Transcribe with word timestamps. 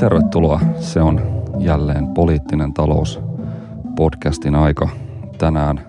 tervetuloa. 0.00 0.60
Se 0.78 1.00
on 1.00 1.44
jälleen 1.58 2.08
poliittinen 2.08 2.74
talous 2.74 3.20
podcastin 3.96 4.54
aika. 4.54 4.88
Tänään 5.38 5.80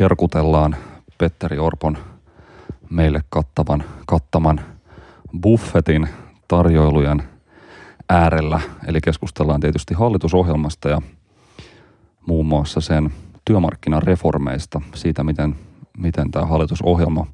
herkutellaan 0.00 0.76
Petteri 1.18 1.58
Orpon 1.58 1.98
meille 2.90 3.20
kattavan, 3.28 3.84
kattaman 4.06 4.60
buffetin 5.42 6.08
tarjoilujen 6.48 7.22
äärellä. 8.08 8.60
Eli 8.86 9.00
keskustellaan 9.00 9.60
tietysti 9.60 9.94
hallitusohjelmasta 9.94 10.88
ja 10.88 11.02
muun 12.26 12.46
muassa 12.46 12.80
sen 12.80 13.12
työmarkkinareformeista, 13.44 14.80
siitä 14.94 15.24
miten, 15.24 15.56
miten 15.98 16.30
tämä 16.30 16.46
hallitusohjelma 16.46 17.26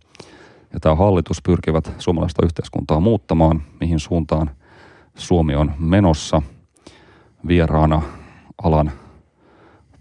ja 0.73 0.81
tämä 0.81 0.95
hallitus 0.95 1.43
pyrkivät 1.43 1.93
suomalaista 1.99 2.47
yhteiskuntaa 2.47 3.01
muuttamaan, 3.01 3.63
mihin 3.81 4.01
suuntaan 4.01 4.51
Suomi 5.19 5.55
on 5.55 5.73
menossa. 5.79 6.43
Vieraana 7.49 8.03
alan 8.63 8.93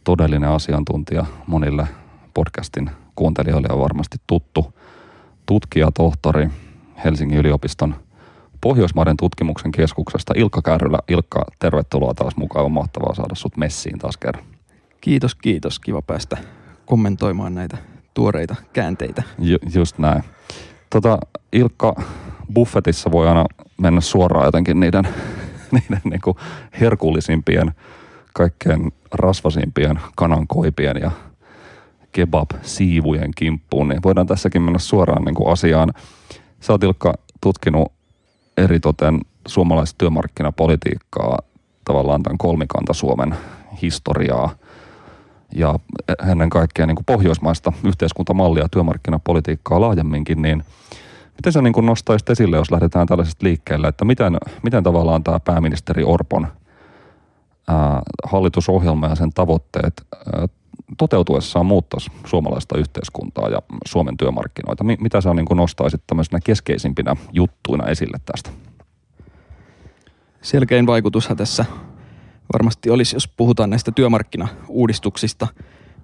todellinen 0.03 0.49
asiantuntija 0.49 1.25
monille 1.47 1.87
podcastin 2.33 2.89
kuuntelijoille 3.15 3.67
on 3.71 3.79
varmasti 3.79 4.17
tuttu 4.27 4.73
tutkija, 5.45 5.91
tohtori 5.91 6.49
Helsingin 7.03 7.37
yliopiston 7.37 7.95
Pohjoismaiden 8.61 9.17
tutkimuksen 9.17 9.71
keskuksesta 9.71 10.33
Ilkka 10.35 10.61
Kärrylä. 10.61 10.99
Ilkka, 11.07 11.45
tervetuloa 11.59 12.13
taas 12.13 12.37
mukaan. 12.37 12.65
On 12.65 12.71
mahtavaa 12.71 13.15
saada 13.15 13.35
sut 13.35 13.57
messiin 13.57 13.99
taas 13.99 14.17
kerran. 14.17 14.45
Kiitos, 15.01 15.35
kiitos. 15.35 15.79
Kiva 15.79 16.01
päästä 16.01 16.37
kommentoimaan 16.85 17.55
näitä 17.55 17.77
tuoreita 18.13 18.55
käänteitä. 18.73 19.23
Ju, 19.39 19.57
just 19.75 19.97
näin. 19.97 20.23
Tota, 20.89 21.17
Ilkka, 21.53 21.95
buffetissa 22.53 23.11
voi 23.11 23.27
aina 23.27 23.45
mennä 23.81 24.01
suoraan 24.01 24.45
jotenkin 24.45 24.79
niiden, 24.79 25.07
niiden 25.71 26.01
niin 26.03 26.21
kuin 26.21 26.37
herkullisimpien, 26.79 27.71
kaikkein 28.33 28.93
rasvasimpien 29.13 29.99
kanankoipien 30.15 30.97
ja 31.01 31.11
kebab-siivujen 32.11 33.31
kimppuun, 33.35 33.87
niin 33.87 34.03
voidaan 34.03 34.27
tässäkin 34.27 34.61
mennä 34.61 34.79
suoraan 34.79 35.25
niin 35.25 35.35
kuin 35.35 35.51
asiaan. 35.51 35.93
Sä 36.59 36.73
oot 36.73 36.83
Ilkka 36.83 37.13
tutkinut 37.41 37.91
eritoten 38.57 39.21
suomalaista 39.47 39.97
työmarkkinapolitiikkaa, 39.97 41.39
tavallaan 41.85 42.23
tämän 42.23 42.37
kolmikanta 42.37 42.93
Suomen 42.93 43.35
historiaa 43.81 44.49
ja 45.55 45.79
ennen 46.31 46.49
kaikkea 46.49 46.85
niin 46.85 46.95
kuin 46.95 47.05
pohjoismaista 47.05 47.73
yhteiskuntamallia 47.83 48.69
työmarkkinapolitiikkaa 48.69 49.81
laajemminkin, 49.81 50.41
niin 50.41 50.63
miten 51.37 51.53
sä 51.53 51.61
niin 51.61 51.73
kuin 51.73 51.85
nostaisit 51.85 52.29
esille, 52.29 52.57
jos 52.57 52.71
lähdetään 52.71 53.07
tällaisesta 53.07 53.45
liikkeelle, 53.45 53.87
että 53.87 54.05
miten, 54.05 54.37
miten 54.63 54.83
tavallaan 54.83 55.23
tämä 55.23 55.39
pääministeri 55.39 56.03
Orpon 56.03 56.47
ää, 57.67 58.01
hallitusohjelma 58.23 59.07
ja 59.07 59.15
sen 59.15 59.29
tavoitteet 59.33 59.93
ää, 60.15 60.47
toteutuessaan 60.97 61.65
muuttaisi 61.65 62.11
suomalaista 62.25 62.77
yhteiskuntaa 62.77 63.49
ja 63.49 63.61
Suomen 63.87 64.17
työmarkkinoita? 64.17 64.83
Mitä 64.83 65.21
sä 65.21 65.33
niin 65.33 65.45
kuin 65.45 65.57
nostaisit 65.57 66.01
tämmöisenä 66.07 66.39
keskeisimpinä 66.43 67.15
juttuina 67.31 67.87
esille 67.87 68.17
tästä? 68.25 68.49
Selkein 70.41 70.87
vaikutushan 70.87 71.37
tässä 71.37 71.65
varmasti 72.53 72.89
olisi, 72.89 73.15
jos 73.15 73.27
puhutaan 73.27 73.69
näistä 73.69 73.91
työmarkkinauudistuksista, 73.91 75.47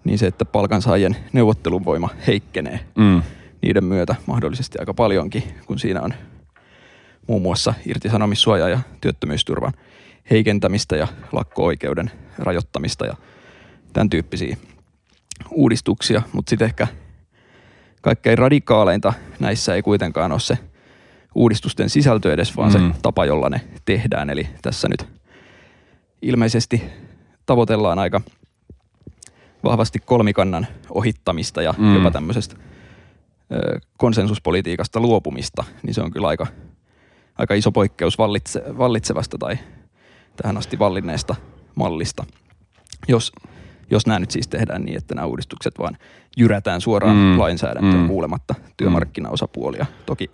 niin 0.03 0.17
se, 0.17 0.27
että 0.27 0.45
palkansaajien 0.45 1.15
neuvotteluvoima 1.33 2.09
heikkenee 2.27 2.79
mm. 2.95 3.21
Niiden 3.63 3.83
myötä 3.83 4.15
mahdollisesti 4.25 4.79
aika 4.79 4.93
paljonkin, 4.93 5.43
kun 5.65 5.79
siinä 5.79 6.01
on 6.01 6.13
muun 7.27 7.41
muassa 7.41 7.73
irtisanomissuoja 7.85 8.69
ja 8.69 8.79
työttömyysturvan 9.01 9.73
heikentämistä 10.31 10.95
ja 10.95 11.07
lakko-oikeuden 11.31 12.11
rajoittamista 12.37 13.05
ja 13.05 13.15
tämän 13.93 14.09
tyyppisiä 14.09 14.57
uudistuksia, 15.51 16.21
mutta 16.33 16.49
sitten 16.49 16.65
ehkä 16.65 16.87
kaikkein 18.01 18.37
radikaaleinta 18.37 19.13
näissä 19.39 19.75
ei 19.75 19.81
kuitenkaan 19.81 20.31
ole 20.31 20.39
se 20.39 20.57
uudistusten 21.35 21.89
sisältö 21.89 22.33
edes, 22.33 22.57
vaan 22.57 22.73
mm. 22.73 22.93
se 22.93 22.99
tapa, 23.01 23.25
jolla 23.25 23.49
ne 23.49 23.61
tehdään. 23.85 24.29
Eli 24.29 24.47
tässä 24.61 24.87
nyt 24.89 25.07
ilmeisesti 26.21 26.83
tavoitellaan 27.45 27.99
aika 27.99 28.21
vahvasti 29.63 29.99
kolmikannan 29.99 30.67
ohittamista 30.89 31.61
ja 31.61 31.73
mm. 31.77 31.95
jopa 31.95 32.11
tämmöisestä 32.11 32.55
konsensuspolitiikasta 33.97 34.99
luopumista, 34.99 35.63
niin 35.83 35.93
se 35.93 36.01
on 36.01 36.11
kyllä 36.11 36.27
aika, 36.27 36.47
aika 37.37 37.53
iso 37.53 37.71
poikkeus 37.71 38.17
vallitse, 38.17 38.63
vallitsevasta 38.77 39.37
tai 39.37 39.57
tähän 40.35 40.57
asti 40.57 40.79
vallinneesta 40.79 41.35
mallista. 41.75 42.25
Jos 43.07 43.31
jos 43.91 44.07
nämä 44.07 44.19
nyt 44.19 44.31
siis 44.31 44.47
tehdään 44.47 44.83
niin, 44.83 44.97
että 44.97 45.15
nämä 45.15 45.27
uudistukset 45.27 45.79
vaan 45.79 45.97
jyrätään 46.37 46.81
suoraan 46.81 47.15
mm. 47.15 47.39
lainsäädäntöön 47.39 48.01
mm. 48.01 48.07
kuulematta 48.07 48.55
työmarkkinaosapuolia. 48.77 49.85
Toki 50.05 50.31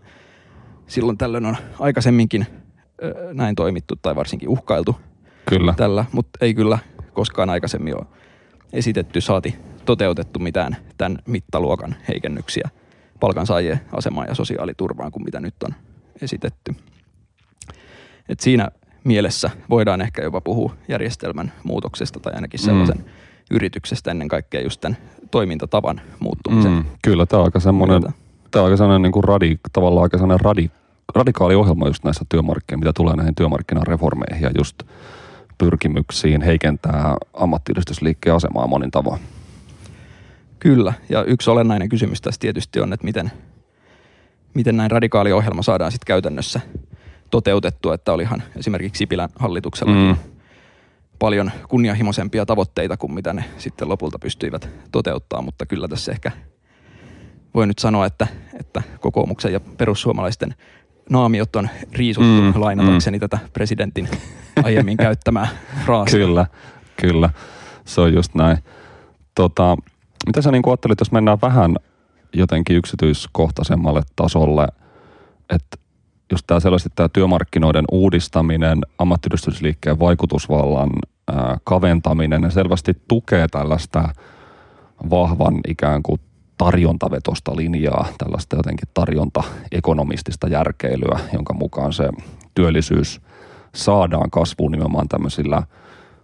silloin 0.88 1.18
tällöin 1.18 1.46
on 1.46 1.58
aikaisemminkin 1.80 2.48
ö, 3.04 3.34
näin 3.34 3.56
toimittu 3.56 3.96
tai 3.96 4.16
varsinkin 4.16 4.50
uhkailtu 4.50 4.96
kyllä. 5.50 5.74
tällä, 5.78 6.06
mutta 6.12 6.46
ei 6.46 6.54
kyllä 6.54 6.80
koskaan 7.14 7.50
aikaisemmin 7.50 7.96
ole 7.96 8.06
esitetty, 8.74 9.22
saati 9.22 9.56
toteutettu 9.86 10.40
mitään 10.40 10.78
tämän 10.98 11.18
mittaluokan 11.28 11.96
heikennyksiä 12.08 12.70
palkansaajien 13.20 13.82
asemaan 13.92 14.28
ja 14.28 14.36
sosiaaliturvaan 14.36 15.12
kuin 15.12 15.24
mitä 15.24 15.40
nyt 15.40 15.64
on 15.64 15.74
esitetty. 16.22 16.76
Et 18.30 18.40
siinä 18.40 18.70
mielessä 19.04 19.50
voidaan 19.70 20.02
ehkä 20.02 20.22
jopa 20.22 20.42
puhua 20.42 20.76
järjestelmän 20.88 21.54
muutoksesta 21.64 22.20
tai 22.20 22.34
ainakin 22.34 22.60
sellaisen 22.60 22.98
mm 22.98 23.04
yrityksestä 23.52 24.12
ennen 24.12 24.28
kaikkea 24.28 24.62
just 24.62 24.82
tämän 24.82 24.98
toimintatavan 25.32 26.02
muuttumisen. 26.20 26.72
Mm, 26.72 26.86
kyllä, 27.02 27.26
tämä 27.26 27.40
on 27.40 27.46
aika 27.46 27.60
semmoinen, 27.60 28.02
tämä 28.52 28.64
on 28.64 28.66
aika 28.66 28.78
semmoinen 28.78 29.02
niin 29.02 29.12
kuin 29.12 29.24
radi, 29.24 29.58
tavallaan 29.74 30.04
aika 30.04 30.18
semmoinen 30.18 30.46
radi, 30.46 30.70
radikaali 31.16 31.56
ohjelma 31.56 31.88
just 31.88 32.04
näissä 32.04 32.26
työmarkkinoissa, 32.30 32.86
mitä 32.86 32.94
tulee 32.94 33.16
näihin 33.16 33.36
työmarkkinareformeihin 33.36 34.44
ja 34.44 34.52
just 34.58 34.84
pyrkimyksiin 35.58 36.42
heikentää 36.42 37.16
ammattiyhdistysliikkeen 37.34 38.36
asemaa 38.36 38.68
monin 38.68 38.92
tavoin. 38.92 39.20
Kyllä, 40.60 40.94
ja 41.10 41.24
yksi 41.24 41.50
olennainen 41.50 41.90
kysymys 41.90 42.22
tässä 42.22 42.40
tietysti 42.40 42.80
on, 42.80 42.94
että 42.94 43.06
miten, 43.06 43.32
miten 44.54 44.78
näin 44.78 44.92
radikaali 44.92 45.32
ohjelma 45.32 45.62
saadaan 45.62 45.92
sitten 45.92 46.08
käytännössä 46.08 46.62
toteutettua, 47.32 47.94
että 47.94 48.14
olihan 48.14 48.44
esimerkiksi 48.56 48.98
Sipilän 48.98 49.30
hallituksella 49.36 49.94
mm 49.94 50.16
paljon 51.20 51.52
kunnianhimoisempia 51.68 52.46
tavoitteita 52.46 52.98
kuin 52.98 53.14
mitä 53.14 53.34
ne 53.34 53.44
sitten 53.58 53.90
lopulta 53.90 54.20
pystyivät 54.20 54.70
toteuttaa, 54.92 55.42
mutta 55.42 55.66
kyllä 55.66 55.88
tässä 55.88 56.12
ehkä 56.12 56.32
voi 57.54 57.68
nyt 57.68 57.80
sanoa, 57.80 58.06
että, 58.06 58.28
että 58.60 58.82
kokoomuksen 59.00 59.54
ja 59.54 59.60
perussuomalaisten 59.60 60.56
naamiot 61.10 61.56
on 61.56 61.70
riisuttu 61.94 62.42
mm, 62.42 62.62
lainatakseni 62.62 63.18
mm. 63.18 63.20
tätä 63.20 63.40
presidentin 63.54 64.10
aiemmin 64.64 64.98
käyttämää 64.98 65.48
fraasia. 65.86 66.20
Kyllä, 66.20 66.46
kyllä. 67.02 67.30
Se 67.86 68.02
on 68.02 68.14
just 68.14 68.36
näin. 68.36 68.58
Tota, 69.36 69.78
mitä 70.28 70.42
sä 70.42 70.52
niin 70.52 70.64
ajattelit, 70.68 71.00
jos 71.00 71.12
mennään 71.12 71.42
vähän 71.42 71.76
jotenkin 72.34 72.76
yksityiskohtaisemmalle 72.76 74.02
tasolle, 74.16 74.68
että 75.50 75.78
just 76.32 76.48
tämä 76.48 76.60
selvästi 76.60 76.90
tämä 76.96 77.10
työmarkkinoiden 77.10 77.86
uudistaminen, 77.92 78.82
ammattiyhdistysliikkeen 78.98 80.00
vaikutusvallan 80.00 80.90
ää, 81.28 81.58
kaventaminen, 81.64 82.42
ne 82.42 82.52
selvästi 82.52 82.94
tukee 83.08 83.48
tällaista 83.48 84.14
vahvan 85.10 85.60
ikään 85.68 86.04
kuin 86.04 86.22
tarjontavetosta 86.58 87.56
linjaa, 87.56 88.08
tällaista 88.18 88.56
jotenkin 88.56 88.90
tarjontaekonomistista 88.94 90.48
järkeilyä, 90.48 91.20
jonka 91.34 91.54
mukaan 91.54 91.94
se 91.94 92.10
työllisyys 92.56 93.22
saadaan 93.76 94.32
kasvuun 94.32 94.72
nimenomaan 94.72 95.08
tämmöisillä 95.08 95.64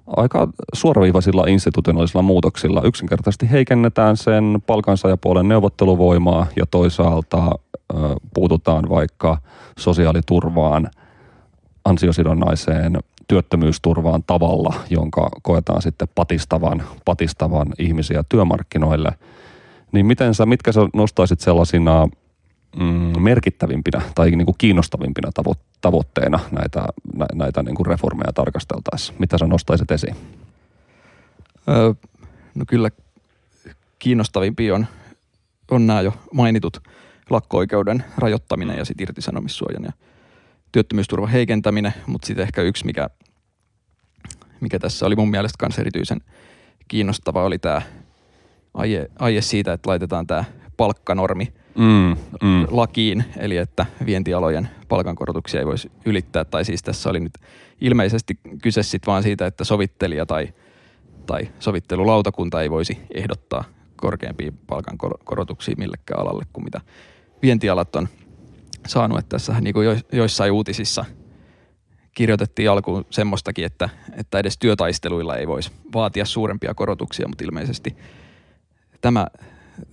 aika 0.08 0.48
suoraviivaisilla 0.74 1.46
institutionaalisilla 1.48 2.22
muutoksilla. 2.22 2.82
Yksinkertaisesti 2.82 3.52
heikennetään 3.52 4.18
sen 4.18 4.64
palkansaajapuolen 4.68 5.48
neuvotteluvoimaa 5.48 6.48
ja 6.56 6.66
toisaalta 6.72 7.52
puututaan 8.34 8.90
vaikka 8.90 9.38
sosiaaliturvaan, 9.80 10.90
ansiosidonnaiseen 11.86 12.98
työttömyysturvaan 13.28 14.24
tavalla, 14.28 14.74
jonka 14.90 15.30
koetaan 15.42 15.82
sitten 15.82 16.08
patistavan, 16.16 16.84
patistavan 17.06 17.68
ihmisiä 17.80 18.24
työmarkkinoille. 18.30 19.12
Niin 19.92 20.06
miten 20.06 20.34
sä, 20.34 20.46
mitkä 20.46 20.72
sä 20.72 20.82
nostaisit 20.94 21.40
sellaisina 21.40 22.08
mm, 22.80 23.22
merkittävimpinä 23.22 24.02
tai 24.16 24.32
niin 24.32 24.46
kuin 24.46 24.56
kiinnostavimpina 24.58 25.30
tavo- 25.40 25.60
tavoitteena 25.82 26.40
näitä, 26.52 26.86
nä, 27.16 27.26
näitä 27.34 27.64
niin 27.64 27.76
kuin 27.76 27.86
reformeja 27.86 28.34
tarkasteltaessa? 28.34 29.14
Mitä 29.20 29.38
sä 29.38 29.48
nostaisit 29.48 29.92
esiin? 29.92 30.16
Öö, 31.70 31.94
no 32.56 32.66
kyllä 32.68 32.90
kiinnostavimpia 34.00 34.76
on, 34.76 34.88
on 35.72 35.88
nämä 35.88 36.02
jo 36.02 36.14
mainitut 36.34 36.84
lakko-oikeuden 37.30 38.04
rajoittaminen 38.18 38.78
ja 38.78 38.86
sitten 38.86 39.04
irtisanomissuojan 39.04 39.84
ja 39.84 39.92
työttömyysturvan 40.72 41.30
heikentäminen, 41.30 41.94
mutta 42.08 42.28
sitten 42.28 42.44
ehkä 42.44 42.62
yksi, 42.62 42.86
mikä, 42.86 43.10
mikä 44.62 44.80
tässä 44.80 45.06
oli 45.06 45.16
mun 45.16 45.30
mielestä 45.30 45.66
myös 45.66 45.80
erityisen 45.80 46.22
kiinnostava, 46.88 47.44
oli 47.44 47.60
tämä 47.60 47.82
aie, 48.74 49.10
aie 49.20 49.42
siitä, 49.42 49.74
että 49.74 49.90
laitetaan 49.90 50.28
tämä 50.28 50.44
palkkanormi 50.78 51.54
mm, 51.78 52.16
mm. 52.42 52.68
lakiin, 52.72 53.26
eli 53.38 53.58
että 53.58 53.86
vientialojen 54.06 54.70
palkankorotuksia 54.88 55.60
ei 55.60 55.66
voisi 55.66 55.92
ylittää, 56.06 56.46
tai 56.46 56.66
siis 56.66 56.84
tässä 56.84 57.10
oli 57.10 57.20
nyt 57.20 57.34
ilmeisesti 57.82 58.40
kyse 58.62 58.84
sitten 58.84 59.12
vaan 59.12 59.24
siitä, 59.24 59.46
että 59.46 59.64
sovittelija 59.64 60.26
tai, 60.26 60.54
tai 61.26 61.50
sovittelulautakunta 61.60 62.62
ei 62.62 62.70
voisi 62.70 62.98
ehdottaa 63.14 63.64
korkeampia 63.96 64.52
palkankorotuksia 64.68 65.76
millekään 65.78 66.22
alalle 66.22 66.46
kuin 66.54 66.64
mitä 66.64 66.82
vientialat 67.42 67.96
on 67.96 68.08
saanut. 68.88 69.20
Että 69.20 69.30
tässä 69.30 69.62
niin 69.62 69.74
kuin 69.74 70.02
joissain 70.12 70.52
uutisissa 70.52 71.06
kirjoitettiin 72.14 72.70
alkuun 72.70 73.06
semmoistakin, 73.10 73.66
että, 73.66 73.90
että 74.14 74.40
edes 74.40 74.58
työtaisteluilla 74.58 75.38
ei 75.38 75.48
voisi 75.48 75.72
vaatia 75.94 76.26
suurempia 76.26 76.74
korotuksia, 76.74 77.28
mutta 77.28 77.44
ilmeisesti 77.44 77.98
tämä, 79.02 79.28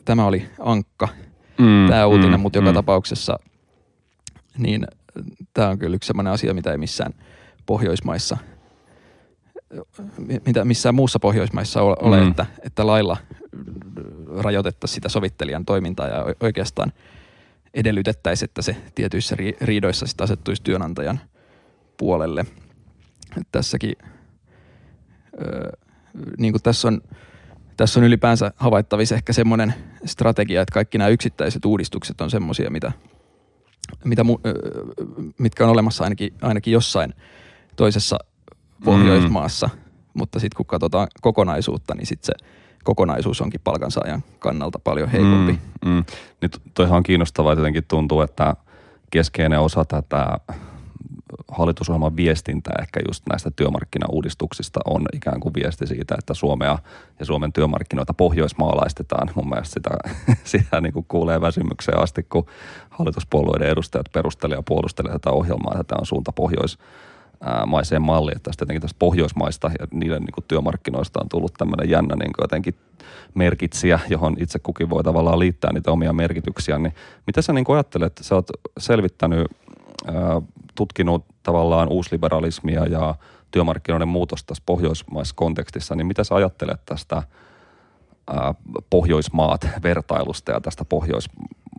tämä 0.04 0.26
oli 0.26 0.48
ankka, 0.60 1.08
mm, 1.62 1.88
tämä 1.88 2.06
uutinen, 2.06 2.40
mm, 2.40 2.40
mutta 2.40 2.58
joka 2.58 2.70
mm. 2.70 2.74
tapauksessa 2.74 3.38
niin 4.58 4.86
tämä 5.54 5.68
on 5.68 5.78
kyllä 5.78 5.96
yksi 5.96 6.06
sellainen 6.06 6.32
asia, 6.32 6.54
mitä 6.54 6.72
ei 6.72 6.78
missään 6.78 7.14
Pohjoismaissa, 7.66 8.36
mitä 10.46 10.64
missään 10.64 10.94
muussa 10.94 11.18
Pohjoismaissa 11.18 11.82
ole, 11.82 12.20
mm. 12.20 12.28
että, 12.28 12.46
että 12.62 12.86
lailla 12.86 13.16
rajoitettaisiin 14.38 14.94
sitä 14.94 15.08
sovittelijan 15.08 15.64
toimintaa 15.64 16.08
ja 16.08 16.24
oikeastaan 16.40 16.92
edellytettäisiin, 17.74 18.48
että 18.48 18.62
se 18.62 18.76
tietyissä 18.94 19.36
riidoissa 19.60 20.06
sitten 20.06 20.24
asettuisi 20.24 20.62
työnantajan 20.62 21.20
puolelle. 21.96 22.44
Tässäkin, 23.52 23.96
niin 26.38 26.52
kuin 26.52 26.62
tässä 26.62 26.88
on, 26.88 27.00
tässä 27.76 28.00
on 28.00 28.04
ylipäänsä 28.04 28.52
havaittavissa 28.56 29.14
ehkä 29.14 29.32
semmoinen 29.32 29.74
strategia, 30.04 30.62
että 30.62 30.74
kaikki 30.74 30.98
nämä 30.98 31.08
yksittäiset 31.08 31.64
uudistukset 31.64 32.20
on 32.20 32.30
semmoisia, 32.30 32.70
mitä, 32.70 32.92
mitä, 34.04 34.24
mitkä 35.38 35.64
on 35.64 35.70
olemassa 35.70 36.04
ainakin, 36.04 36.34
ainakin 36.42 36.72
jossain 36.72 37.14
toisessa 37.76 38.18
Pohjoismaassa, 38.84 39.66
mm. 39.66 39.80
mutta 40.14 40.40
sitten 40.40 40.56
kun 40.56 40.66
katsotaan 40.66 41.08
kokonaisuutta, 41.20 41.94
niin 41.94 42.06
sitten 42.06 42.26
se 42.26 42.46
kokonaisuus 42.84 43.40
onkin 43.40 43.60
palkansaajan 43.64 44.24
kannalta 44.38 44.78
paljon 44.78 45.08
heikompi. 45.08 45.58
Mm, 45.84 45.90
mm. 45.90 46.04
Nyt 46.40 46.62
toihan 46.74 46.96
on 46.96 47.02
kiinnostavaa, 47.02 47.52
jotenkin 47.52 47.84
tuntuu, 47.88 48.20
että 48.20 48.56
keskeinen 49.10 49.60
osa 49.60 49.84
tätä 49.84 50.38
hallitusohjelman 51.48 52.16
viestintää 52.16 52.74
ehkä 52.82 53.00
just 53.08 53.22
näistä 53.28 53.50
työmarkkinauudistuksista 53.56 54.80
on 54.84 55.02
ikään 55.12 55.40
kuin 55.40 55.54
viesti 55.54 55.86
siitä, 55.86 56.14
että 56.18 56.34
Suomea 56.34 56.78
ja 57.20 57.26
Suomen 57.26 57.52
työmarkkinoita 57.52 58.14
pohjoismaalaistetaan. 58.14 59.30
Mun 59.34 59.48
mielestä 59.48 59.74
sitä, 59.74 59.90
sitä 60.58 60.80
niin 60.80 60.92
kuin 60.92 61.06
kuulee 61.08 61.40
väsymykseen 61.40 61.98
asti, 61.98 62.22
kun 62.22 62.46
hallituspuolueiden 62.90 63.68
edustajat 63.68 64.06
perustelevat 64.12 64.58
ja 64.58 64.62
puolustelevat 64.62 65.22
tätä 65.22 65.30
ohjelmaa, 65.30 65.72
että 65.72 65.84
tämä 65.84 66.00
on 66.00 66.06
suunta 66.06 66.32
pohjois 66.32 66.78
maiseen 67.66 68.02
malliin, 68.02 68.36
että 68.36 68.50
tästä 68.50 68.62
jotenkin 68.62 68.82
tästä 68.82 68.96
Pohjoismaista 68.98 69.70
ja 69.78 69.86
niiden 69.92 70.22
niin 70.22 70.32
kuin 70.32 70.44
työmarkkinoista 70.48 71.20
on 71.20 71.28
tullut 71.28 71.54
tämmöinen 71.58 71.90
jännä 71.90 72.14
niin 72.16 72.32
kuin 72.32 72.44
jotenkin 72.44 72.74
merkitsiä, 73.34 74.00
johon 74.08 74.36
itse 74.38 74.58
kukin 74.58 74.90
voi 74.90 75.04
tavallaan 75.04 75.38
liittää 75.38 75.72
niitä 75.72 75.90
omia 75.90 76.12
merkityksiä. 76.12 76.78
Niin 76.78 76.94
mitä 77.26 77.42
sä 77.42 77.52
niin 77.52 77.64
kuin 77.64 77.76
ajattelet, 77.76 78.20
sä 78.20 78.34
oot 78.34 78.50
selvittänyt, 78.78 79.46
tutkinut 80.74 81.24
tavallaan 81.42 81.88
uusliberalismia 81.88 82.86
ja 82.86 83.14
työmarkkinoiden 83.50 84.08
muutosta 84.08 84.46
tässä 84.46 84.62
pohjoismaisessa 84.66 85.34
kontekstissa, 85.36 85.94
niin 85.94 86.06
mitä 86.06 86.24
sä 86.24 86.34
ajattelet 86.34 86.80
tästä 86.86 87.22
Pohjoismaat 88.90 89.68
vertailusta 89.82 90.52
ja 90.52 90.60
tästä 90.60 90.84
Pohjois, 90.84 91.30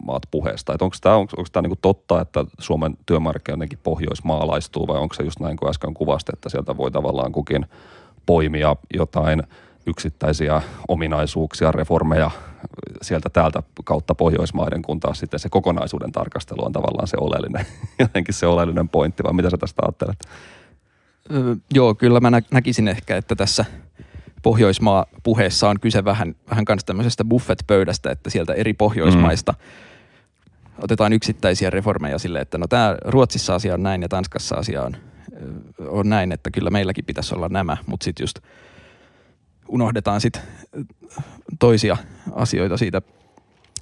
maat 0.05 0.23
puheesta. 0.31 0.73
Onko 0.81 0.95
tämä, 1.01 1.15
onko, 1.15 1.33
onko 1.37 1.49
tämä 1.51 1.67
niin 1.67 1.77
totta, 1.81 2.21
että 2.21 2.45
Suomen 2.59 2.97
työmarkkina 3.05 3.53
jotenkin 3.53 3.79
pohjoismaalaistuu 3.83 4.87
vai 4.87 4.97
onko 4.99 5.13
se 5.13 5.23
just 5.23 5.39
näin 5.39 5.57
kuin 5.57 5.69
äsken 5.69 5.93
kuvasti, 5.93 6.31
että 6.33 6.49
sieltä 6.49 6.77
voi 6.77 6.91
tavallaan 6.91 7.31
kukin 7.31 7.65
poimia 8.25 8.75
jotain 8.93 9.43
yksittäisiä 9.85 10.61
ominaisuuksia, 10.87 11.71
reformeja 11.71 12.31
sieltä 13.01 13.29
täältä 13.29 13.63
kautta 13.83 14.15
Pohjoismaiden, 14.15 14.81
kun 14.81 14.99
taas 14.99 15.19
sitten 15.19 15.39
se 15.39 15.49
kokonaisuuden 15.49 16.11
tarkastelu 16.11 16.65
on 16.65 16.71
tavallaan 16.71 17.07
se 17.07 17.17
oleellinen, 17.19 17.65
jotenkin 17.99 18.33
se 18.33 18.47
oleellinen 18.47 18.89
pointti, 18.89 19.23
vai 19.23 19.33
mitä 19.33 19.49
sä 19.49 19.57
tästä 19.57 19.81
ajattelet? 19.85 20.19
Öö, 21.31 21.55
joo, 21.73 21.95
kyllä 21.95 22.19
mä 22.19 22.41
näkisin 22.51 22.87
ehkä, 22.87 23.17
että 23.17 23.35
tässä 23.35 23.65
Pohjoismaa 24.43 25.05
puheessa 25.23 25.69
on 25.69 25.79
kyse 25.79 26.05
vähän, 26.05 26.35
vähän 26.49 26.65
kanssa 26.65 26.85
tämmöisestä 26.87 27.25
buffet-pöydästä, 27.25 28.11
että 28.11 28.29
sieltä 28.29 28.53
eri 28.53 28.73
Pohjoismaista 28.73 29.51
mm 29.51 29.57
otetaan 30.77 31.13
yksittäisiä 31.13 31.69
reformeja 31.69 32.19
sille, 32.19 32.39
että 32.39 32.57
no 32.57 32.67
tämä 32.67 32.97
Ruotsissa 33.05 33.55
asia 33.55 33.73
on 33.73 33.83
näin 33.83 34.01
ja 34.01 34.09
Tanskassa 34.09 34.55
asia 34.55 34.83
on, 34.83 34.95
on 35.87 36.09
näin, 36.09 36.31
että 36.31 36.51
kyllä 36.51 36.69
meilläkin 36.69 37.05
pitäisi 37.05 37.35
olla 37.35 37.49
nämä, 37.49 37.77
mutta 37.85 38.03
sitten 38.03 38.23
just 38.23 38.39
unohdetaan 39.73 40.21
sitten 40.21 40.41
toisia 41.59 41.97
asioita 42.31 42.77
siitä 42.77 43.01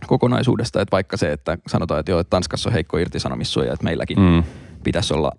kokonaisuudesta, 0.08 0.82
että 0.82 0.92
vaikka 0.92 1.18
se, 1.18 1.32
että 1.32 1.58
sanotaan, 1.68 2.00
että 2.00 2.12
joo, 2.12 2.20
että 2.20 2.30
Tanskassa 2.30 2.70
on 2.70 2.74
heikko 2.74 2.98
irtisanomissuoja, 2.98 3.74
että 3.74 3.84
meilläkin 3.84 4.20
mm. 4.20 4.44
pitäisi 4.84 5.14
olla 5.14 5.32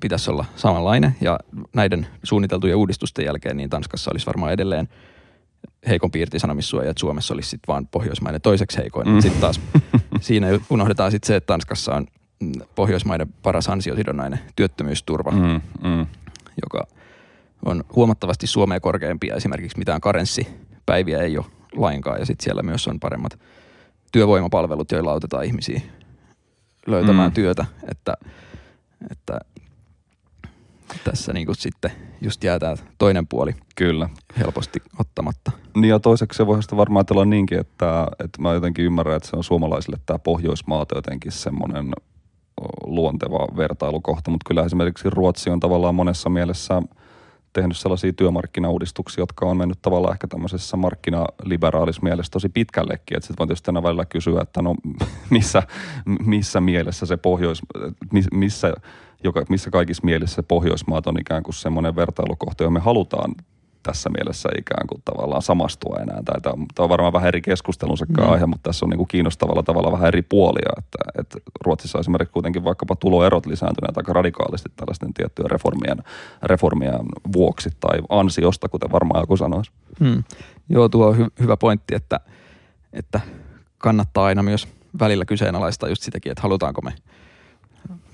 pitäisi 0.00 0.30
olla 0.30 0.44
samanlainen 0.56 1.16
ja 1.20 1.38
näiden 1.74 2.06
suunniteltujen 2.22 2.76
uudistusten 2.76 3.24
jälkeen 3.24 3.56
niin 3.56 3.70
Tanskassa 3.70 4.10
olisi 4.10 4.26
varmaan 4.26 4.52
edelleen– 4.52 4.88
heikompi 5.88 6.20
irtisanomissuoja, 6.20 6.90
että 6.90 7.00
Suomessa 7.00 7.34
olisi 7.34 7.48
sitten 7.48 7.68
vaan 7.68 7.86
Pohjoismaiden 7.86 8.40
toiseksi 8.40 8.78
heikoin. 8.78 9.08
Mm. 9.08 9.20
Sitten 9.20 9.40
taas 9.40 9.60
siinä 10.20 10.48
unohdetaan 10.70 11.10
sitten 11.10 11.26
se, 11.26 11.36
että 11.36 11.46
Tanskassa 11.46 11.94
on 11.94 12.06
Pohjoismaiden 12.74 13.28
paras 13.42 13.68
ansiosidonnainen 13.68 14.40
työttömyysturva, 14.56 15.30
mm, 15.30 15.60
mm. 15.84 16.06
joka 16.62 16.86
on 17.64 17.84
huomattavasti 17.96 18.46
Suomea 18.46 18.80
korkeampi 18.80 19.26
ja 19.26 19.36
esimerkiksi 19.36 19.78
mitään 19.78 20.00
karenssipäiviä 20.00 21.18
ei 21.18 21.38
ole 21.38 21.46
lainkaan 21.76 22.20
ja 22.20 22.26
sitten 22.26 22.44
siellä 22.44 22.62
myös 22.62 22.88
on 22.88 23.00
paremmat 23.00 23.38
työvoimapalvelut, 24.12 24.92
joilla 24.92 25.12
autetaan 25.12 25.44
ihmisiä 25.44 25.80
löytämään 26.86 27.30
mm. 27.30 27.34
työtä, 27.34 27.64
että, 27.90 28.14
että 29.10 29.38
tässä 31.04 31.32
niin 31.32 31.46
kuin 31.46 31.56
sitten 31.56 31.90
just 32.20 32.44
jää 32.44 32.58
tämä 32.58 32.76
toinen 32.98 33.26
puoli 33.26 33.54
Kyllä. 33.76 34.08
helposti 34.38 34.82
ottamatta. 35.00 35.50
Niin 35.76 35.88
ja 35.88 36.00
toiseksi 36.00 36.36
se 36.36 36.46
voi 36.46 36.58
varmaan 36.76 37.00
ajatella 37.00 37.24
niinkin, 37.24 37.58
että, 37.58 38.06
että 38.24 38.42
mä 38.42 38.52
jotenkin 38.52 38.84
ymmärrän, 38.84 39.16
että 39.16 39.28
se 39.28 39.36
on 39.36 39.44
suomalaisille 39.44 39.96
tämä 40.06 40.18
Pohjoismaat 40.18 40.88
jotenkin 40.94 41.32
semmoinen 41.32 41.92
luonteva 42.84 43.56
vertailukohta, 43.56 44.30
mutta 44.30 44.48
kyllä 44.48 44.64
esimerkiksi 44.64 45.10
Ruotsi 45.10 45.50
on 45.50 45.60
tavallaan 45.60 45.94
monessa 45.94 46.30
mielessä 46.30 46.82
tehnyt 47.52 47.76
sellaisia 47.76 48.12
työmarkkinauudistuksia, 48.12 49.22
jotka 49.22 49.46
on 49.46 49.56
mennyt 49.56 49.78
tavallaan 49.82 50.14
ehkä 50.14 50.26
tämmöisessä 50.26 50.76
markkinaliberaalis 50.76 52.02
mielessä 52.02 52.30
tosi 52.30 52.48
pitkällekin. 52.48 53.16
Että 53.16 53.26
sitten 53.26 53.38
voi 53.38 53.46
tietysti 53.46 53.70
aina 53.70 53.82
välillä 53.82 54.04
kysyä, 54.04 54.40
että 54.40 54.62
no 54.62 54.74
missä, 55.30 55.62
missä 56.04 56.60
mielessä 56.60 57.06
se 57.06 57.16
pohjois, 57.16 57.62
missä 58.32 58.74
joka, 59.24 59.44
missä 59.48 59.70
kaikissa 59.70 60.04
mielissä 60.04 60.42
Pohjoismaat 60.42 61.06
on 61.06 61.20
ikään 61.20 61.42
kuin 61.42 61.54
semmoinen 61.54 61.96
vertailukohta, 61.96 62.64
johon 62.64 62.72
me 62.72 62.80
halutaan 62.80 63.34
tässä 63.82 64.10
mielessä 64.10 64.48
ikään 64.58 64.86
kuin 64.86 65.02
tavallaan 65.04 65.42
samastua 65.42 65.96
enää. 66.02 66.22
Tai 66.24 66.40
tämä 66.40 66.54
on 66.78 66.88
varmaan 66.88 67.12
vähän 67.12 67.28
eri 67.28 67.40
keskustelunsa 67.40 68.04
mm. 68.08 68.30
aihe, 68.30 68.46
mutta 68.46 68.68
tässä 68.68 68.86
on 68.86 68.90
niin 68.90 68.98
kuin 68.98 69.08
kiinnostavalla 69.08 69.62
tavalla 69.62 69.92
vähän 69.92 70.08
eri 70.08 70.22
puolia. 70.22 70.72
Että, 70.78 70.98
että 71.20 71.38
Ruotsissa 71.64 71.98
esimerkiksi 71.98 72.32
kuitenkin 72.32 72.64
vaikkapa 72.64 72.96
tuloerot 72.96 73.46
lisääntyneet 73.46 73.96
aika 73.96 74.12
radikaalisti 74.12 74.68
tällaisten 74.76 75.14
tiettyjen 75.14 75.50
reformien, 75.50 75.98
reformien 76.42 77.00
vuoksi 77.32 77.70
tai 77.80 77.98
ansiosta, 78.08 78.68
kuten 78.68 78.92
varmaan 78.92 79.22
joku 79.22 79.36
sanoisi. 79.36 79.70
Mm. 80.00 80.24
Joo, 80.68 80.88
tuo 80.88 81.06
on 81.06 81.16
hy- 81.16 81.32
hyvä 81.40 81.56
pointti, 81.56 81.94
että, 81.94 82.20
että 82.92 83.20
kannattaa 83.78 84.24
aina 84.24 84.42
myös 84.42 84.68
välillä 85.00 85.24
kyseenalaistaa 85.24 85.88
just 85.88 86.02
sitäkin, 86.02 86.32
että 86.32 86.42
halutaanko 86.42 86.80
me– 86.82 86.92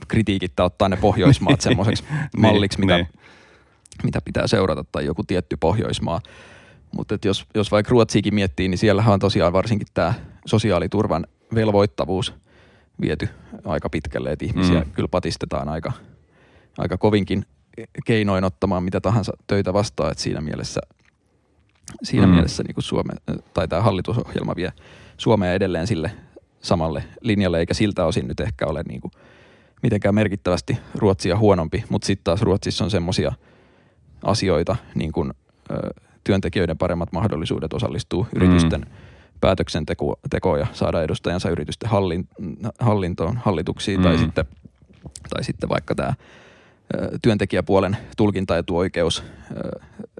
kritiikittä 0.08 0.64
ottaa 0.64 0.88
ne 0.88 0.96
Pohjoismaat 0.96 1.60
semmoiseksi 1.70 2.04
niin, 2.10 2.28
malliksi, 2.40 2.80
mitä, 2.80 2.96
niin. 2.96 3.08
Mitä 4.04 4.20
pitää 4.24 4.46
seurata 4.46 4.84
tai 4.92 5.04
joku 5.04 5.24
tietty 5.24 5.56
Pohjoismaa. 5.56 6.20
Mutta 6.96 7.18
jos, 7.24 7.46
jos 7.54 7.70
vaikka 7.70 7.90
Ruotsiikin 7.90 8.34
miettii, 8.34 8.68
niin 8.68 8.78
siellähän 8.78 9.14
on 9.14 9.20
tosiaan 9.20 9.52
varsinkin 9.52 9.88
tämä 9.94 10.14
sosiaaliturvan 10.46 11.26
velvoittavuus 11.54 12.34
viety 13.00 13.28
aika 13.64 13.90
pitkälle, 13.90 14.32
että 14.32 14.44
ihmisiä 14.44 14.80
mm. 14.80 14.90
kyllä 14.92 15.08
patistetaan 15.08 15.68
aika, 15.68 15.92
aika 16.78 16.98
kovinkin 16.98 17.44
keinoin 18.04 18.44
ottamaan 18.44 18.82
mitä 18.82 19.00
tahansa 19.00 19.32
töitä 19.46 19.72
vastaan, 19.72 20.10
että 20.10 20.22
siinä 20.22 20.40
mielessä, 20.40 20.80
siinä 22.02 22.26
mm. 22.26 22.32
mielessä 22.32 22.62
niin 22.62 22.74
Suome, 22.78 23.12
tai 23.54 23.68
tämä 23.68 23.82
hallitusohjelma 23.82 24.56
vie 24.56 24.72
Suomea 25.16 25.52
edelleen 25.52 25.86
sille 25.86 26.10
samalle 26.60 27.04
linjalle, 27.20 27.58
eikä 27.58 27.74
siltä 27.74 28.04
osin 28.04 28.28
nyt 28.28 28.40
ehkä 28.40 28.66
ole 28.66 28.82
niin 28.88 29.00
kuin 29.00 29.12
mitenkään 29.82 30.14
merkittävästi 30.14 30.78
Ruotsia 30.94 31.38
huonompi, 31.38 31.84
mutta 31.88 32.06
sitten 32.06 32.24
taas 32.24 32.42
Ruotsissa 32.42 32.84
on 32.84 32.90
semmoisia 32.90 33.32
asioita, 34.22 34.76
niin 34.94 35.12
kuin 35.12 35.32
ö, 35.70 35.90
työntekijöiden 36.24 36.78
paremmat 36.78 37.12
mahdollisuudet 37.12 37.72
osallistua 37.72 38.22
mm. 38.24 38.30
yritysten 38.36 38.86
päätöksentekoon 39.40 40.58
ja 40.58 40.66
saada 40.72 41.02
edustajansa 41.02 41.50
yritysten 41.50 41.90
hallin, 41.90 42.28
hallintoon, 42.78 43.36
hallituksiin 43.36 44.00
mm. 44.00 44.02
tai, 44.02 44.18
sitten, 44.18 44.44
tai 45.30 45.44
sitten 45.44 45.68
vaikka 45.68 45.94
tämä 45.94 46.14
työntekijäpuolen 47.22 47.96
tulkintaetuoikeus 48.16 49.24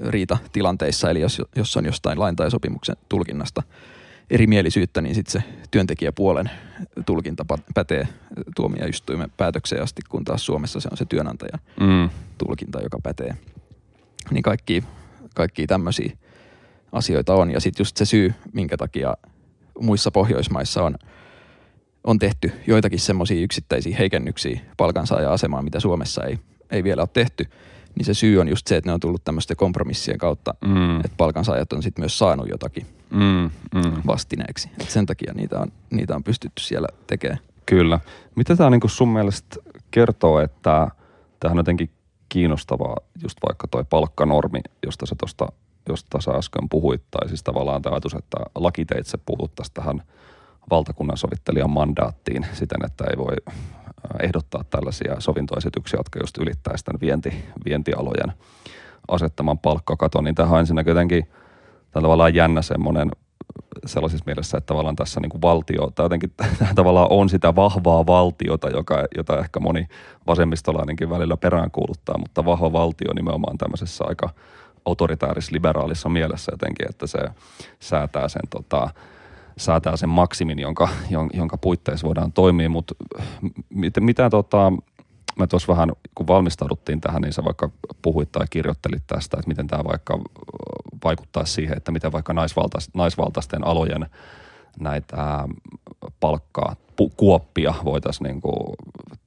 riita 0.07 0.39
tilanteissa, 0.53 1.11
eli 1.11 1.21
jos, 1.21 1.43
jos 1.57 1.77
on 1.77 1.85
jostain 1.85 2.21
lain 2.21 2.37
tai 2.37 2.51
sopimuksen 2.51 2.97
tulkinnasta 3.09 3.63
erimielisyyttä, 4.31 5.01
niin 5.01 5.15
sitten 5.15 5.33
se 5.33 5.49
työntekijäpuolen 5.71 6.51
tulkinta 7.07 7.45
pätee 7.75 8.09
tuomioistuimen 8.57 9.33
päätökseen 9.37 9.83
asti, 9.83 10.03
kun 10.09 10.25
taas 10.25 10.47
Suomessa 10.47 10.81
se 10.81 10.89
on 10.93 10.97
se 10.97 11.05
työnantajan 11.05 11.61
mm. 11.81 12.11
tulkinta, 12.39 12.81
joka 12.83 12.99
pätee. 13.03 13.37
Niin 14.31 14.43
kaikki, 14.43 14.85
kaikki 15.35 15.67
tämmöisiä 15.67 16.13
asioita 16.93 17.35
on. 17.35 17.51
Ja 17.51 17.61
sitten 17.61 17.81
just 17.81 17.97
se 17.97 18.05
syy, 18.05 18.35
minkä 18.53 18.77
takia 18.77 19.15
muissa 19.81 20.11
Pohjoismaissa 20.11 20.83
on, 20.83 20.95
on 22.05 22.19
tehty 22.19 22.53
joitakin 22.67 23.01
semmoisia 23.01 23.43
yksittäisiä 23.43 23.97
heikennyksiä 23.97 24.61
palkansaaja-asemaan, 24.77 25.65
mitä 25.65 25.81
Suomessa 25.81 26.25
ei, 26.25 26.39
ei 26.71 26.85
vielä 26.85 27.03
ole 27.03 27.09
tehty, 27.13 27.47
niin 27.95 28.07
se 28.07 28.15
syy 28.15 28.41
on 28.41 28.49
just 28.49 28.67
se, 28.67 28.77
että 28.77 28.91
ne 28.91 28.95
on 28.95 29.01
tullut 29.01 29.25
tämmöisten 29.25 29.57
kompromissien 29.57 30.19
kautta, 30.19 30.55
mm. 30.65 30.97
että 30.97 31.17
palkansaajat 31.17 31.73
on 31.73 31.83
sitten 31.83 32.03
myös 32.03 32.19
saanut 32.19 32.49
jotakin 32.49 32.87
mm, 33.11 33.51
mm. 33.75 34.03
vastineeksi. 34.07 34.71
Et 34.81 34.91
sen 34.91 35.07
takia 35.07 35.33
niitä 35.35 35.59
on, 35.59 35.73
niitä 35.91 36.17
on 36.17 36.25
pystytty 36.25 36.63
siellä 36.63 36.89
tekemään. 37.07 37.39
Kyllä. 37.67 38.01
Mitä 38.35 38.57
tämä 38.57 38.71
niinku 38.71 38.89
sun 38.89 39.09
mielestä 39.09 39.57
kertoo, 39.91 40.41
että 40.41 40.91
tähän 41.41 41.59
on 41.59 41.61
jotenkin 41.61 41.91
kiinnostavaa 42.29 42.97
just 43.23 43.39
vaikka 43.49 43.69
toi 43.69 43.85
palkkanormi, 43.91 44.61
josta 44.87 45.07
sä 45.07 45.15
tuosta 45.19 45.49
josta 45.89 46.21
sä 46.21 46.31
äsken 46.31 46.69
puhuit, 46.69 47.03
tai 47.11 47.29
siis 47.29 47.43
tavallaan 47.43 47.83
tämä 47.83 47.95
ajatus, 47.95 48.15
että 48.15 48.37
lakiteitse 48.55 49.19
puhuttaisiin 49.27 49.75
tähän 49.75 50.03
valtakunnan 50.71 51.17
sovittelijan 51.17 51.71
mandaattiin 51.71 52.47
siten, 52.53 52.85
että 52.85 53.05
ei 53.11 53.19
voi 53.19 53.35
äh, 53.49 53.55
ehdottaa 54.21 54.65
tällaisia 54.65 55.17
sovintoesityksiä, 55.19 56.01
jotka 56.01 56.19
just 56.23 56.39
ylittäisi 56.39 56.85
tämän 56.85 57.01
vienti, 57.01 57.45
vientialojen 57.65 58.33
asettaman 59.09 59.59
palkkakaton, 59.59 60.25
niin 60.25 60.35
tähän 60.35 60.53
on 60.55 60.61
ensinnäkin 60.61 60.91
jotenkin 60.91 61.29
tavallaan 61.91 62.35
jännä 62.35 62.63
semmoinen 62.63 63.11
sellaisessa 63.87 64.25
mielessä, 64.27 64.59
että 64.59 64.67
tavallaan 64.67 64.97
tässä 64.97 65.21
niin 65.21 65.31
kuin 65.31 65.43
valtio, 65.43 65.91
tai 65.95 66.05
jotenkin 66.05 66.33
tavallaan 66.75 67.07
on 67.11 67.29
sitä 67.29 67.55
vahvaa 67.55 68.07
valtiota, 68.07 68.69
joka, 68.69 69.05
jota 69.17 69.39
ehkä 69.39 69.61
moni 69.61 69.89
vasemmistolainenkin 70.27 71.11
välillä 71.11 71.37
peräänkuuluttaa, 71.37 72.19
mutta 72.19 72.45
vahva 72.45 72.73
valtio 72.73 73.13
nimenomaan 73.15 73.59
tämmöisessä 73.59 74.05
aika 74.09 74.31
autoritaaris-liberaalissa 74.85 76.09
mielessä 76.09 76.53
jotenkin, 76.53 76.89
että 76.89 77.07
se 77.07 77.19
säätää 77.81 78.29
sen, 78.29 78.43
tota, 78.51 78.91
säätää 79.57 79.97
sen 79.97 80.09
maksimin, 80.09 80.59
jonka, 80.59 80.89
jonka 81.33 81.59
puitteissa 81.59 82.07
voidaan 82.07 82.33
toimia, 82.33 82.69
mutta 82.69 82.95
mitä, 83.71 84.01
mitä 84.01 84.31
tota, 84.31 84.73
mä 85.39 85.47
tuossa 85.47 85.73
vähän, 85.73 85.93
kun 86.15 86.27
valmistauduttiin 86.27 87.01
tähän, 87.01 87.23
niin 87.23 87.33
sä 87.33 87.45
vaikka 87.45 87.71
puhuit 88.03 88.33
tai 88.33 88.47
kirjoittelit 88.51 89.03
tästä, 89.07 89.37
että 89.37 89.49
miten 89.49 89.67
tämä 89.67 89.85
vaikka 89.85 90.19
vaikuttaa 91.05 91.45
siihen, 91.45 91.77
että 91.77 91.93
miten 91.93 92.13
vaikka 92.13 92.33
naisvaltais, 92.33 92.91
naisvaltaisten 92.95 93.67
alojen 93.67 94.07
näitä 94.81 95.49
palkkaa, 96.21 96.77
kuoppia 97.17 97.75
voitaisiin 97.85 98.25
niin 98.25 98.41
kuin 98.41 98.77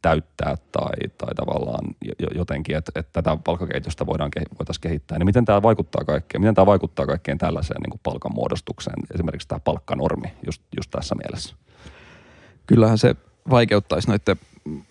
täyttää 0.02 0.58
tai, 0.72 1.10
tai 1.18 1.36
tavallaan 1.36 1.86
jotenkin, 2.36 2.78
että, 2.78 2.92
että 2.96 3.12
tätä 3.14 3.38
palkkakehitystä 3.44 4.06
voidaan, 4.06 4.32
voitaisiin 4.60 4.82
kehittää. 4.82 5.18
Niin 5.18 5.26
miten 5.26 5.46
tämä 5.46 5.62
vaikuttaa 5.62 6.04
kaikkeen? 6.06 6.42
Miten 6.42 6.56
tämä 6.56 6.66
vaikuttaa 6.66 7.06
kaikkeen 7.06 7.38
tällaiseen 7.38 7.82
niin 7.82 7.90
kuin 7.90 8.02
palkanmuodostukseen, 8.04 9.04
esimerkiksi 9.14 9.48
tämä 9.48 9.60
palkkanormi 9.60 10.34
just, 10.46 10.62
just 10.76 10.92
tässä 10.92 11.16
mielessä? 11.16 11.56
Kyllähän 12.68 12.98
se 12.98 13.16
vaikeuttaisi 13.50 14.08
noiden 14.08 14.40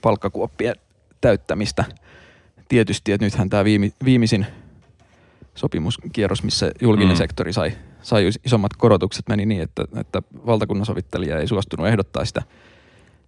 palkkakuoppien 0.02 0.74
täyttämistä. 1.20 1.84
Tietysti, 2.68 3.12
että 3.12 3.26
nythän 3.26 3.50
tämä 3.50 3.64
viimi, 3.64 3.92
viimeisin 4.04 4.46
sopimuskierros, 5.54 6.42
missä 6.42 6.72
julkinen 6.80 7.14
mm. 7.14 7.18
sektori 7.18 7.52
sai, 7.52 7.72
sai 8.02 8.30
isommat 8.44 8.76
korotukset, 8.76 9.28
meni 9.28 9.46
niin, 9.46 9.62
että, 9.62 9.84
että 9.96 10.22
valtakunnan 10.46 10.86
sovittelija 10.86 11.38
ei 11.38 11.46
suostunut 11.46 11.86
ehdottaa 11.86 12.24
sitä– 12.24 12.42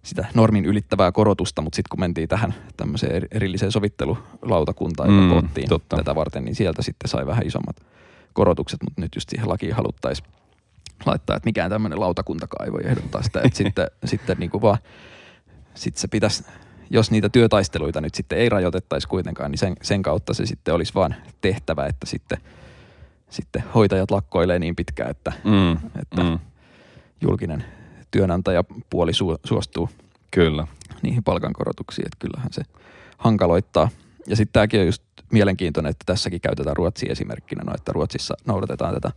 sitä 0.03 0.25
normin 0.33 0.65
ylittävää 0.65 1.11
korotusta, 1.11 1.61
mutta 1.61 1.75
sitten 1.75 1.89
kun 1.89 1.99
mentiin 1.99 2.29
tähän 2.29 2.53
tämmöiseen 2.77 3.27
erilliseen 3.31 3.71
sovittelulautakuntaan, 3.71 5.09
joka 5.09 5.21
mm, 5.21 5.29
koottiin 5.29 5.69
totta. 5.69 5.95
tätä 5.95 6.15
varten, 6.15 6.45
niin 6.45 6.55
sieltä 6.55 6.81
sitten 6.81 7.09
sai 7.09 7.25
vähän 7.25 7.47
isommat 7.47 7.75
korotukset, 8.33 8.83
mutta 8.83 9.01
nyt 9.01 9.15
just 9.15 9.29
siihen 9.29 9.49
lakiin 9.49 9.73
haluttaisiin 9.73 10.29
laittaa, 11.05 11.35
että 11.35 11.47
mikään 11.47 11.69
tämmöinen 11.69 11.99
lautakuntakaan 11.99 12.65
ei 12.65 12.71
voi 12.71 12.81
ehdottaa 12.85 13.23
sitä, 13.23 13.41
että 13.43 13.57
sitten, 13.57 13.87
sitten 14.05 14.37
niin 14.39 14.49
kuin 14.49 14.61
vaan, 14.61 14.77
sitten 15.73 16.01
se 16.01 16.07
pitäisi, 16.07 16.43
jos 16.89 17.11
niitä 17.11 17.29
työtaisteluita 17.29 18.01
nyt 18.01 18.15
sitten 18.15 18.37
ei 18.37 18.49
rajoitettaisi 18.49 19.07
kuitenkaan, 19.07 19.51
niin 19.51 19.59
sen, 19.59 19.75
sen 19.81 20.01
kautta 20.01 20.33
se 20.33 20.45
sitten 20.45 20.73
olisi 20.73 20.93
vaan 20.93 21.15
tehtävä, 21.41 21.85
että 21.85 22.05
sitten, 22.05 22.37
sitten 23.29 23.63
hoitajat 23.75 24.11
lakkoilee 24.11 24.59
niin 24.59 24.75
pitkään, 24.75 25.11
että, 25.11 25.33
mm, 25.43 25.71
että 26.01 26.23
mm. 26.23 26.39
julkinen 27.21 27.63
työnantajapuoli 28.11 29.11
su- 29.11 29.39
suostuu 29.43 29.89
Kyllä. 30.31 30.67
niihin 31.01 31.23
palkankorotuksiin, 31.23 32.05
että 32.05 32.17
kyllähän 32.19 32.53
se 32.53 32.61
hankaloittaa. 33.17 33.89
Ja 34.27 34.35
sitten 34.35 34.53
tämäkin 34.53 34.79
on 34.79 34.85
just 34.85 35.03
mielenkiintoinen, 35.31 35.89
että 35.89 36.03
tässäkin 36.05 36.41
käytetään 36.41 36.77
Ruotsia 36.77 37.11
esimerkkinä, 37.11 37.63
no, 37.65 37.73
että 37.75 37.91
Ruotsissa 37.91 38.35
noudatetaan 38.45 38.93
tätä 38.93 39.11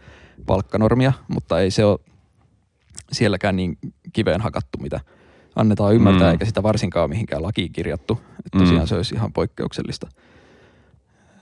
palkkanormia, 0.46 1.12
mutta 1.28 1.60
ei 1.60 1.70
se 1.70 1.84
ole 1.84 1.98
sielläkään 3.12 3.56
niin 3.56 3.78
kiveen 4.12 4.40
hakattu, 4.40 4.78
mitä 4.78 5.00
annetaan 5.56 5.94
ymmärtää, 5.94 6.28
mm. 6.28 6.32
eikä 6.32 6.44
sitä 6.44 6.62
varsinkaan 6.62 7.10
mihinkään 7.10 7.42
lakiin 7.42 7.72
kirjattu. 7.72 8.20
Että 8.46 8.58
tosiaan 8.58 8.82
mm. 8.82 8.86
se 8.86 8.94
olisi 8.94 9.14
ihan 9.14 9.32
poikkeuksellista 9.32 10.08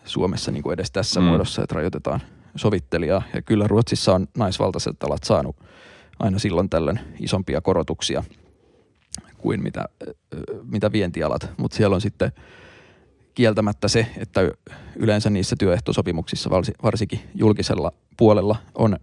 Suomessa 0.04 0.50
niin 0.50 0.62
kuin 0.62 0.74
edes 0.74 0.90
tässä 0.90 1.20
mm. 1.20 1.26
muodossa, 1.26 1.62
että 1.62 1.74
rajoitetaan 1.74 2.20
sovittelijaa. 2.56 3.22
Ja 3.34 3.42
kyllä 3.42 3.66
Ruotsissa 3.66 4.14
on 4.14 4.26
naisvaltaiset 4.36 5.02
alat 5.02 5.24
saanut– 5.24 5.56
aina 6.18 6.38
silloin 6.38 6.70
tällöin 6.70 7.00
isompia 7.20 7.60
korotuksia 7.60 8.24
kuin 9.38 9.62
mitä, 9.62 9.84
mitä 10.64 10.92
vientialat, 10.92 11.50
mutta 11.56 11.76
siellä 11.76 11.94
on 11.94 12.00
sitten 12.00 12.32
kieltämättä 13.34 13.88
se, 13.88 14.06
että 14.16 14.40
yleensä 14.96 15.30
niissä 15.30 15.56
työehtosopimuksissa, 15.58 16.50
varsinkin 16.82 17.20
julkisella 17.34 17.92
puolella, 18.16 18.56
on 18.74 18.96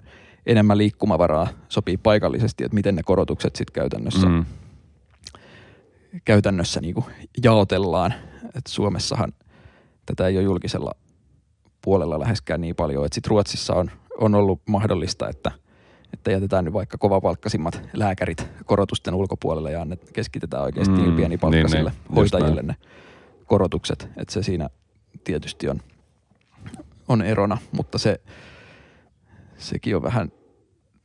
enemmän 0.45 0.77
liikkumavaraa, 0.77 1.47
sopii 1.69 1.97
paikallisesti, 1.97 2.63
että 2.63 2.75
miten 2.75 2.95
ne 2.95 3.03
korotukset 3.03 3.55
sitten 3.55 3.73
käytännössä, 3.73 4.27
mm. 4.27 4.45
Käytännössä 6.25 6.81
niin 6.81 6.93
kuin 6.93 7.05
jaotellaan. 7.43 8.13
Et 8.55 8.67
Suomessahan 8.67 9.33
tätä 10.05 10.27
ei 10.27 10.37
ole 10.37 10.43
julkisella 10.43 10.91
puolella 11.81 12.19
läheskään 12.19 12.61
niin 12.61 12.75
paljon, 12.75 13.05
että 13.05 13.15
sitten 13.15 13.29
Ruotsissa 13.29 13.73
on, 13.73 13.91
on 14.19 14.35
ollut 14.35 14.61
mahdollista, 14.67 15.29
että– 15.29 15.51
että 16.13 16.31
jätetään 16.31 16.65
nyt 16.65 16.73
vaikka 16.73 16.97
kovapalkkaisimmat 16.97 17.81
lääkärit 17.93 18.47
korotusten 18.65 19.13
ulkopuolelle 19.13 19.71
ja 19.71 19.81
annet, 19.81 20.11
keskitetään 20.13 20.63
oikeasti 20.63 21.01
mm, 21.01 21.15
pienipalkkaisille 21.15 21.89
niin, 21.89 21.99
niin, 22.07 22.15
hoitajille 22.15 22.61
ne 22.61 22.75
korotukset. 23.45 24.09
Että 24.17 24.33
se 24.33 24.43
siinä 24.43 24.69
tietysti 25.23 25.69
on, 25.69 25.81
on 27.07 27.21
erona, 27.21 27.57
mutta 27.71 27.97
se, 27.97 28.21
sekin 29.57 29.95
on 29.95 30.03
vähän, 30.03 30.31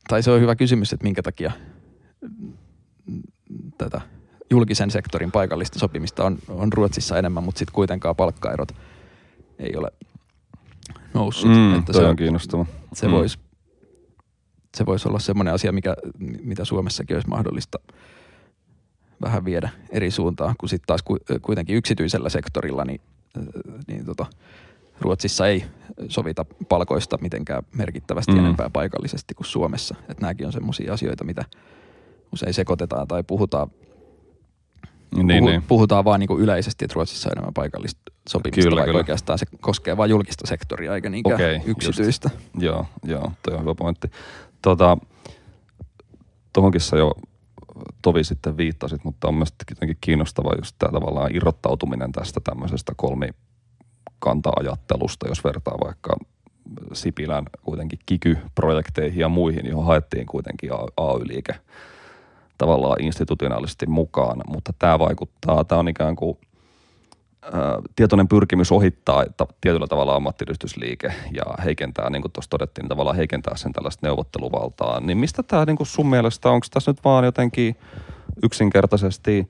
tai 0.07 0.23
se 0.23 0.31
on 0.31 0.41
hyvä 0.41 0.55
kysymys, 0.55 0.93
että 0.93 1.03
minkä 1.03 1.23
takia 1.23 1.51
tätä 3.77 4.01
julkisen 4.49 4.91
sektorin 4.91 5.31
paikallista 5.31 5.79
sopimista 5.79 6.25
on, 6.25 6.37
on 6.49 6.73
Ruotsissa 6.73 7.17
enemmän, 7.17 7.43
mutta 7.43 7.59
sitten 7.59 7.73
kuitenkaan 7.73 8.15
palkkaerot 8.15 8.71
ei 9.59 9.75
ole 9.75 9.91
noussut. 11.13 11.51
Mm, 11.51 11.79
että 11.79 11.93
se 11.93 12.05
on 12.05 12.15
kiinnostava. 12.15 12.65
Se 12.93 13.07
mm. 13.07 13.11
voisi 13.11 13.39
se 14.77 14.85
voisi 14.85 15.07
olla 15.07 15.19
semmoinen 15.19 15.53
asia, 15.53 15.71
mikä, 15.71 15.95
mitä 16.43 16.65
Suomessakin 16.65 17.15
olisi 17.15 17.27
mahdollista 17.27 17.79
vähän 19.21 19.45
viedä 19.45 19.69
eri 19.89 20.11
suuntaan, 20.11 20.55
kun 20.57 20.69
sitten 20.69 20.87
taas 20.87 21.03
kuitenkin 21.41 21.75
yksityisellä 21.75 22.29
sektorilla, 22.29 22.85
niin, 22.85 23.01
niin 23.87 24.05
tota, 24.05 24.25
Ruotsissa 25.01 25.47
ei 25.47 25.63
sovita 26.07 26.45
palkoista 26.69 27.17
mitenkään 27.21 27.63
merkittävästi 27.73 28.31
mm. 28.31 28.39
enempää 28.39 28.69
paikallisesti 28.69 29.33
kuin 29.33 29.47
Suomessa. 29.47 29.95
Että 29.99 30.21
nämäkin 30.21 30.45
on 30.45 30.53
semmoisia 30.53 30.93
asioita, 30.93 31.23
mitä 31.23 31.45
usein 32.33 32.53
sekoitetaan 32.53 33.07
tai 33.07 33.23
puhutaan 33.23 33.71
niin, 35.15 35.39
puhu, 35.39 35.49
niin. 35.49 35.63
puhutaan 35.63 36.05
vaan 36.05 36.19
niin 36.19 36.27
kuin 36.27 36.41
yleisesti, 36.41 36.85
että 36.85 36.95
Ruotsissa 36.95 37.29
on 37.29 37.31
enemmän 37.31 37.53
paikallista 37.53 38.01
sopimista, 38.29 38.61
kyllä, 38.61 38.75
vaikka 38.75 38.85
kyllä. 38.85 38.97
oikeastaan 38.97 39.39
se 39.39 39.45
koskee 39.61 39.97
vain 39.97 40.09
julkista 40.09 40.47
sektoria 40.47 40.95
eikä 40.95 41.09
niinkään 41.09 41.35
okay, 41.35 41.59
yksityistä. 41.65 42.29
Just. 42.33 42.45
Joo, 42.59 42.85
joo, 43.03 43.31
toi 43.43 43.53
on 43.53 43.61
hyvä 43.61 43.75
pointti. 43.75 44.11
Tota, 44.61 44.97
tuohonkin 46.53 46.81
sä 46.81 46.97
jo 46.97 47.13
tovi 48.01 48.23
sitten 48.23 48.57
viittasit, 48.57 49.03
mutta 49.03 49.27
on 49.27 49.35
myös 49.35 49.53
jotenkin 49.69 49.97
kiinnostava 50.01 50.53
just 50.57 50.75
tämä 50.79 50.91
tavallaan 50.91 51.35
irrottautuminen 51.35 52.11
tästä 52.11 52.39
tämmöisestä 52.43 52.93
kolmikanta-ajattelusta, 52.95 55.27
jos 55.27 55.43
vertaa 55.43 55.77
vaikka 55.83 56.17
Sipilän 56.93 57.45
kuitenkin 57.63 57.99
kiky-projekteihin 58.05 59.19
ja 59.19 59.29
muihin, 59.29 59.65
johon 59.65 59.85
haettiin 59.85 60.25
kuitenkin 60.25 60.71
AY-liike 60.97 61.55
tavallaan 62.57 63.03
institutionaalisesti 63.03 63.85
mukaan, 63.85 64.41
mutta 64.47 64.73
tämä 64.79 64.99
vaikuttaa, 64.99 65.63
tämä 65.63 65.79
on 65.79 65.87
ikään 65.87 66.15
kuin 66.15 66.37
tietoinen 67.95 68.27
pyrkimys 68.27 68.71
ohittaa 68.71 69.23
että 69.23 69.45
tietyllä 69.61 69.87
tavalla 69.87 70.15
ammattiyhdistysliike 70.15 71.13
ja 71.31 71.63
heikentää, 71.63 72.09
niin 72.09 72.21
kuin 72.21 72.31
tuossa 72.31 72.49
todettiin, 72.49 72.83
niin 72.83 72.89
tavallaan 72.89 73.15
heikentää 73.15 73.57
sen 73.57 73.73
tällaista 73.73 74.07
neuvotteluvaltaa. 74.07 74.99
Niin 74.99 75.17
mistä 75.17 75.43
tämä 75.43 75.65
niin 75.65 75.77
kuin 75.77 75.87
sun 75.87 76.07
mielestä, 76.07 76.49
onko 76.49 76.67
tässä 76.73 76.91
nyt 76.91 77.03
vaan 77.03 77.25
jotenkin 77.25 77.75
yksinkertaisesti 78.43 79.49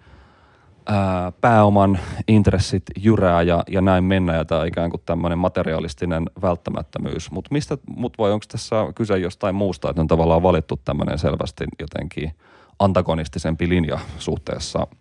ää, 0.85 1.31
pääoman 1.41 1.99
intressit 2.27 2.83
jyrää 2.97 3.41
ja, 3.41 3.63
ja 3.67 3.81
näin 3.81 4.03
mennä 4.03 4.35
ja 4.35 4.45
tämä 4.45 4.65
ikään 4.65 4.89
kuin 4.89 5.01
tämmöinen 5.05 5.39
materialistinen 5.39 6.29
välttämättömyys. 6.41 7.31
Mutta 7.31 7.49
mistä, 7.51 7.77
mut 7.95 8.17
voi, 8.17 8.31
onko 8.31 8.45
tässä 8.51 8.75
kyse 8.95 9.17
jostain 9.17 9.55
muusta, 9.55 9.89
että 9.89 10.01
on 10.01 10.07
tavallaan 10.07 10.43
valittu 10.43 10.79
tämmöinen 10.85 11.17
selvästi 11.17 11.63
jotenkin 11.79 12.31
antagonistisempi 12.79 13.69
linja 13.69 13.99
suhteessa– 14.17 14.87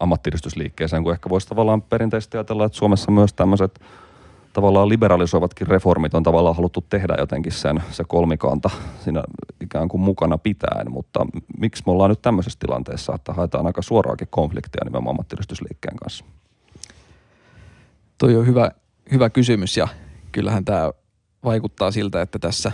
ammattiyhdistysliikkeeseen, 0.00 1.02
kun 1.02 1.12
ehkä 1.12 1.28
voisi 1.28 1.48
tavallaan 1.48 1.82
perinteisesti 1.82 2.36
ajatella, 2.36 2.64
että 2.64 2.78
Suomessa 2.78 3.10
myös 3.10 3.32
tämmöiset 3.32 3.80
tavallaan 4.52 4.88
liberalisoivatkin 4.88 5.66
reformit 5.66 6.14
on 6.14 6.22
tavallaan 6.22 6.56
haluttu 6.56 6.84
tehdä 6.90 7.14
jotenkin 7.18 7.52
sen, 7.52 7.82
se 7.90 8.04
kolmikanta 8.04 8.70
siinä 9.04 9.22
ikään 9.60 9.88
kuin 9.88 10.00
mukana 10.00 10.38
pitäen, 10.38 10.90
mutta 10.90 11.26
miksi 11.58 11.82
me 11.86 11.92
ollaan 11.92 12.10
nyt 12.10 12.22
tämmöisessä 12.22 12.58
tilanteessa, 12.58 13.14
että 13.14 13.32
haetaan 13.32 13.66
aika 13.66 13.82
suoraakin 13.82 14.28
konfliktia 14.30 14.84
nimenomaan 14.84 15.12
ammattiyhdistysliikkeen 15.12 15.96
kanssa? 15.96 16.24
Toi 18.18 18.36
on 18.36 18.46
hyvä, 18.46 18.70
hyvä 19.12 19.30
kysymys 19.30 19.76
ja 19.76 19.88
kyllähän 20.32 20.64
tämä 20.64 20.92
vaikuttaa 21.44 21.90
siltä, 21.90 22.22
että 22.22 22.38
tässä 22.38 22.72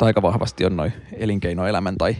aika 0.00 0.22
vahvasti 0.22 0.64
on 0.64 0.76
noin 0.76 0.92
elinkeinoelämän 1.12 1.96
tai 1.98 2.16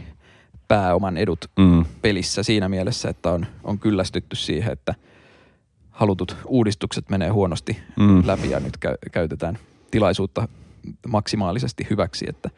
pääoman 0.69 1.17
edut 1.17 1.45
mm. 1.59 1.85
pelissä 2.01 2.43
siinä 2.43 2.69
mielessä, 2.69 3.09
että 3.09 3.31
on, 3.31 3.45
on 3.63 3.79
kyllästytty 3.79 4.35
siihen, 4.35 4.73
että 4.73 4.95
halutut 5.89 6.37
uudistukset 6.45 7.09
menee 7.09 7.29
huonosti 7.29 7.77
mm. 7.99 8.23
läpi 8.25 8.49
ja 8.49 8.59
nyt 8.59 8.77
käy, 8.77 8.95
käytetään 9.11 9.57
tilaisuutta 9.91 10.47
maksimaalisesti 11.07 11.87
hyväksi, 11.89 12.25
että, 12.29 12.49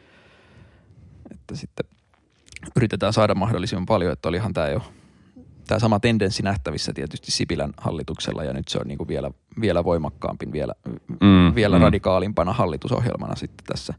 että 1.30 1.56
sitten 1.56 1.86
yritetään 2.76 3.12
saada 3.12 3.34
mahdollisimman 3.34 3.86
paljon, 3.86 4.12
että 4.12 4.28
olihan 4.28 4.52
tämä 4.52 4.68
jo 4.68 4.82
tämä 5.66 5.78
sama 5.78 6.00
tendenssi 6.00 6.42
nähtävissä 6.42 6.92
tietysti 6.92 7.30
Sipilän 7.30 7.72
hallituksella 7.76 8.44
ja 8.44 8.52
nyt 8.52 8.68
se 8.68 8.78
on 8.78 8.88
niin 8.88 8.98
kuin 8.98 9.08
vielä, 9.08 9.30
vielä 9.60 9.84
voimakkaampi, 9.84 10.52
vielä, 10.52 10.74
mm, 11.20 11.54
vielä 11.54 11.78
mm. 11.78 11.82
radikaalimpana 11.82 12.52
hallitusohjelmana 12.52 13.36
sitten 13.36 13.66
tässä, 13.66 13.94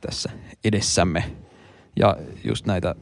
tässä 0.00 0.30
edessämme. 0.64 1.24
Ja 1.96 2.16
just 2.44 2.66
näitä 2.66 2.94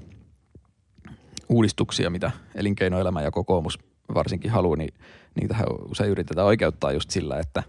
uudistuksia, 1.49 2.11
mitä 2.11 2.31
elinkeinoelämä 2.55 3.23
ja 3.23 3.31
kokoomus 3.31 3.79
varsinkin 4.15 4.51
haluaa, 4.51 4.77
niin 4.77 4.95
niitähän 5.41 5.67
usein 5.91 6.11
yritetään 6.11 6.47
oikeuttaa 6.47 6.93
just 6.93 7.11
sillä, 7.11 7.39
että, 7.39 7.63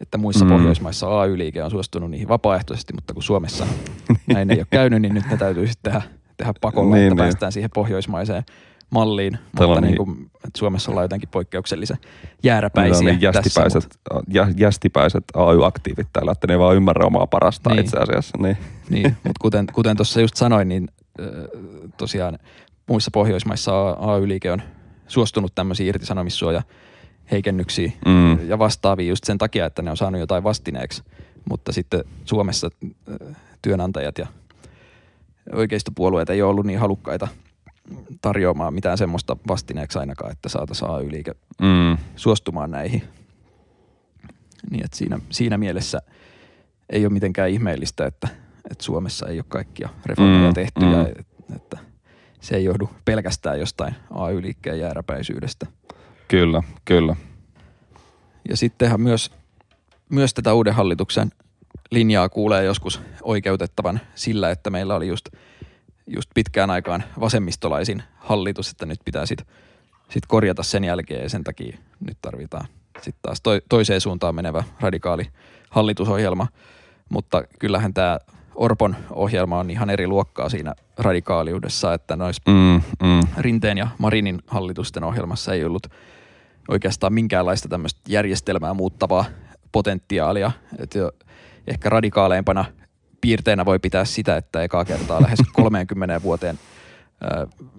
että 0.00 0.18
muissa 0.18 0.44
mm. 0.44 0.50
Pohjoismaissa 0.50 1.20
AY-liike 1.20 1.62
on 1.62 1.70
suostunut 1.70 2.10
niihin 2.10 2.28
vapaaehtoisesti, 2.28 2.92
mutta 2.92 3.14
kun 3.14 3.22
Suomessa 3.22 3.66
näin 4.34 4.50
ei 4.50 4.58
ole 4.58 4.66
käynyt, 4.70 5.02
niin 5.02 5.14
nyt 5.14 5.24
ne 5.30 5.36
täytyy 5.36 5.66
sitten 5.66 5.92
tehdä, 5.92 6.06
tehdä 6.36 6.52
pakolla, 6.60 6.94
niin, 6.94 7.06
että 7.06 7.14
niin. 7.14 7.18
päästään 7.18 7.52
siihen 7.52 7.70
pohjoismaiseen 7.74 8.42
malliin, 8.90 9.38
mutta 9.58 9.80
niin 9.80 9.96
kuin, 9.96 10.30
että 10.34 10.58
Suomessa 10.58 10.90
ollaan 10.90 11.04
jotenkin 11.04 11.28
poikkeuksellisen 11.28 11.96
jääräpäisiä 12.42 13.10
niin, 13.10 13.20
jästipäiset, 13.20 13.82
tässä. 13.82 14.24
Jä, 14.28 14.48
jästipäiset 14.56 15.24
AY-aktiivit 15.34 16.08
täällä, 16.12 16.32
että 16.32 16.46
ne 16.46 16.54
ei 16.54 16.58
vaan 16.58 16.76
ymmärrä 16.76 17.06
omaa 17.06 17.26
parasta 17.26 17.70
niin. 17.70 17.80
itse 17.80 17.96
asiassa. 17.96 18.38
Niin, 18.38 18.56
niin 18.90 19.16
mutta 19.24 19.40
kuten, 19.40 19.66
kuten 19.72 19.96
tuossa 19.96 20.20
just 20.20 20.36
sanoin, 20.36 20.68
niin 20.68 20.88
tosiaan 21.96 22.38
muissa 22.86 23.10
Pohjoismaissa 23.14 23.90
AY-liike 23.90 24.52
on 24.52 24.62
suostunut 25.08 25.54
tämmöisiin 25.54 25.88
irtisanomissuoja 25.88 26.62
heikennyksiä 27.30 27.92
mm. 28.06 28.48
ja 28.48 28.58
vastaavia 28.58 29.08
just 29.08 29.24
sen 29.24 29.38
takia, 29.38 29.66
että 29.66 29.82
ne 29.82 29.90
on 29.90 29.96
saanut 29.96 30.20
jotain 30.20 30.44
vastineeksi. 30.44 31.02
Mutta 31.50 31.72
sitten 31.72 32.04
Suomessa 32.24 32.70
työnantajat 33.62 34.18
ja 34.18 34.26
oikeistopuolueet 35.52 36.30
ei 36.30 36.42
ole 36.42 36.50
ollut 36.50 36.66
niin 36.66 36.78
halukkaita– 36.78 37.28
tarjoamaan 38.24 38.74
mitään 38.74 38.98
semmoista 38.98 39.36
vastineeksi 39.48 39.98
ainakaan, 39.98 40.32
että 40.32 40.48
saataisiin 40.48 40.90
AY-liike 40.90 41.32
mm. 41.62 41.98
suostumaan 42.16 42.70
näihin. 42.70 43.02
Niin 44.70 44.84
että 44.84 44.96
siinä, 44.96 45.18
siinä 45.30 45.58
mielessä 45.58 45.98
ei 46.90 47.06
ole 47.06 47.12
mitenkään 47.12 47.50
ihmeellistä, 47.50 48.06
että, 48.06 48.28
että 48.70 48.84
Suomessa 48.84 49.28
ei 49.28 49.38
ole 49.38 49.44
kaikkia 49.48 49.88
reformeja 50.06 50.48
mm. 50.48 50.54
tehty 50.54 50.80
mm. 50.80 50.92
ja 50.92 51.08
että 51.56 51.78
se 52.40 52.56
ei 52.56 52.64
johdu 52.64 52.90
pelkästään 53.04 53.60
jostain 53.60 53.94
AY-liikkeen 54.10 54.80
jääräpäisyydestä. 54.80 55.66
Kyllä, 56.28 56.62
kyllä. 56.84 57.16
Ja 58.48 58.56
sittenhän 58.56 59.00
myös, 59.00 59.30
myös 60.08 60.34
tätä 60.34 60.54
uuden 60.54 60.74
hallituksen 60.74 61.30
linjaa 61.90 62.28
kuulee 62.28 62.64
joskus 62.64 63.00
oikeutettavan 63.22 64.00
sillä, 64.14 64.50
että 64.50 64.70
meillä 64.70 64.94
oli 64.94 65.08
just– 65.08 65.28
just 66.06 66.30
pitkään 66.34 66.70
aikaan 66.70 67.04
vasemmistolaisin 67.20 68.02
hallitus, 68.16 68.70
että 68.70 68.86
nyt 68.86 68.98
pitää 69.04 69.26
sitten 69.26 69.46
sit 70.10 70.26
korjata 70.26 70.62
sen 70.62 70.84
jälkeen 70.84 71.22
ja 71.22 71.28
sen 71.28 71.44
takia 71.44 71.78
nyt 72.00 72.18
tarvitaan 72.22 72.66
sitten 73.02 73.22
taas 73.22 73.40
to, 73.40 73.50
toiseen 73.68 74.00
suuntaan 74.00 74.34
menevä 74.34 74.64
radikaali 74.80 75.26
hallitusohjelma. 75.70 76.46
Mutta 77.08 77.44
kyllähän 77.58 77.94
tämä 77.94 78.18
Orpon 78.54 78.96
ohjelma 79.10 79.58
on 79.58 79.70
ihan 79.70 79.90
eri 79.90 80.06
luokkaa 80.06 80.48
siinä 80.48 80.74
radikaaliudessa, 80.98 81.94
että 81.94 82.16
noissa 82.16 82.42
mm, 82.46 82.82
mm. 83.02 83.20
Rinteen 83.38 83.78
ja 83.78 83.88
Marinin 83.98 84.42
hallitusten 84.46 85.04
ohjelmassa 85.04 85.54
ei 85.54 85.64
ollut 85.64 85.86
oikeastaan 86.68 87.12
minkäänlaista 87.12 87.68
tämmöistä 87.68 88.00
järjestelmää 88.08 88.74
muuttavaa 88.74 89.24
potentiaalia. 89.72 90.50
Että 90.78 90.98
jo 90.98 91.12
ehkä 91.66 91.88
radikaaleimpana 91.88 92.64
piirteenä 93.24 93.64
voi 93.64 93.78
pitää 93.78 94.04
sitä, 94.04 94.36
että 94.36 94.62
ekaa 94.62 94.84
kertaa 94.84 95.22
lähes 95.22 95.38
30 95.52 96.22
vuoteen 96.22 96.58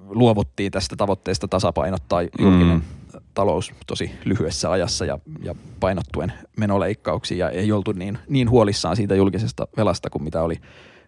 luovuttiin 0.08 0.72
tästä 0.72 0.96
tavoitteesta 0.96 1.48
tasapainottaa 1.48 2.22
julkinen 2.22 2.78
mm. 2.78 3.20
talous 3.34 3.74
tosi 3.88 4.12
lyhyessä 4.24 4.72
ajassa 4.72 5.06
ja, 5.06 5.20
ja 5.44 5.56
painottuen 5.80 6.34
menoleikkauksiin 6.58 7.38
ja 7.38 7.50
ei 7.50 7.72
oltu 7.72 7.92
niin, 7.92 8.18
niin 8.30 8.50
huolissaan 8.50 8.96
siitä 8.96 9.16
julkisesta 9.16 9.68
velasta 9.78 10.10
kuin 10.10 10.24
mitä 10.24 10.42
oli 10.42 10.56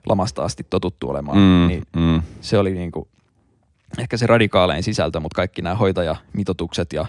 lamasta 0.06 0.44
asti 0.44 0.66
totuttu 0.70 1.10
olemaan. 1.10 1.38
Mm, 1.38 1.68
niin 1.68 1.84
mm. 1.96 2.22
Se 2.42 2.58
oli 2.58 2.74
niin 2.74 2.92
kuin 2.92 3.08
ehkä 4.00 4.18
se 4.18 4.28
radikaalein 4.28 4.84
sisältö, 4.84 5.20
mutta 5.20 5.36
kaikki 5.36 5.62
nämä 5.62 5.76
hoitajamitotukset 5.76 6.94
ja 6.94 7.06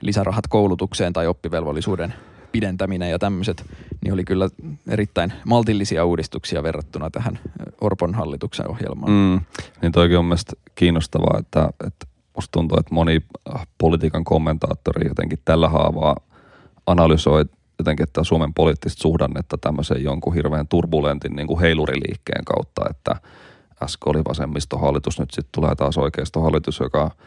lisärahat 0.00 0.44
koulutukseen 0.48 1.12
tai 1.12 1.26
oppivelvollisuuden 1.26 2.14
pidentäminen 2.52 3.10
ja 3.10 3.18
tämmöiset, 3.18 3.64
niin 4.04 4.12
oli 4.12 4.24
kyllä 4.24 4.48
erittäin 4.88 5.32
maltillisia 5.46 6.04
uudistuksia 6.04 6.62
verrattuna 6.62 7.10
tähän 7.10 7.38
Orpon 7.80 8.14
hallituksen 8.14 8.70
ohjelmaan. 8.70 9.12
Mm, 9.12 9.40
niin 9.82 9.92
toikin 9.92 10.18
on 10.18 10.24
mielestäni 10.24 10.62
kiinnostavaa, 10.74 11.38
että, 11.38 11.70
että 11.86 12.06
musta 12.36 12.52
tuntuu, 12.52 12.78
että 12.80 12.94
moni 12.94 13.20
äh, 13.54 13.66
politiikan 13.78 14.24
kommentaattori 14.24 15.08
jotenkin 15.08 15.38
tällä 15.44 15.68
haavaa 15.68 16.16
analysoi 16.86 17.44
jotenkin 17.78 18.04
että 18.04 18.24
Suomen 18.24 18.54
poliittista 18.54 19.02
suhdannetta 19.02 19.58
tämmöisen 19.58 20.04
jonkun 20.04 20.34
hirveän 20.34 20.68
turbulentin 20.68 21.36
niin 21.36 21.46
kuin 21.46 21.60
heiluriliikkeen 21.60 22.44
kautta, 22.44 22.82
että 22.90 23.16
äsken 23.82 24.08
oli 24.10 24.22
vasemmistohallitus, 24.28 25.20
nyt 25.20 25.30
sitten 25.30 25.52
tulee 25.52 25.74
taas 25.74 25.98
oikeistohallitus, 25.98 26.80
joka– 26.80 27.10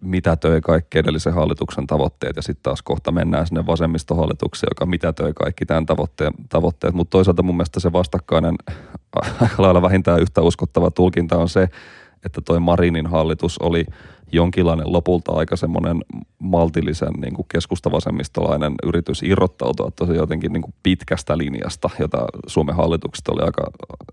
mitä 0.00 0.36
töi 0.36 0.60
kaikki 0.60 0.98
edellisen 0.98 1.34
hallituksen 1.34 1.86
tavoitteet 1.86 2.36
ja 2.36 2.42
sitten 2.42 2.62
taas 2.62 2.82
kohta 2.82 3.12
mennään 3.12 3.46
sinne 3.46 3.66
vasemmistohallitukseen, 3.66 4.70
joka 4.70 4.86
mitä 4.86 5.12
töi 5.12 5.32
kaikki 5.34 5.66
tämän 5.66 5.86
tavoitteen, 5.86 6.32
tavoitteet. 6.48 6.94
Mutta 6.94 7.10
toisaalta 7.10 7.42
mun 7.42 7.56
mielestä 7.56 7.80
se 7.80 7.92
vastakkainen 7.92 8.54
lailla 9.58 9.82
vähintään 9.82 10.20
yhtä 10.20 10.40
uskottava 10.40 10.90
tulkinta 10.90 11.38
on 11.38 11.48
se, 11.48 11.68
että 12.24 12.40
toi 12.40 12.60
Marinin 12.60 13.06
hallitus 13.06 13.58
oli 13.58 13.84
jonkinlainen 14.32 14.92
lopulta 14.92 15.32
aika 15.32 15.56
semmoinen 15.56 16.04
maltillisen 16.38 17.12
niin 17.12 17.34
kuin 17.34 17.46
keskustavasemmistolainen 17.52 18.74
yritys 18.82 19.22
irrottautua 19.22 19.90
tosi 19.90 20.14
jotenkin 20.14 20.52
niin 20.52 20.62
kuin 20.62 20.74
pitkästä 20.82 21.38
linjasta, 21.38 21.90
jota 21.98 22.26
Suomen 22.46 22.76
hallitukset 22.76 23.28
oli 23.28 23.42
aika 23.42 23.62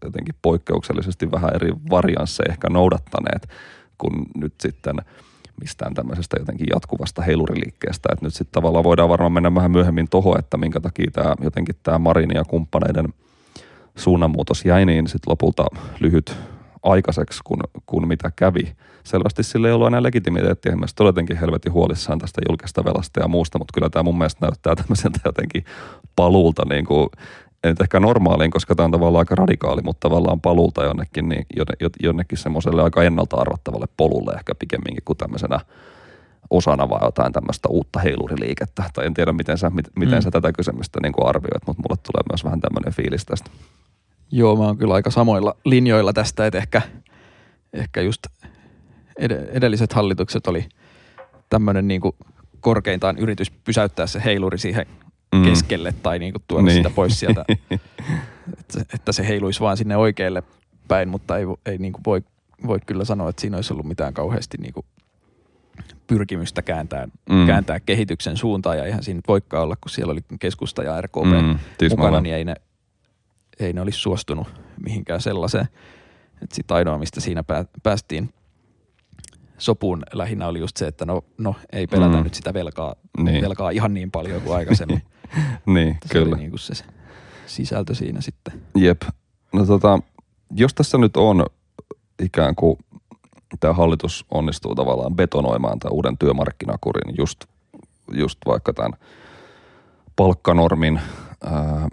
jotenkin 0.04 0.36
poikkeuksellisesti 0.42 1.32
vähän 1.32 1.56
eri 1.56 1.74
variansseja 1.90 2.52
ehkä 2.52 2.70
noudattaneet, 2.70 3.50
kun 3.98 4.26
nyt 4.36 4.54
sitten– 4.62 4.96
mistään 5.62 5.94
tämmöisestä 5.94 6.38
jotenkin 6.40 6.68
jatkuvasta 6.74 7.22
heiluriliikkeestä. 7.22 8.10
Että 8.12 8.26
nyt 8.26 8.34
sitten 8.34 8.52
tavallaan 8.52 8.84
voidaan 8.84 9.10
varmaan 9.10 9.32
mennä 9.32 9.56
vähän 9.56 9.72
myöhemmin 9.72 10.10
tuohon, 10.10 10.40
että 10.40 10.58
minkä 10.58 10.80
takia 10.80 11.12
tämä 11.14 11.36
jotenkin 11.42 11.76
tämä 11.84 12.00
Marin 12.00 12.32
ja 12.36 12.44
kumppaneiden 12.44 13.14
suunnanmuutos 13.96 14.66
jäi 14.66 14.86
niin 14.86 15.08
sitten 15.08 15.32
lopulta 15.32 15.66
lyhyt 16.00 16.36
aikaiseksi 16.84 17.40
kuin, 17.44 17.62
kuin 17.86 18.08
mitä 18.08 18.32
kävi. 18.36 18.76
Selvästi 19.04 19.44
sillä 19.44 19.68
ei 19.68 19.74
ollut 19.74 19.88
enää 19.88 20.04
legitimiteettiä. 20.04 20.76
Mielestäni 20.76 21.08
jotenkin 21.08 21.38
helvetin 21.38 21.74
huolissaan 21.74 22.20
tästä 22.20 22.42
julkista 22.50 22.86
velasta 22.86 23.20
ja 23.20 23.28
muusta, 23.28 23.58
mutta 23.58 23.72
kyllä 23.74 23.90
tämä 23.90 24.04
mun 24.04 24.18
mielestä 24.18 24.46
näyttää 24.46 24.76
tämmöiseltä 24.76 25.20
jotenkin 25.26 25.66
paluulta 26.16 26.64
niin 26.70 26.86
kuin, 26.86 27.10
ei 27.64 27.72
nyt 27.72 27.82
ehkä 27.82 28.00
normaaliin, 28.00 28.52
koska 28.52 28.76
tämä 28.76 28.86
on 28.86 28.92
tavallaan 28.92 29.22
aika 29.22 29.36
radikaali, 29.36 29.82
mutta 29.82 30.10
tavallaan 30.10 30.42
paluulta 30.42 30.84
jonnekin, 30.84 31.30
niin 31.30 31.46
jonnekin 32.04 32.38
semmoiselle 32.38 32.84
aika 32.84 33.04
ennalta 33.04 33.38
arvattavalle 33.38 33.86
polulle 33.98 34.34
ehkä 34.34 34.56
pikemminkin 34.56 35.04
kuin 35.06 35.18
tämmöisenä 35.18 35.60
osana 36.50 36.90
vai 36.90 37.00
jotain 37.02 37.34
tämmöistä 37.34 37.70
uutta 37.70 38.00
heiluriliikettä. 38.00 38.84
Tai 38.94 39.06
en 39.06 39.14
tiedä, 39.14 39.34
miten 39.34 39.58
sä, 39.58 39.70
miten 39.96 40.18
mm. 40.18 40.22
sä 40.22 40.32
tätä 40.32 40.54
kysymystä 40.54 41.00
niin 41.02 41.14
kuin 41.14 41.28
arvioit, 41.28 41.68
mutta 41.68 41.82
mulle 41.82 41.98
tulee 41.98 42.24
myös 42.32 42.44
vähän 42.44 42.62
tämmöinen 42.62 42.94
fiilis 42.94 43.26
tästä. 43.26 43.50
Joo, 44.32 44.56
mä 44.56 44.64
oon 44.64 44.78
kyllä 44.78 44.94
aika 44.94 45.12
samoilla 45.12 45.56
linjoilla 45.66 46.14
tästä, 46.14 46.46
että 46.46 46.58
ehkä, 46.58 46.82
ehkä 47.74 48.02
just 48.02 48.28
ed- 49.20 49.50
edelliset 49.52 49.94
hallitukset 49.94 50.48
oli 50.48 50.70
tämmöinen 51.50 51.88
niin 51.88 52.02
kuin 52.02 52.16
korkeintaan 52.60 53.18
yritys 53.18 53.52
pysäyttää 53.52 54.08
se 54.08 54.22
heiluri 54.26 54.58
siihen 54.58 54.86
mm. 55.36 55.44
keskelle 55.44 55.94
tai 56.04 56.20
niin 56.20 56.34
kuin 56.34 56.44
tuoda 56.48 56.66
niin. 56.66 56.76
sitä 56.76 56.90
pois 56.90 57.20
sieltä, 57.20 57.46
että, 58.60 58.86
että 58.94 59.12
se 59.12 59.28
heiluisi 59.28 59.60
vaan 59.60 59.78
sinne 59.78 59.98
oikealle 59.98 60.44
päin, 60.88 61.10
mutta 61.10 61.38
ei, 61.38 61.46
ei 61.66 61.78
niin 61.78 61.94
kuin 61.94 62.02
voi, 62.06 62.22
voi 62.68 62.80
kyllä 62.86 63.06
sanoa, 63.06 63.30
että 63.30 63.42
siinä 63.42 63.58
olisi 63.58 63.74
ollut 63.74 63.86
mitään 63.86 64.14
kauheasti 64.14 64.58
niin 64.58 64.74
kuin 64.74 64.86
pyrkimystä 66.08 66.62
kääntää, 66.62 67.08
mm. 67.30 67.48
kääntää 67.48 67.80
kehityksen 67.80 68.38
suuntaan 68.38 68.78
ja 68.78 68.86
ihan 68.86 69.04
siinä 69.04 69.22
voikkaa 69.28 69.62
olla, 69.62 69.76
kun 69.82 69.90
siellä 69.90 70.12
oli 70.12 70.22
keskusta 70.40 70.84
ja 70.84 71.02
RKP 71.02 71.26
mm, 71.26 71.60
mukana, 71.90 72.22
niin 72.22 72.36
ei 72.36 72.46
ne, 72.46 72.56
ei 73.60 73.74
ne 73.74 73.82
olisi 73.82 74.00
suostunut 74.00 74.48
mihinkään 74.84 75.22
sellaiseen. 75.22 75.68
Sitten 76.54 76.78
ainoa, 76.78 76.98
mistä 76.98 77.22
siinä 77.22 77.44
päästiin 77.84 78.34
sopuun 79.58 80.04
lähinnä 80.14 80.48
oli 80.48 80.60
just 80.60 80.78
se, 80.78 80.88
että 80.88 81.06
no, 81.06 81.24
no 81.38 81.56
ei 81.72 81.88
pelätä 81.88 82.18
mm. 82.18 82.24
nyt 82.24 82.34
sitä 82.34 82.54
velkaa, 82.54 82.96
niin. 83.18 83.42
velkaa 83.42 83.70
ihan 83.70 83.94
niin 83.94 84.12
paljon 84.12 84.42
kuin 84.42 84.56
aikaisemmin. 84.56 85.02
niin, 85.66 85.98
se 86.06 86.14
kyllä. 86.14 86.36
Oli 86.36 86.38
niin 86.38 86.50
kuin 86.50 86.60
se 86.60 86.74
sisältö 87.46 87.96
siinä 87.96 88.22
sitten. 88.22 88.62
Jep. 88.76 89.02
No 89.54 89.66
tota, 89.66 90.00
jos 90.56 90.74
tässä 90.74 90.98
nyt 90.98 91.18
on 91.18 91.46
ikään 92.24 92.56
kuin 92.56 92.78
tämä 93.60 93.74
hallitus 93.74 94.26
onnistuu 94.32 94.76
tavallaan 94.76 95.16
betonoimaan 95.16 95.80
tämän 95.80 95.94
uuden 95.94 96.18
työmarkkinakurin 96.18 97.16
just, 97.18 97.40
just 98.12 98.40
vaikka 98.46 98.74
tämän 98.74 98.94
palkkanormin, 100.16 101.02
ää, 101.44 101.88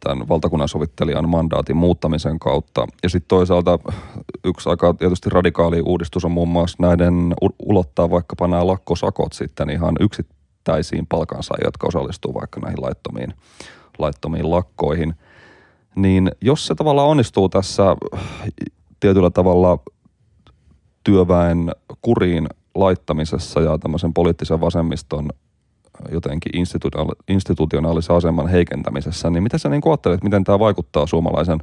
tämän 0.00 0.28
valtakunnan 0.28 0.68
sovittelijan 0.68 1.28
mandaatin 1.28 1.76
muuttamisen 1.76 2.38
kautta. 2.38 2.86
Ja 3.02 3.08
sitten 3.08 3.28
toisaalta 3.28 3.78
yksi 4.44 4.68
aika 4.68 4.94
tietysti 4.94 5.30
radikaali 5.30 5.80
uudistus 5.80 6.24
on 6.24 6.32
muun 6.32 6.48
muassa 6.48 6.76
näiden 6.80 7.34
ulottaa 7.58 8.10
vaikkapa 8.10 8.48
nämä 8.48 8.66
lakkosakot 8.66 9.32
sitten 9.32 9.70
ihan 9.70 9.94
yksittäisiin 10.62 11.06
palkansaajia, 11.06 11.66
jotka 11.66 11.86
osallistuu 11.86 12.34
vaikka 12.34 12.60
näihin 12.60 12.82
laittomiin, 12.82 13.34
laittomiin 13.98 14.50
lakkoihin. 14.50 15.14
Niin 15.96 16.30
jos 16.40 16.66
se 16.66 16.74
tavallaan 16.74 17.08
onnistuu 17.08 17.48
tässä 17.48 17.96
tietyllä 19.00 19.30
tavalla 19.30 19.78
työväen 21.04 21.70
kuriin 22.02 22.48
laittamisessa 22.74 23.60
ja 23.60 23.78
tämmöisen 23.78 24.14
poliittisen 24.14 24.60
vasemmiston 24.60 25.28
jotenkin 26.10 26.52
institutionaalisen 27.28 28.16
aseman 28.16 28.48
heikentämisessä, 28.48 29.30
niin 29.30 29.42
mitä 29.42 29.58
sä 29.58 29.68
niin 29.68 29.82
ajattelet, 29.86 30.24
miten 30.24 30.44
tämä 30.44 30.58
vaikuttaa 30.58 31.06
suomalaisen 31.06 31.58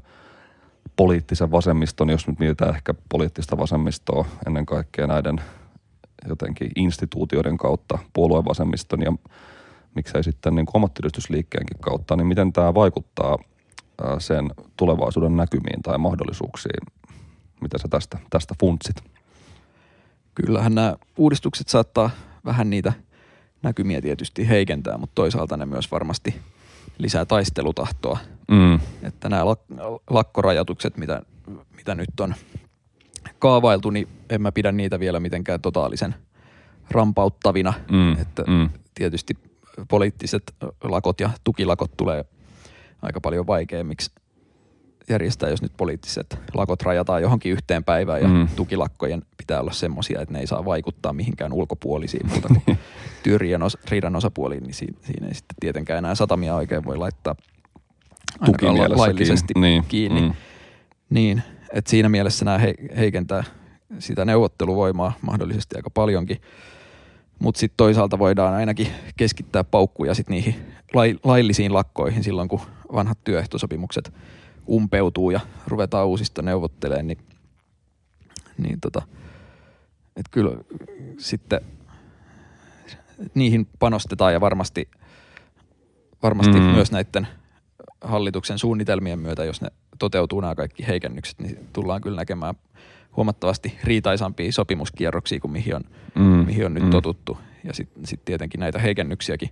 poliittisen 0.96 1.52
vasemmiston, 1.52 2.10
jos 2.10 2.28
nyt 2.28 2.40
mietitään 2.40 2.76
ehkä 2.76 2.94
poliittista 3.10 3.58
vasemmistoa 3.58 4.26
ennen 4.48 4.66
kaikkea 4.66 5.08
näiden 5.08 5.42
jotenkin 6.28 6.72
instituutioiden 6.76 7.58
kautta, 7.58 7.98
puoluevasemmiston 8.14 9.02
ja 9.02 9.14
miksei 9.96 10.24
sitten 10.24 10.56
niin 10.56 10.66
ammattiyhdistysliikkeenkin 10.74 11.78
kautta, 11.82 12.16
niin 12.16 12.28
miten 12.28 12.54
tämä 12.54 12.74
vaikuttaa 12.74 13.38
sen 14.20 14.50
tulevaisuuden 14.78 15.38
näkymiin 15.38 15.82
tai 15.84 15.98
mahdollisuuksiin? 15.98 16.88
Mitä 17.62 17.78
sä 17.78 17.88
tästä, 17.90 18.18
tästä 18.30 18.56
funtsit? 18.60 18.96
Kyllähän 20.36 20.76
nämä 20.76 20.96
uudistukset 21.18 21.68
saattaa 21.68 22.10
vähän 22.46 22.70
niitä– 22.70 22.94
näkymiä 23.62 24.02
tietysti 24.02 24.50
heikentää, 24.50 24.98
mutta 24.98 25.16
toisaalta 25.16 25.58
ne 25.58 25.66
myös 25.66 25.92
varmasti 25.92 26.36
lisää 26.98 27.26
taistelutahtoa. 27.26 28.18
Mm. 28.52 28.80
Että 29.04 29.30
nämä 29.30 29.44
lak- 29.44 30.00
lakkorajoitukset, 30.10 30.98
mitä, 30.98 31.22
mitä 31.76 31.96
nyt 31.96 32.20
on 32.20 32.36
kaavailtu, 33.40 33.90
niin 33.90 34.08
en 34.30 34.42
mä 34.42 34.52
pidä 34.52 34.72
niitä 34.72 35.00
vielä 35.00 35.20
mitenkään 35.20 35.62
totaalisen 35.62 36.16
rampauttavina. 36.92 37.74
Mm. 37.92 38.12
Että 38.12 38.44
mm. 38.48 38.70
tietysti 38.96 39.38
poliittiset 39.88 40.44
lakot 40.84 41.20
ja 41.20 41.30
tukilakot 41.44 41.92
tulee 41.98 42.26
aika 43.02 43.22
paljon 43.22 43.48
vaikeammiksi 43.48 44.12
järjestää, 45.10 45.50
jos 45.50 45.62
nyt 45.62 45.72
poliittiset 45.78 46.40
lakot 46.54 46.82
rajataan 46.82 47.22
johonkin 47.22 47.52
yhteen 47.52 47.84
päivään 47.84 48.22
ja 48.22 48.28
mm. 48.28 48.48
tukilakkojen 48.56 49.22
pitää 49.38 49.62
olla 49.62 49.72
semmoisia, 49.72 50.22
että 50.22 50.34
ne 50.34 50.40
ei 50.40 50.48
saa 50.48 50.66
vaikuttaa 50.66 51.14
mihinkään 51.14 51.54
ulkopuolisiin 51.54 52.28
muuta 52.32 52.48
kuin 52.48 52.78
työriidan 53.24 53.64
os, 53.64 53.78
riidan 53.92 54.16
osapuoliin, 54.16 54.64
niin 54.64 54.74
siinä, 54.74 54.98
siinä 55.02 55.28
ei 55.28 55.34
sitten 55.34 55.56
tietenkään 55.60 55.98
enää 55.98 56.16
satamia 56.16 56.56
oikein 56.56 56.86
voi 56.86 56.98
laittaa 56.98 57.36
ainakaan 58.40 58.98
laillisesti 58.98 59.54
niin. 59.58 59.84
kiinni. 59.88 60.22
Mm. 60.22 60.34
Niin, 61.10 61.44
että 61.74 61.92
siinä 61.92 62.10
mielessä 62.10 62.46
nämä 62.46 62.58
he, 62.58 62.74
heikentää 62.98 63.44
sitä 64.00 64.26
neuvotteluvoimaa 64.26 65.14
mahdollisesti 65.22 65.76
aika 65.76 65.90
paljonkin. 65.90 66.42
Mutta 67.40 67.60
sitten 67.60 67.78
toisaalta 67.78 68.20
voidaan 68.20 68.54
ainakin 68.54 68.88
keskittää 69.18 69.64
paukkuja 69.64 70.14
sit 70.14 70.30
niihin 70.30 70.56
laillisiin 71.24 71.74
lakkoihin 71.74 72.24
silloin, 72.24 72.50
kun 72.50 72.62
vanhat 72.94 73.18
työehtosopimukset– 73.24 74.14
umpeutuu 74.70 75.32
ja 75.32 75.40
ruvetaan 75.68 76.08
uusista 76.08 76.42
neuvottelemaan, 76.42 77.08
niin, 77.08 77.18
niin 78.58 78.82
tota, 78.82 79.02
et 80.16 80.26
kyllä 80.32 80.52
sitten 81.18 81.62
niihin 83.34 83.68
panostetaan 83.80 84.34
ja 84.34 84.42
varmasti, 84.42 84.90
varmasti 86.24 86.60
mm. 86.60 86.66
myös 86.66 86.92
näiden 86.92 87.28
hallituksen 88.02 88.60
suunnitelmien 88.60 89.20
myötä, 89.20 89.46
jos 89.46 89.62
ne 89.62 89.70
toteutuu 90.00 90.42
nämä 90.42 90.56
kaikki 90.56 90.88
heikennykset, 90.88 91.40
niin 91.40 91.60
tullaan 91.74 92.02
kyllä 92.02 92.16
näkemään 92.16 92.56
huomattavasti 93.16 93.78
riitaisampia 93.84 94.52
sopimuskierroksia 94.52 95.40
kuin 95.40 95.52
mihin 95.52 95.76
on, 95.76 95.84
mm. 96.16 96.24
mihin 96.24 96.66
on 96.66 96.74
nyt 96.74 96.84
mm. 96.84 96.90
totuttu. 96.90 97.38
Ja 97.64 97.74
sitten 97.74 98.08
sit 98.08 98.26
tietenkin 98.26 98.60
näitä 98.60 98.80
heikennyksiäkin 98.80 99.50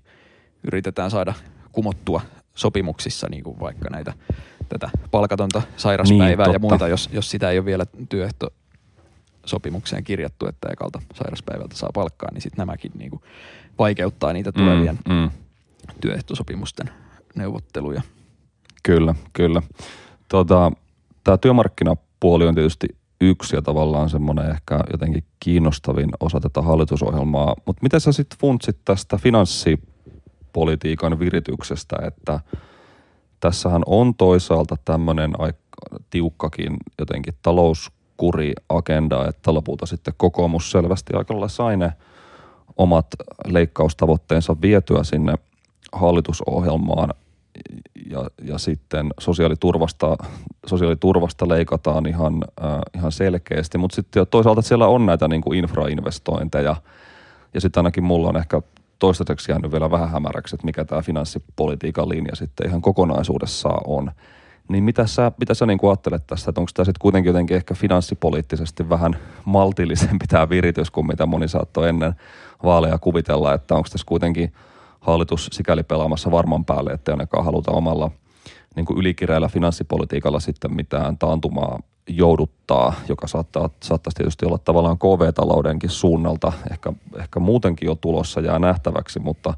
yritetään 0.63 1.11
saada 1.11 1.33
kumottua 1.71 2.21
sopimuksissa, 2.55 3.27
niin 3.29 3.43
kuin 3.43 3.59
vaikka 3.59 3.89
näitä 3.89 4.13
tätä 4.69 4.89
palkatonta 5.11 5.61
sairaspäivää 5.77 6.45
niin, 6.45 6.53
ja 6.53 6.59
muita, 6.59 6.87
jos, 6.87 7.09
jos 7.13 7.31
sitä 7.31 7.51
ei 7.51 7.57
ole 7.57 7.65
vielä 7.65 7.85
työehto 8.09 8.47
sopimukseen 9.45 10.03
kirjattu, 10.03 10.47
että 10.47 10.69
ekalta 10.71 11.01
sairaspäivältä 11.13 11.75
saa 11.75 11.89
palkkaa, 11.93 12.29
niin 12.33 12.41
sitten 12.41 12.57
nämäkin 12.57 12.91
niin 12.95 13.09
kuin 13.09 13.21
vaikeuttaa 13.79 14.33
niitä 14.33 14.51
mm, 14.51 14.63
tulevien 14.63 14.99
mm, 15.09 15.13
mm. 15.13 15.29
työehtosopimusten 16.01 16.89
neuvotteluja. 17.35 18.01
Kyllä, 18.83 19.15
kyllä. 19.33 19.61
Tota, 20.27 20.71
Tämä 21.23 21.37
työmarkkinapuoli 21.37 22.47
on 22.47 22.55
tietysti 22.55 22.87
yksi 23.21 23.55
ja 23.55 23.61
tavallaan 23.61 24.09
semmoinen 24.09 24.51
ehkä 24.51 24.79
jotenkin 24.91 25.23
kiinnostavin 25.39 26.09
osa 26.19 26.39
tätä 26.39 26.61
hallitusohjelmaa. 26.61 27.55
Mutta 27.65 27.83
miten 27.83 28.01
sä 28.01 28.11
sitten 28.11 28.39
funtsit 28.39 28.77
tästä 28.85 29.17
finanssipolitiikan 29.17 31.19
virityksestä, 31.19 31.95
että– 32.05 32.39
tässähän 33.39 33.81
on 33.85 34.15
toisaalta 34.15 34.75
tämmöinen 34.85 35.39
aika 35.39 35.59
tiukkakin 36.09 36.77
jotenkin 36.99 37.33
talouskuri-agenda, 37.41 39.27
että 39.27 39.53
lopulta 39.53 39.85
sitten 39.85 40.13
kokoomus 40.17 40.71
selvästi 40.71 41.13
aika 41.13 41.33
lailla 41.33 41.47
sai 41.47 41.77
ne 41.77 41.93
omat 42.77 43.07
leikkaustavoitteensa 43.45 44.55
vietyä 44.61 45.03
sinne 45.03 45.33
hallitusohjelmaan 45.91 47.13
ja, 48.09 48.29
ja 48.43 48.57
sitten 48.57 49.09
sosiaaliturvasta, 49.19 50.17
sosiaaliturvasta 50.65 51.47
leikataan 51.47 52.05
ihan, 52.05 52.43
äh, 52.63 52.79
ihan 52.95 53.11
selkeästi, 53.11 53.77
mutta 53.77 53.95
sitten 53.95 54.27
toisaalta 54.27 54.61
siellä 54.61 54.87
on 54.87 55.05
näitä 55.05 55.27
niin 55.27 55.41
kuin 55.41 55.59
infrainvestointeja 55.59 56.75
ja 57.53 57.61
sitten 57.61 57.81
ainakin 57.81 58.03
mulla 58.03 58.29
on 58.29 58.37
ehkä 58.37 58.61
toistaiseksi 58.99 59.51
jäänyt 59.51 59.71
vielä 59.71 59.91
vähän 59.91 60.09
hämäräksi, 60.09 60.55
että 60.55 60.65
mikä 60.65 60.85
tämä 60.85 61.01
finanssipolitiikan 61.01 62.09
linja 62.09 62.35
sitten 62.35 62.67
ihan 62.67 62.81
kokonaisuudessaan 62.81 63.81
on. 63.85 64.11
Niin 64.69 64.83
mitä 64.83 65.07
sä, 65.07 65.31
mitä 65.39 65.53
sä 65.53 65.65
niin 65.65 65.79
ajattelet 65.83 66.27
tästä, 66.27 66.49
että 66.51 66.61
onko 66.61 66.71
tämä 66.73 66.85
sitten 66.85 67.01
kuitenkin 67.01 67.29
jotenkin 67.29 67.57
ehkä 67.57 67.73
finanssipoliittisesti 67.73 68.89
vähän 68.89 69.17
maltillisempi 69.45 70.27
tämä 70.27 70.49
viritys 70.49 70.91
kuin 70.91 71.07
mitä 71.07 71.25
moni 71.25 71.47
saattoi 71.47 71.89
ennen 71.89 72.15
vaaleja 72.63 72.97
kuvitella, 72.97 73.53
että 73.53 73.75
onko 73.75 73.89
tässä 73.91 74.05
kuitenkin 74.07 74.53
hallitus 74.99 75.49
sikäli 75.51 75.83
pelaamassa 75.83 76.31
varman 76.31 76.65
päälle, 76.65 76.91
että 76.91 77.11
ainakaan 77.11 77.45
haluta 77.45 77.71
omalla 77.71 78.11
niin 78.75 78.85
kuin 78.85 78.99
ylikireällä 78.99 79.47
finanssipolitiikalla 79.47 80.39
sitten 80.39 80.75
mitään 80.75 81.17
taantumaa 81.17 81.79
jouduttaa, 82.07 82.93
joka 83.09 83.27
saattaa, 83.27 83.69
saattaisi 83.83 84.15
tietysti 84.15 84.45
olla 84.45 84.57
tavallaan 84.57 84.97
KV-taloudenkin 84.97 85.89
suunnalta, 85.89 86.53
ehkä, 86.71 86.93
ehkä 87.19 87.39
muutenkin 87.39 87.85
jo 87.85 87.95
tulossa 87.95 88.41
jää 88.41 88.59
nähtäväksi, 88.59 89.19
mutta 89.19 89.53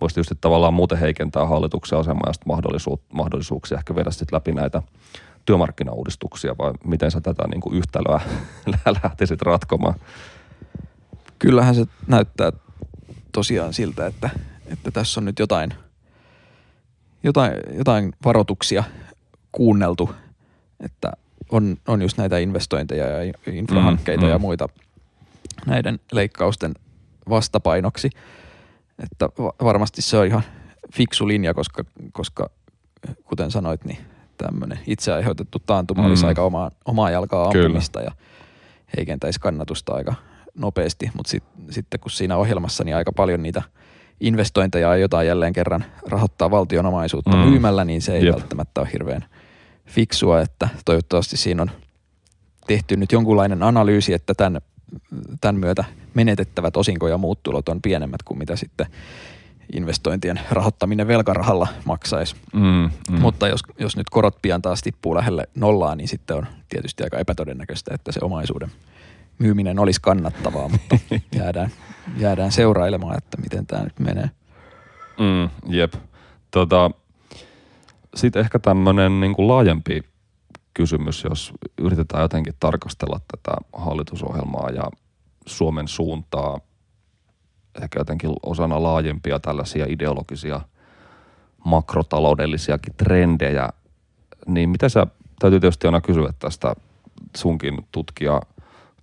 voisi 0.00 0.14
tietysti 0.14 0.34
tavallaan 0.40 0.74
muuten 0.74 0.98
heikentää 0.98 1.46
hallituksen 1.46 1.98
asemaa 1.98 2.22
ja 2.26 2.32
mahdollisuus, 2.46 3.00
mahdollisuuksia 3.12 3.78
ehkä 3.78 3.94
viedä 3.94 4.10
sitten 4.10 4.36
läpi 4.36 4.52
näitä 4.52 4.82
työmarkkinauudistuksia, 5.44 6.58
vai 6.58 6.72
miten 6.84 7.10
sä 7.10 7.20
tätä 7.20 7.48
niin 7.48 7.60
kuin 7.60 7.76
yhtälöä 7.76 8.20
lähtisit 9.02 9.42
ratkomaan? 9.42 9.94
Kyllähän 11.38 11.74
se 11.74 11.86
näyttää 12.06 12.52
tosiaan 13.32 13.72
siltä, 13.72 14.06
että, 14.06 14.30
että 14.72 14.90
tässä 14.90 15.20
on 15.20 15.24
nyt 15.24 15.38
jotain, 15.38 15.74
jotain, 17.22 17.52
jotain 17.72 18.12
varoituksia 18.24 18.84
kuunneltu, 19.52 20.10
että 20.80 21.12
on, 21.50 21.76
on 21.88 22.02
just 22.02 22.18
näitä 22.18 22.38
investointeja 22.38 23.06
ja 23.06 23.32
infrahankkeita 23.52 24.20
mm, 24.20 24.26
mm. 24.26 24.32
ja 24.32 24.38
muita 24.38 24.68
näiden 25.66 26.00
leikkausten 26.12 26.74
vastapainoksi. 27.28 28.10
Että 29.02 29.28
varmasti 29.64 30.02
se 30.02 30.18
on 30.18 30.26
ihan 30.26 30.42
fiksu 30.94 31.28
linja, 31.28 31.54
koska, 31.54 31.84
koska 32.12 32.50
kuten 33.24 33.50
sanoit, 33.50 33.84
niin 33.84 33.98
tämmöinen 34.38 34.78
itse 34.86 35.12
aiheutettu 35.12 35.58
taantuma 35.66 36.02
mm. 36.02 36.08
olisi 36.08 36.26
aika 36.26 36.42
omaa, 36.42 36.70
omaa 36.84 37.10
jalkaa 37.10 37.46
ampumista 37.48 37.98
Kyllä. 37.98 38.10
ja 38.10 38.24
heikentäisi 38.96 39.40
kannatusta 39.40 39.94
aika 39.94 40.14
nopeasti, 40.54 41.10
mutta 41.14 41.30
sit, 41.30 41.44
sitten 41.70 42.00
kun 42.00 42.10
siinä 42.10 42.36
ohjelmassa 42.36 42.84
niin 42.84 42.96
aika 42.96 43.12
paljon 43.12 43.42
niitä 43.42 43.62
investointeja 44.20 44.90
aiotaan 44.90 45.26
jälleen 45.26 45.52
kerran 45.52 45.84
rahoittaa 46.08 46.50
valtion 46.50 46.86
omaisuutta 46.86 47.36
mm. 47.36 47.38
myymällä, 47.38 47.84
niin 47.84 48.02
se 48.02 48.16
ei 48.16 48.26
Jep. 48.26 48.34
välttämättä 48.34 48.80
ole 48.80 48.88
hirveän 48.92 49.24
fiksua, 49.86 50.40
että 50.40 50.68
toivottavasti 50.84 51.36
siinä 51.36 51.62
on 51.62 51.70
tehty 52.66 52.96
nyt 52.96 53.12
jonkunlainen 53.12 53.62
analyysi, 53.62 54.12
että 54.12 54.34
tämän, 54.34 54.60
tämän 55.40 55.56
myötä 55.56 55.84
menetettävät 56.14 56.76
osinko- 56.76 57.08
ja 57.08 57.18
muut 57.18 57.42
tulot 57.42 57.68
on 57.68 57.82
pienemmät 57.82 58.22
kuin 58.22 58.38
mitä 58.38 58.56
sitten 58.56 58.86
investointien 59.72 60.40
rahoittaminen 60.50 61.08
velkarahalla 61.08 61.68
maksaisi. 61.84 62.36
Mm, 62.52 62.90
mm. 63.10 63.20
Mutta 63.20 63.48
jos, 63.48 63.60
jos 63.78 63.96
nyt 63.96 64.10
korot 64.10 64.36
pian 64.42 64.62
taas 64.62 64.82
tippuu 64.82 65.14
lähelle 65.14 65.44
nollaa, 65.54 65.94
niin 65.94 66.08
sitten 66.08 66.36
on 66.36 66.46
tietysti 66.68 67.02
aika 67.04 67.18
epätodennäköistä, 67.18 67.94
että 67.94 68.12
se 68.12 68.20
omaisuuden 68.22 68.70
myyminen 69.40 69.78
olisi 69.78 70.00
kannattavaa, 70.00 70.68
mutta 70.68 70.98
jäädään, 71.38 71.70
jäädään 72.16 72.52
seurailemaan, 72.52 73.18
että 73.18 73.36
miten 73.40 73.66
tämä 73.66 73.82
nyt 73.82 73.98
menee. 73.98 74.30
Mm, 75.18 75.72
jep. 75.74 75.94
Tota, 76.50 76.90
Sitten 78.14 78.40
ehkä 78.40 78.58
tämmöinen 78.58 79.20
niin 79.20 79.34
laajempi 79.38 80.02
kysymys, 80.74 81.24
jos 81.24 81.52
yritetään 81.80 82.22
jotenkin 82.22 82.54
tarkastella 82.60 83.20
tätä 83.30 83.56
hallitusohjelmaa 83.72 84.70
ja 84.70 84.82
Suomen 85.46 85.88
suuntaa 85.88 86.60
ehkä 87.82 88.00
jotenkin 88.00 88.30
osana 88.42 88.82
laajempia 88.82 89.40
tällaisia 89.40 89.86
ideologisia 89.88 90.60
makrotaloudellisiakin 91.64 92.94
trendejä, 92.96 93.68
niin 94.46 94.70
mitä 94.70 94.88
sä, 94.88 95.06
täytyy 95.38 95.60
tietysti 95.60 95.86
aina 95.86 96.00
kysyä 96.00 96.32
tästä 96.38 96.74
sunkin 97.36 97.86
tutkija 97.92 98.40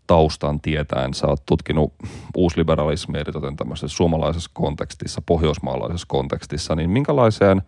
taustan 0.08 0.62
tietäen. 0.62 1.14
Sä 1.14 1.28
oot 1.28 1.46
tutkinut 1.46 1.94
uusliberalismia 2.36 3.22
eritoten 3.22 3.56
tämmöisessä 3.56 3.98
suomalaisessa 3.98 4.52
kontekstissa, 4.54 5.22
pohjoismaalaisessa 5.26 6.08
kontekstissa, 6.08 6.76
niin 6.76 6.90
minkälaiseen, 6.90 7.62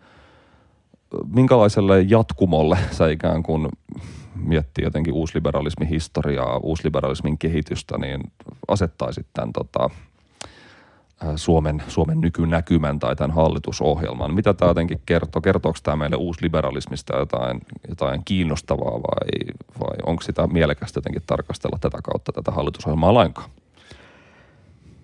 minkälaiselle 1.34 2.00
jatkumolle 2.00 2.78
sä 2.90 3.08
ikään 3.08 3.42
kuin 3.42 3.68
miettii 4.34 4.84
jotenkin 4.84 5.14
uusliberalismin 5.14 5.88
historiaa, 5.88 6.56
uusliberalismin 6.56 7.38
kehitystä, 7.38 7.98
niin 7.98 8.20
asettaisit 8.68 9.26
tämän 9.32 9.52
tota, 9.52 9.90
Suomen, 11.36 11.82
Suomen 11.88 12.20
nykynäkymän 12.20 12.98
tai 12.98 13.16
tämän 13.16 13.30
hallitusohjelman. 13.30 14.34
Mitä 14.34 14.54
tämä 14.54 14.70
jotenkin 14.70 15.00
kertoo? 15.06 15.42
Kertooko 15.42 15.78
tämä 15.82 15.96
meille 15.96 16.16
uusliberalismista 16.16 17.16
jotain, 17.16 17.60
jotain 17.88 18.24
kiinnostavaa 18.24 18.92
vai, 18.92 19.54
vai 19.80 19.96
onko 20.06 20.22
sitä 20.22 20.46
mielekästä 20.46 20.98
jotenkin 20.98 21.22
tarkastella 21.26 21.78
tätä 21.80 21.98
kautta 22.02 22.32
tätä 22.32 22.50
hallitusohjelmaa 22.50 23.14
lainkaan? 23.14 23.50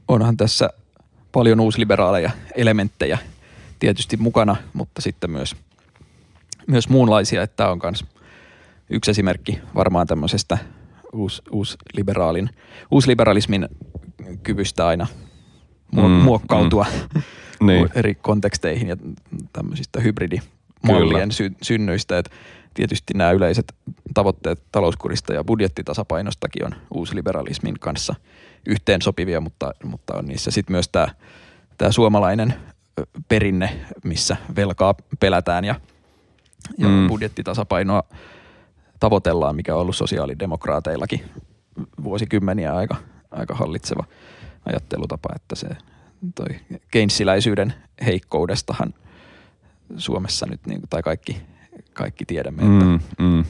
Onhan 0.09 0.37
tässä 0.37 0.71
paljon 1.33 1.61
uusliberaaleja 1.61 2.31
elementtejä 2.55 3.19
tietysti 3.79 4.17
mukana, 4.17 4.57
mutta 4.73 5.03
sitten 5.03 5.31
myös, 5.31 5.57
myös 6.67 6.89
muunlaisia, 6.89 7.43
että 7.43 7.71
on 7.71 7.81
myös 7.83 8.05
yksi 8.91 9.11
esimerkki 9.11 9.61
varmaan 9.75 10.07
tämmöisestä 10.07 10.59
uus, 11.13 11.43
uusliberaalin, 11.51 12.51
uusliberalismin 12.91 13.69
kyvystä 14.43 14.87
aina 14.87 15.07
mm, 15.93 16.03
muokkautua 16.03 16.87
mm. 17.15 17.23
niin. 17.67 17.89
eri 17.95 18.15
konteksteihin 18.15 18.89
ja 18.89 18.97
tämmöisistä 19.53 20.01
hybridimallien 20.01 21.33
sy- 21.33 21.57
synnyistä. 21.63 22.19
Et 22.19 22.31
tietysti 22.75 23.15
nämä 23.15 23.31
yleiset 23.31 23.75
tavoitteet 24.15 24.63
talouskurista 24.73 25.35
ja 25.35 25.45
budjettitasapainostakin 25.45 26.65
on 26.67 26.75
uusliberalismin 26.95 27.79
kanssa 27.81 28.15
yhteensopivia, 28.67 29.41
mutta, 29.41 29.73
mutta 29.85 30.15
on 30.15 30.27
niissä 30.27 30.51
sitten 30.51 30.75
myös 30.75 30.89
tämä 30.89 31.09
tää 31.79 31.93
suomalainen 31.93 32.55
perinne, 33.29 33.81
missä 34.05 34.37
velkaa 34.57 34.95
pelätään 35.21 35.65
ja, 35.65 35.75
ja 36.79 36.89
mm. 36.89 37.07
budjettitasapainoa 37.09 38.03
tavoitellaan, 39.01 39.57
mikä 39.57 39.75
on 39.75 39.81
ollut 39.81 39.97
sosiaalidemokraateillakin 39.97 41.21
vuosikymmeniä 42.05 42.75
aika, 42.75 42.97
aika 43.31 43.55
hallitseva– 43.55 44.05
ajattelutapa, 44.67 45.29
että 45.37 45.55
se 45.55 45.69
toi 46.35 46.47
keinsiläisyyden 46.91 47.75
heikkoudestahan 48.07 48.95
Suomessa 49.97 50.47
nyt, 50.47 50.67
niin, 50.67 50.81
tai 50.91 51.03
kaikki, 51.03 51.43
kaikki 51.93 52.25
tiedämme, 52.25 52.63
että, 52.63 52.85
mm, 52.85 53.01
mm. 53.19 53.45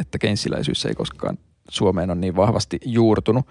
että 0.00 0.18
keinsiläisyys 0.18 0.86
ei 0.86 0.94
koskaan 0.94 1.38
Suomeen 1.68 2.10
on 2.10 2.20
niin 2.20 2.36
vahvasti 2.36 2.80
juurtunut. 2.84 3.46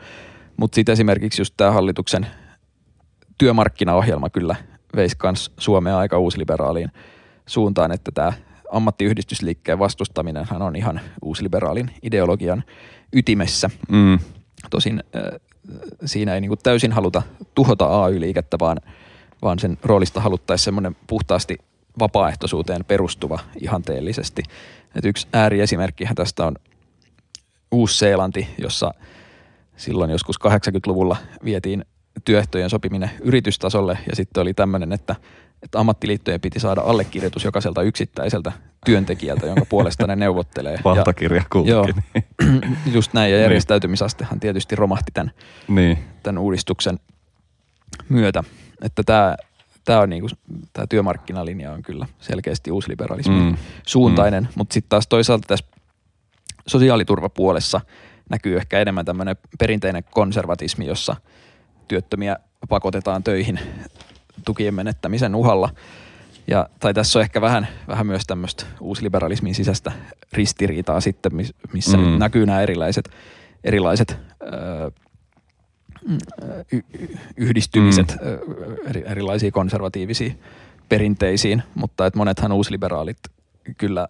Mutta 0.57 0.75
sitten 0.75 0.93
esimerkiksi 0.93 1.41
just 1.41 1.53
tämä 1.57 1.71
hallituksen 1.71 2.27
työmarkkinaohjelma 3.37 4.29
kyllä 4.29 4.55
veisi 4.95 5.17
myös 5.23 5.51
Suomea 5.57 5.97
aika 5.97 6.19
uusliberaaliin 6.19 6.91
suuntaan, 7.45 7.91
että 7.91 8.11
tämä 8.11 8.33
ammattiyhdistysliikkeen 8.71 9.79
vastustaminenhan 9.79 10.61
on 10.61 10.75
ihan 10.75 11.01
uusliberaalin 11.21 11.91
ideologian 12.03 12.63
ytimessä. 13.13 13.69
Mm. 13.91 14.19
Tosin 14.69 15.03
siinä 16.05 16.35
ei 16.35 16.41
niin 16.41 16.51
täysin 16.63 16.91
haluta 16.91 17.21
tuhota 17.55 18.03
AY-liikettä, 18.03 18.57
vaan, 18.59 18.77
vaan 19.41 19.59
sen 19.59 19.77
roolista 19.83 20.21
haluttaisiin 20.21 20.65
semmoinen 20.65 20.95
puhtaasti 21.07 21.57
vapaaehtoisuuteen 21.99 22.85
perustuva 22.85 23.39
ihanteellisesti. 23.61 24.43
Et 24.95 25.05
yksi 25.05 25.27
ääriesimerkkihän 25.33 26.15
tästä 26.15 26.45
on 26.45 26.55
Uus-Seelanti, 27.71 28.47
jossa 28.57 28.93
silloin 29.77 30.11
joskus 30.11 30.39
80-luvulla 30.47 31.17
vietiin 31.43 31.85
työehtojen 32.25 32.69
sopiminen 32.69 33.11
yritystasolle 33.21 33.97
ja 34.09 34.15
sitten 34.15 34.41
oli 34.41 34.53
tämmöinen, 34.53 34.93
että, 34.93 35.15
että 35.63 35.79
ammattiliittojen 35.79 36.41
piti 36.41 36.59
saada 36.59 36.81
allekirjoitus 36.81 37.43
jokaiselta 37.43 37.81
yksittäiseltä 37.81 38.51
työntekijältä, 38.85 39.45
jonka 39.45 39.65
puolesta 39.65 40.07
ne 40.07 40.15
neuvottelee. 40.15 40.79
Valtakirja 40.83 41.43
Joo, 41.65 41.87
just 42.95 43.13
näin. 43.13 43.31
Ja 43.31 43.37
niin. 43.37 43.43
järjestäytymisastehan 43.43 44.39
tietysti 44.39 44.75
romahti 44.75 45.11
tämän, 45.13 45.31
niin. 45.67 45.97
tämän 46.23 46.37
uudistuksen 46.41 46.99
myötä. 48.09 48.43
Että 48.81 49.03
tämä, 49.03 49.35
tämä, 49.85 49.99
on 49.99 50.09
niinku, 50.09 50.27
tämä 50.73 50.87
työmarkkinalinja 50.87 51.71
on 51.71 51.81
kyllä 51.81 52.05
selkeästi 52.19 52.71
uusliberalismin 52.71 53.43
mm. 53.43 53.57
suuntainen, 53.87 54.43
mm. 54.43 54.49
mutta 54.55 54.73
sitten 54.73 54.89
taas 54.89 55.07
toisaalta 55.07 55.47
tässä 55.47 55.65
sosiaaliturvapuolessa 56.67 57.81
näkyy 58.29 58.57
ehkä 58.57 58.79
enemmän 58.79 59.05
tämmöinen 59.05 59.35
perinteinen 59.59 60.03
konservatismi, 60.11 60.85
jossa 60.85 61.15
työttömiä 61.87 62.37
pakotetaan 62.69 63.23
töihin 63.23 63.59
tukien 64.45 64.73
menettämisen 64.73 65.35
uhalla– 65.35 65.69
ja, 66.47 66.69
tai 66.79 66.93
tässä 66.93 67.19
on 67.19 67.23
ehkä 67.23 67.41
vähän, 67.41 67.67
vähän 67.87 68.07
myös 68.07 68.23
tämmöistä 68.27 68.65
uusliberalismin 68.79 69.55
sisäistä 69.55 69.91
ristiriitaa 70.33 71.01
sitten, 71.01 71.31
missä 71.73 71.97
mm. 71.97 72.03
nyt 72.03 72.19
näkyy 72.19 72.45
nämä 72.45 72.61
erilaiset, 72.61 73.09
erilaiset 73.63 74.17
öö, 74.41 74.91
yhdistymiset 77.37 78.17
mm. 78.21 78.89
eri, 78.89 79.03
erilaisiin 79.05 79.51
konservatiivisiin 79.51 80.39
perinteisiin, 80.89 81.63
mutta 81.75 82.05
että 82.05 82.17
monethan 82.17 82.51
uusliberaalit 82.51 83.17
kyllä 83.77 84.07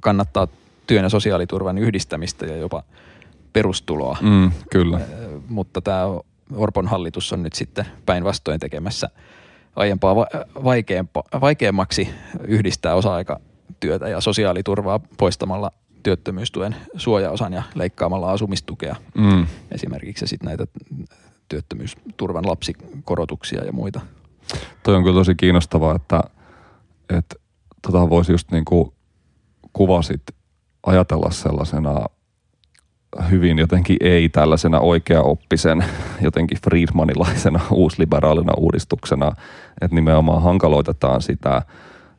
kannattaa 0.00 0.48
työn 0.86 1.02
ja 1.02 1.08
sosiaaliturvan 1.08 1.78
yhdistämistä 1.78 2.46
ja 2.46 2.56
jopa 2.56 2.82
perustuloa. 3.52 4.16
Mm, 4.20 4.50
kyllä. 4.70 5.00
Mutta 5.48 5.80
tämä 5.80 6.04
Orpon 6.52 6.86
hallitus 6.86 7.32
on 7.32 7.42
nyt 7.42 7.52
sitten 7.52 7.86
päinvastoin 8.06 8.60
tekemässä– 8.60 9.10
aiempaa 9.76 10.16
vaikeammaksi 11.40 12.08
yhdistää 12.48 12.94
osa-aikatyötä 12.94 14.08
ja 14.08 14.20
sosiaaliturvaa 14.20 15.00
poistamalla 15.18 15.72
työttömyystuen 16.02 16.76
suojaosan 16.96 17.52
ja 17.52 17.62
leikkaamalla 17.74 18.32
asumistukea 18.32 18.96
Mm. 19.14 19.46
esimerkiksi 19.72 20.26
sitten 20.26 20.46
näitä 20.46 20.66
työttömyysturvan 21.48 22.46
lapsikorotuksia 22.46 23.64
ja 23.64 23.72
muita. 23.72 24.00
Toi 24.82 24.94
on 24.94 25.02
kyllä 25.02 25.20
tosi 25.20 25.34
kiinnostavaa, 25.34 25.96
että, 25.96 26.20
että 27.18 27.36
tota 27.82 28.10
voisi 28.10 28.32
just 28.32 28.50
niin 28.50 28.64
kuin 28.64 28.92
kuvasit 29.72 30.22
ajatella 30.86 31.30
sellaisena 31.30 32.06
hyvin 33.30 33.58
jotenkin 33.58 33.96
ei 34.00 34.28
tällaisena 34.28 34.80
oikeaoppisen, 34.80 35.84
jotenkin 36.20 36.58
Friedmanilaisena 36.64 37.60
uusliberaalina 37.70 38.52
uudistuksena, 38.56 39.32
että 39.80 39.94
nimenomaan 39.94 40.42
hankaloitetaan 40.42 41.22
sitä 41.22 41.62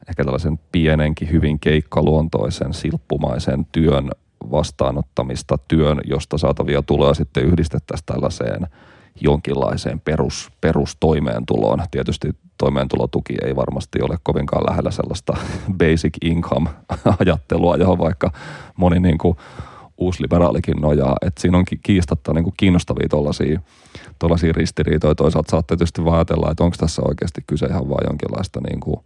ehkä 0.09 0.23
tällaisen 0.23 0.59
pienenkin 0.71 1.31
hyvin 1.31 1.59
keikkaluontoisen 1.59 2.73
silppumaisen 2.73 3.65
työn 3.71 4.09
vastaanottamista, 4.51 5.57
työn, 5.67 6.01
josta 6.03 6.37
saatavia 6.37 6.81
tuloja 6.81 7.13
sitten 7.13 7.45
yhdistettäisiin 7.45 8.05
tällaiseen 8.05 8.67
jonkinlaiseen 9.21 9.99
perus, 9.99 10.51
perustoimeentuloon. 10.61 11.83
Tietysti 11.91 12.29
toimeentulotuki 12.57 13.35
ei 13.45 13.55
varmasti 13.55 14.01
ole 14.01 14.17
kovinkaan 14.23 14.65
lähellä 14.69 14.91
sellaista 14.91 15.37
basic 15.79 16.17
income-ajattelua, 16.21 17.75
johon 17.75 17.97
vaikka 17.97 18.31
moni 18.77 18.99
niin 18.99 19.17
kuin 19.17 19.37
uusliberaalikin 19.97 20.81
nojaa. 20.81 21.17
Et 21.21 21.37
siinä 21.37 21.57
on 21.57 21.65
kiistatta 21.83 22.33
niin 22.33 22.43
kuin 22.43 22.53
kiinnostavia 22.57 23.09
tuollaisia 23.09 23.59
tuollaisia 24.19 24.53
ristiriitoja. 24.53 25.15
Toisaalta 25.15 25.51
saattaa 25.51 25.77
tietysti 25.77 26.01
ajatella, 26.11 26.51
että 26.51 26.63
onko 26.63 26.75
tässä 26.79 27.01
oikeasti 27.05 27.41
kyse 27.47 27.65
ihan 27.65 27.89
vain 27.89 28.07
jonkinlaista 28.07 28.59
niin 28.69 28.79
kuin 28.79 28.99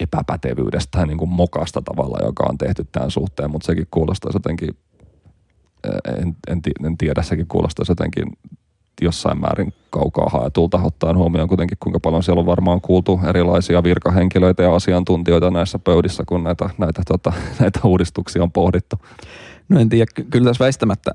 epäpätevyydestä 0.00 0.90
tai 0.90 1.06
niin 1.06 1.18
kuin 1.18 1.30
mokasta 1.30 1.82
tavalla, 1.82 2.26
joka 2.26 2.46
on 2.48 2.58
tehty 2.58 2.86
tämän 2.92 3.10
suhteen, 3.10 3.50
mutta 3.50 3.66
sekin 3.66 3.86
kuulostaa 3.90 4.30
jotenkin, 4.34 4.76
en, 6.18 6.36
en, 6.48 6.60
en 6.84 6.98
tiedä, 6.98 7.22
sekin 7.22 7.46
kuulostaa 7.46 7.84
jotenkin 7.88 8.24
jossain 9.00 9.40
määrin 9.40 9.74
kaukaa 9.90 10.28
haetulta, 10.32 10.80
ottaen 10.84 11.16
huomioon 11.16 11.48
kuitenkin 11.48 11.78
kuinka 11.80 12.00
paljon 12.00 12.22
siellä 12.22 12.40
on 12.40 12.46
varmaan 12.46 12.80
kuultu 12.80 13.20
erilaisia 13.28 13.82
virkahenkilöitä 13.82 14.62
ja 14.62 14.74
asiantuntijoita 14.74 15.50
näissä 15.50 15.78
pöydissä, 15.78 16.24
kun 16.26 16.44
näitä, 16.44 16.70
näitä, 16.78 17.02
tota, 17.08 17.32
näitä 17.60 17.80
uudistuksia 17.84 18.42
on 18.42 18.52
pohdittu. 18.52 18.96
No 19.68 19.80
en 19.80 19.88
tiedä, 19.88 20.06
kyllä 20.30 20.50
tässä 20.50 20.64
väistämättä 20.64 21.14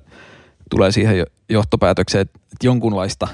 tulee 0.69 0.91
siihen 0.91 1.25
johtopäätökseen, 1.49 2.21
että 2.21 2.37
jonkunlaista 2.63 3.27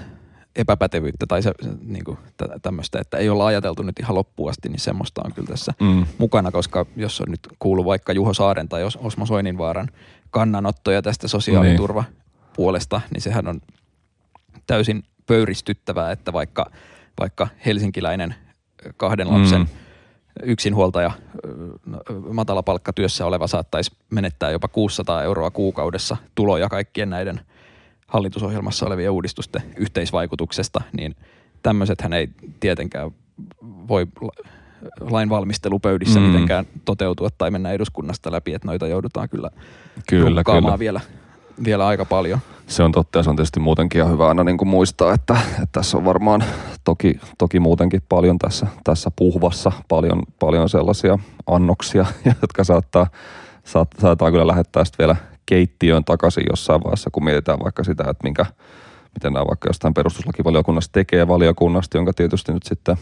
epäpätevyyttä 0.55 1.25
tai 1.27 1.41
se, 1.41 1.51
se 1.61 1.69
niin 1.83 2.03
kuin 2.03 2.17
tämmöistä, 2.61 2.99
että 2.99 3.17
ei 3.17 3.29
olla 3.29 3.45
ajateltu 3.45 3.83
nyt 3.83 3.99
ihan 3.99 4.15
loppuun 4.15 4.49
asti, 4.49 4.69
niin 4.69 4.79
semmoista 4.79 5.21
on 5.25 5.33
kyllä 5.33 5.47
tässä 5.47 5.73
mm. 5.81 6.05
mukana, 6.17 6.51
koska 6.51 6.85
jos 6.95 7.21
on 7.21 7.27
nyt 7.31 7.47
kuullut 7.59 7.85
vaikka 7.85 8.13
Juho 8.13 8.33
Saaren 8.33 8.69
tai 8.69 8.83
Osmo 8.83 9.25
Soininvaaran 9.25 9.89
kannanottoja 10.29 11.01
tästä 11.01 11.27
sosiaaliturvapuolesta, 11.27 12.97
niin. 12.97 13.09
niin 13.13 13.21
sehän 13.21 13.47
on 13.47 13.61
täysin 14.67 15.03
pöyristyttävää, 15.27 16.11
että 16.11 16.33
vaikka, 16.33 16.71
vaikka 17.19 17.47
helsinkiläinen 17.65 18.35
kahden 18.97 19.33
lapsen 19.33 19.61
mm. 19.61 19.67
Yksinhuoltaja 20.43 21.11
matalapalkkatyössä 22.31 23.25
oleva 23.25 23.47
saattaisi 23.47 23.91
menettää 24.09 24.51
jopa 24.51 24.67
600 24.67 25.23
euroa 25.23 25.51
kuukaudessa 25.51 26.17
tuloja 26.35 26.69
kaikkien 26.69 27.09
näiden 27.09 27.41
hallitusohjelmassa 28.07 28.85
olevien 28.85 29.11
uudistusten 29.11 29.61
yhteisvaikutuksesta, 29.77 30.81
niin 30.97 31.15
tämmöisethän 31.63 32.13
ei 32.13 32.29
tietenkään 32.59 33.11
voi 33.63 34.07
lainvalmistelupöydissä 34.99 36.19
mm. 36.19 36.25
mitenkään 36.25 36.65
toteutua 36.85 37.29
tai 37.37 37.51
mennä 37.51 37.71
eduskunnasta 37.71 38.31
läpi, 38.31 38.53
että 38.53 38.67
noita 38.67 38.87
joudutaan 38.87 39.29
kyllä, 39.29 39.49
kyllä, 40.09 40.43
kyllä. 40.43 40.79
vielä 40.79 41.01
vielä 41.63 41.87
aika 41.87 42.05
paljon. 42.05 42.39
Se 42.67 42.83
on 42.83 42.91
totta 42.91 43.19
ja 43.19 43.23
se 43.23 43.29
on 43.29 43.35
tietysti 43.35 43.59
muutenkin 43.59 44.09
hyvä 44.09 44.27
aina 44.27 44.43
niin 44.43 44.57
kuin 44.57 44.69
muistaa, 44.69 45.13
että, 45.13 45.37
että, 45.51 45.67
tässä 45.71 45.97
on 45.97 46.05
varmaan 46.05 46.43
toki, 46.83 47.19
toki 47.37 47.59
muutenkin 47.59 48.01
paljon 48.09 48.37
tässä, 48.37 48.67
tässä 48.83 49.11
puhvassa 49.15 49.71
paljon, 49.87 50.23
paljon 50.39 50.69
sellaisia 50.69 51.19
annoksia, 51.47 52.05
jotka 52.41 52.63
saattaa, 52.63 53.07
saat, 53.63 53.87
saattaa 54.01 54.31
kyllä 54.31 54.47
lähettää 54.47 54.85
sitten 54.85 55.03
vielä 55.07 55.15
keittiöön 55.45 56.05
takaisin 56.05 56.43
jossain 56.49 56.83
vaiheessa, 56.83 57.09
kun 57.11 57.23
mietitään 57.23 57.59
vaikka 57.63 57.83
sitä, 57.83 58.03
että 58.03 58.23
minkä, 58.23 58.45
miten 59.13 59.33
nämä 59.33 59.47
vaikka 59.47 59.69
jostain 59.69 59.93
perustuslakivaliokunnasta 59.93 60.91
tekee 60.91 61.27
valiokunnasta, 61.27 61.97
jonka 61.97 62.13
tietysti 62.13 62.53
nyt 62.53 62.63
sitten 62.63 62.97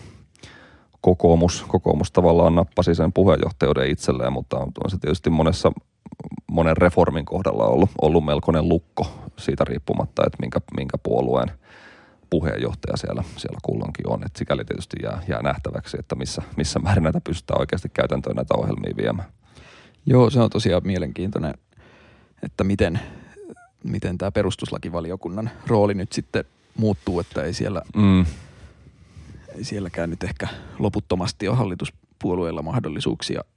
kokoomus, 1.02 1.66
kokoomus 1.68 2.12
tavallaan 2.12 2.56
nappasi 2.56 2.96
sen 2.96 3.14
puheenjohtajuuden 3.14 3.90
itselleen, 3.90 4.34
mutta 4.34 4.58
on 4.58 4.72
se 4.88 4.98
tietysti 4.98 5.30
monessa 5.30 5.72
monen 6.52 6.78
reformin 6.78 7.26
kohdalla 7.26 7.66
ollut, 7.66 7.90
ollut 8.02 8.26
melkoinen 8.26 8.70
lukko 8.70 9.08
siitä 9.38 9.64
riippumatta, 9.64 10.24
että 10.26 10.38
minkä, 10.42 10.60
minkä 10.78 10.98
puolueen 10.98 11.52
puheenjohtaja 12.30 12.98
siellä, 12.98 13.24
siellä 13.38 13.60
kulloinkin 13.64 14.10
on. 14.10 14.24
Et 14.26 14.36
sikäli 14.36 14.66
tietysti 14.66 14.98
jää, 15.04 15.22
jää 15.28 15.42
nähtäväksi, 15.42 15.98
että 16.00 16.16
missä, 16.16 16.42
missä 16.58 16.80
määrin 16.80 17.04
näitä 17.04 17.22
pystytään 17.22 17.60
oikeasti 17.60 17.90
käytäntöön 17.90 18.36
näitä 18.36 18.54
ohjelmia 18.58 18.98
viemään. 18.98 19.30
Joo, 20.06 20.30
se 20.30 20.40
on 20.40 20.50
tosiaan 20.50 20.82
mielenkiintoinen, 20.86 21.54
että 22.44 22.64
miten, 22.64 23.00
miten 23.84 24.18
tämä 24.18 24.32
perustuslakivaliokunnan 24.32 25.50
rooli 25.68 25.94
nyt 25.94 26.12
sitten 26.12 26.46
muuttuu, 26.78 27.20
että 27.20 27.44
ei 27.44 27.54
siellä, 27.54 27.82
mm. 27.96 28.26
ei 29.56 29.64
sielläkään 29.64 30.10
nyt 30.10 30.24
ehkä 30.24 30.48
loputtomasti 30.80 31.48
ole 31.48 31.58
hallituspuolueilla 31.58 32.62
mahdollisuuksia– 32.62 33.42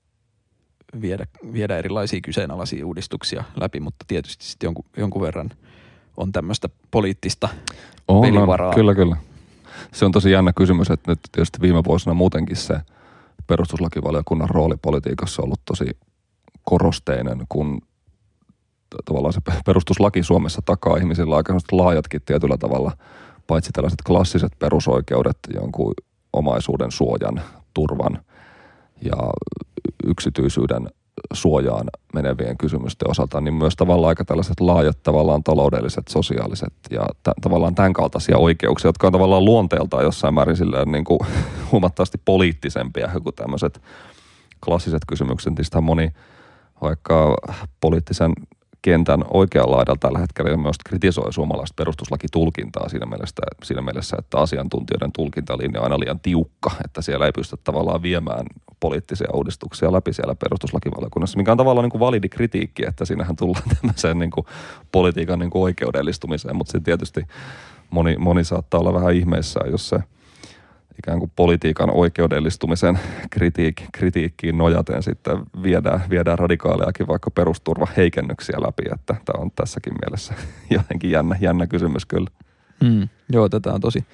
viedä, 1.00 1.26
viedä 1.52 1.76
erilaisia 1.76 2.20
kyseenalaisia 2.20 2.86
uudistuksia 2.86 3.44
läpi, 3.60 3.80
mutta 3.80 4.04
tietysti 4.08 4.44
sitten 4.44 4.66
jonkun, 4.66 4.84
jonkun 4.96 5.22
verran 5.22 5.50
on 6.16 6.32
tämmöistä 6.32 6.68
poliittista 6.90 7.48
on, 8.08 8.20
pelivaraa. 8.20 8.68
On, 8.68 8.74
kyllä, 8.74 8.94
kyllä. 8.94 9.16
Se 9.92 10.04
on 10.04 10.12
tosi 10.12 10.30
jännä 10.30 10.52
kysymys, 10.52 10.90
että 10.90 11.10
nyt 11.10 11.20
tietysti 11.32 11.60
viime 11.60 11.84
vuosina 11.84 12.14
muutenkin 12.14 12.56
se 12.56 12.80
perustuslakivaliokunnan 13.46 14.50
rooli 14.50 14.76
politiikassa 14.82 15.42
on 15.42 15.44
ollut 15.44 15.60
tosi 15.64 15.96
korosteinen, 16.64 17.46
kun 17.48 17.82
tavallaan 19.04 19.32
se 19.32 19.40
perustuslaki 19.66 20.22
Suomessa 20.22 20.62
takaa 20.64 20.96
ihmisillä 20.96 21.36
aika 21.36 21.54
laajatkin 21.72 22.22
tietyllä 22.26 22.56
tavalla, 22.58 22.96
paitsi 23.46 23.72
tällaiset 23.72 24.02
klassiset 24.06 24.52
perusoikeudet, 24.58 25.38
jonkun 25.54 25.94
omaisuuden 26.32 26.90
suojan, 26.90 27.42
turvan 27.74 28.18
ja 29.02 29.16
yksityisyyden 30.06 30.88
suojaan 31.32 31.86
menevien 32.14 32.58
kysymysten 32.58 33.10
osalta, 33.10 33.40
niin 33.40 33.54
myös 33.54 33.76
tavallaan 33.76 34.08
aika 34.08 34.24
tällaiset 34.24 34.60
laajat 34.60 35.02
tavallaan 35.02 35.44
taloudelliset, 35.44 36.08
sosiaaliset 36.08 36.72
ja 36.90 37.06
t- 37.22 37.40
tavallaan 37.40 37.74
tämän 37.74 37.92
kaltaisia 37.92 38.38
oikeuksia, 38.38 38.88
jotka 38.88 39.06
on 39.06 39.12
tavallaan 39.12 39.44
luonteeltaan 39.44 40.04
jossain 40.04 40.34
määrin 40.34 40.56
silleen 40.56 40.92
niin 40.92 41.04
kuin 41.04 41.20
huomattavasti 41.72 42.18
poliittisempia 42.24 43.10
kuin 43.22 43.34
tämmöiset 43.34 43.82
klassiset 44.64 45.02
kysymykset. 45.08 45.58
Niistä 45.58 45.80
moni 45.80 46.10
vaikka 46.82 47.36
poliittisen 47.80 48.32
kentän 48.82 49.24
oikealla 49.30 49.76
laidalla 49.76 49.98
tällä 50.00 50.18
hetkellä 50.18 50.56
myös 50.56 50.76
kritisoi 50.86 51.32
suomalaista 51.32 51.74
perustuslakitulkintaa 51.76 52.88
siinä 52.88 53.06
mielessä, 53.06 53.42
siinä 53.62 53.82
mielessä, 53.82 54.16
että 54.18 54.38
asiantuntijoiden 54.38 55.12
tulkintalinja 55.12 55.80
on 55.80 55.84
aina 55.84 56.00
liian 56.00 56.20
tiukka, 56.20 56.70
että 56.84 57.02
siellä 57.02 57.26
ei 57.26 57.32
pystytä 57.32 57.62
tavallaan 57.64 58.02
viemään 58.02 58.46
poliittisia 58.80 59.28
uudistuksia 59.34 59.92
läpi 59.92 60.12
siellä 60.12 60.34
perustuslakivaliokunnassa, 60.34 61.38
mikä 61.38 61.52
on 61.52 61.58
tavallaan 61.58 61.84
niin 61.84 61.90
kuin 61.90 62.00
validi 62.00 62.28
kritiikki, 62.28 62.86
että 62.86 63.04
siinähän 63.04 63.36
tullaan 63.36 63.68
tämmöiseen 63.80 64.18
niin 64.18 64.30
kuin 64.30 64.46
politiikan 64.92 65.38
niin 65.38 65.50
kuin 65.50 65.62
oikeudellistumiseen, 65.62 66.56
mutta 66.56 66.72
sitten 66.72 66.84
tietysti 66.84 67.26
moni, 67.90 68.16
moni 68.16 68.44
saattaa 68.44 68.80
olla 68.80 68.94
vähän 68.94 69.14
ihmeissään, 69.14 69.70
jos 69.70 69.88
se– 69.88 69.98
ikään 70.98 71.18
kuin 71.18 71.32
politiikan 71.36 71.90
oikeudellistumisen 71.90 72.98
kritiik, 73.30 73.82
kritiikkiin 73.92 74.58
nojaten 74.58 75.02
sitten 75.02 75.38
viedään, 75.62 76.00
viedään 76.10 76.38
radikaaleakin 76.38 77.06
vaikka 77.06 77.30
perusturvaheikennyksiä 77.30 78.56
läpi, 78.60 78.82
että 78.94 79.16
tämä 79.24 79.42
on 79.42 79.50
tässäkin 79.50 79.92
mielessä 80.04 80.34
jotenkin 80.76 81.10
jännä, 81.10 81.36
jännä 81.40 81.66
kysymys 81.66 82.06
kyllä. 82.06 82.30
Mm, 82.80 83.08
joo, 83.28 83.48
tätä 83.48 83.72
on 83.72 83.80
tosi 83.80 84.04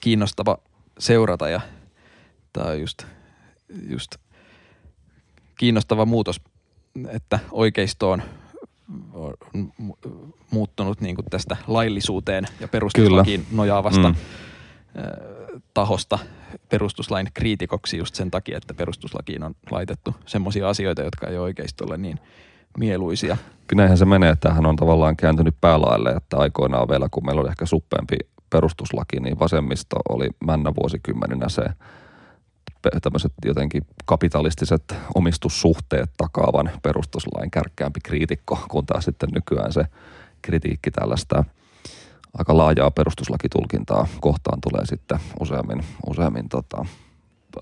kiinnostava 0.00 0.58
seurata 0.98 1.48
ja 1.48 1.60
tämä 2.52 2.66
on 2.66 2.80
just, 2.80 3.06
just 3.88 4.16
kiinnostava 5.58 6.06
muutos, 6.06 6.40
että 7.08 7.38
oikeisto 7.50 8.10
on 8.10 8.22
muuttunut 10.50 11.00
niin 11.00 11.14
kuin 11.14 11.24
tästä 11.30 11.56
laillisuuteen 11.66 12.44
ja 12.60 12.68
perustuslakiin 12.68 13.40
Kyllä. 13.40 13.56
nojaavasta 13.56 14.08
mm 14.08 14.14
tahosta 15.78 16.18
perustuslain 16.68 17.28
kriitikoksi 17.34 17.98
just 17.98 18.14
sen 18.14 18.30
takia, 18.30 18.56
että 18.56 18.74
perustuslakiin 18.74 19.42
on 19.42 19.54
laitettu 19.70 20.14
semmoisia 20.26 20.68
asioita, 20.68 21.02
jotka 21.02 21.26
ei 21.26 21.38
oikeasti 21.38 21.84
ole 21.84 21.96
niin 21.96 22.20
mieluisia. 22.78 23.36
Kyllä 23.66 23.80
näinhän 23.80 23.98
se 23.98 24.04
menee, 24.04 24.30
että 24.30 24.52
hän 24.52 24.66
on 24.66 24.76
tavallaan 24.76 25.16
kääntynyt 25.16 25.54
päälaille, 25.60 26.10
että 26.10 26.36
aikoinaan 26.36 26.88
vielä, 26.88 27.08
kun 27.10 27.26
meillä 27.26 27.40
oli 27.40 27.48
ehkä 27.48 27.66
suppeampi 27.66 28.16
perustuslaki, 28.50 29.20
niin 29.20 29.38
vasemmisto 29.38 29.96
oli 30.08 30.28
männä 30.44 30.72
vuosikymmeninä 30.80 31.48
se 31.48 31.62
tämmöiset 33.02 33.32
jotenkin 33.44 33.86
kapitalistiset 34.04 34.94
omistussuhteet 35.14 36.10
takaavan 36.16 36.70
perustuslain 36.82 37.50
kärkkäämpi 37.50 38.00
kriitikko, 38.04 38.58
kun 38.68 38.86
taas 38.86 39.04
sitten 39.04 39.28
nykyään 39.34 39.72
se 39.72 39.84
kritiikki 40.42 40.90
tällaista 40.90 41.44
aika 42.38 42.56
laajaa 42.56 42.90
perustuslakitulkintaa 42.90 44.06
kohtaan 44.20 44.60
tulee 44.60 44.86
sitten 44.86 45.18
useammin, 45.40 45.84
useammin 46.06 46.48
tota, 46.48 46.86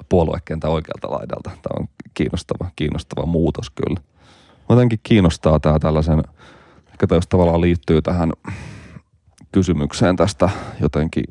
puoluekentän 0.09 0.71
oikealta 0.71 1.11
laidalta. 1.11 1.51
Tämä 1.51 1.81
on 1.81 1.89
kiinnostava, 2.15 2.71
kiinnostava 2.77 3.27
muutos 3.27 3.71
kyllä. 3.71 4.01
Jotenkin 4.69 5.01
kiinnostaa 5.03 5.61
tämä 5.61 5.79
tällaisen, 5.79 6.23
ehkä 6.89 7.07
tämä 7.07 7.21
tavallaan 7.29 7.61
liittyy 7.61 8.03
tähän 8.03 8.33
kysymykseen 9.53 10.17
tästä 10.17 10.51
jotenkin 10.81 11.25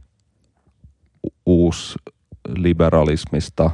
uusliberalismista, 1.46 3.72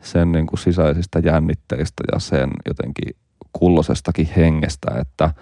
sen 0.00 0.32
niin 0.32 0.46
kuin 0.46 0.58
sisäisistä 0.58 1.18
jännitteistä 1.18 2.04
ja 2.12 2.18
sen 2.18 2.50
jotenkin 2.68 3.16
kullosestakin 3.52 4.28
hengestä, 4.36 4.90
että 5.00 5.34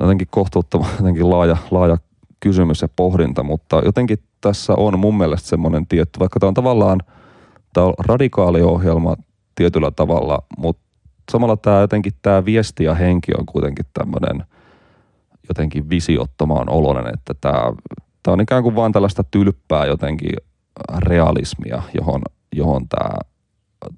jotenkin 0.00 0.28
kohtuuttoman 0.30 0.90
jotenkin 0.98 1.30
laaja, 1.30 1.56
laaja 1.70 1.96
kysymys 2.42 2.82
ja 2.82 2.88
pohdinta, 2.96 3.42
mutta 3.42 3.82
jotenkin 3.84 4.18
tässä 4.40 4.72
on 4.76 4.98
mun 4.98 5.18
mielestä 5.18 5.48
semmoinen 5.48 5.86
tietty, 5.86 6.20
vaikka 6.20 6.40
tämä 6.40 6.48
on 6.48 6.54
tavallaan 6.54 7.00
tämä 7.72 7.86
on 7.86 7.94
radikaali 7.98 8.62
ohjelma 8.62 9.16
tietyllä 9.54 9.90
tavalla, 9.90 10.38
mutta 10.58 10.82
samalla 11.32 11.56
tämä 11.56 11.80
jotenkin 11.80 12.12
tämä 12.22 12.44
viesti 12.44 12.84
ja 12.84 12.94
henki 12.94 13.32
on 13.38 13.46
kuitenkin 13.46 13.86
tämmöinen 13.92 14.46
jotenkin 15.48 15.90
visiottomaan 15.90 16.68
oloinen, 16.70 17.14
että 17.14 17.34
tämä, 17.40 17.72
tämä 18.22 18.32
on 18.32 18.40
ikään 18.40 18.62
kuin 18.62 18.76
vain 18.76 18.92
tällaista 18.92 19.24
tylppää 19.30 19.86
jotenkin 19.86 20.32
realismia, 20.98 21.82
johon, 21.94 22.22
johon 22.54 22.88
tämä 22.88 23.10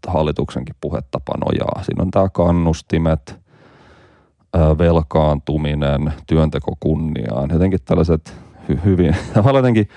hallituksenkin 0.06 0.76
puhetapa 0.80 1.32
nojaa. 1.44 1.82
Siinä 1.84 2.02
on 2.02 2.10
tämä 2.10 2.28
kannustimet, 2.28 3.43
velkaantuminen, 4.78 6.12
työnteko 6.26 6.72
kunniaan, 6.80 7.50
jotenkin 7.52 7.80
tällaiset 7.84 8.34
hy- 8.70 8.84
hyvin, 8.84 9.16
tavallaan 9.34 9.56
jotenkin 9.60 9.88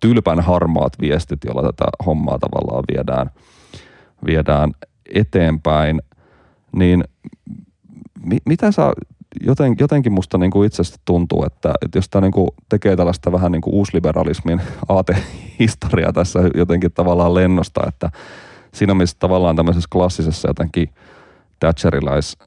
tylpän 0.00 0.40
harmaat 0.40 0.92
viestit, 1.00 1.44
joilla 1.44 1.62
tätä 1.62 1.84
hommaa 2.06 2.38
tavallaan 2.38 2.84
viedään, 2.92 3.30
viedään 4.26 4.72
eteenpäin, 5.14 6.02
niin 6.72 7.04
mi- 8.24 8.42
mitä 8.46 8.72
sä 8.72 8.92
joten, 9.40 9.76
jotenkin 9.80 10.12
musta 10.12 10.38
niin 10.38 10.50
kuin 10.50 10.66
itsestä 10.66 10.98
tuntuu, 11.04 11.44
että, 11.44 11.74
että 11.84 11.98
jos 11.98 12.08
tämä 12.08 12.20
niin 12.20 12.32
kuin 12.32 12.48
tekee 12.68 12.96
tällaista 12.96 13.32
vähän 13.32 13.52
niin 13.52 13.62
kuin 13.62 13.74
uusliberalismin 13.74 14.60
aatehistoriaa 14.88 16.12
tässä 16.12 16.38
jotenkin 16.54 16.92
tavallaan 16.92 17.34
lennosta, 17.34 17.80
että 17.88 18.10
siinä 18.74 18.94
missä 18.94 19.16
tavallaan 19.18 19.56
tämmöisessä 19.56 19.88
klassisessa 19.92 20.48
jotenkin 20.48 20.88
Thatcherilais 21.60 22.38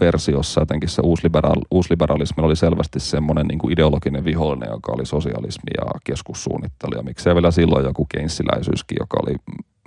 versiossa 0.00 0.60
jotenkin 0.60 0.88
se 0.88 1.02
uusliberal, 1.04 1.60
uusliberalismi 1.70 2.44
oli 2.44 2.56
selvästi 2.56 3.00
semmoinen 3.00 3.46
niin 3.46 3.58
kuin 3.58 3.72
ideologinen 3.72 4.24
vihollinen, 4.24 4.70
joka 4.70 4.92
oli 4.92 5.06
sosialismi 5.06 5.70
ja 5.78 5.86
keskussuunnittelu. 6.04 6.96
Ja 6.96 7.02
miksei 7.02 7.34
vielä 7.34 7.50
silloin 7.50 7.84
joku 7.84 8.06
keinsiläisyyskin, 8.06 8.96
joka 9.00 9.18
oli 9.22 9.34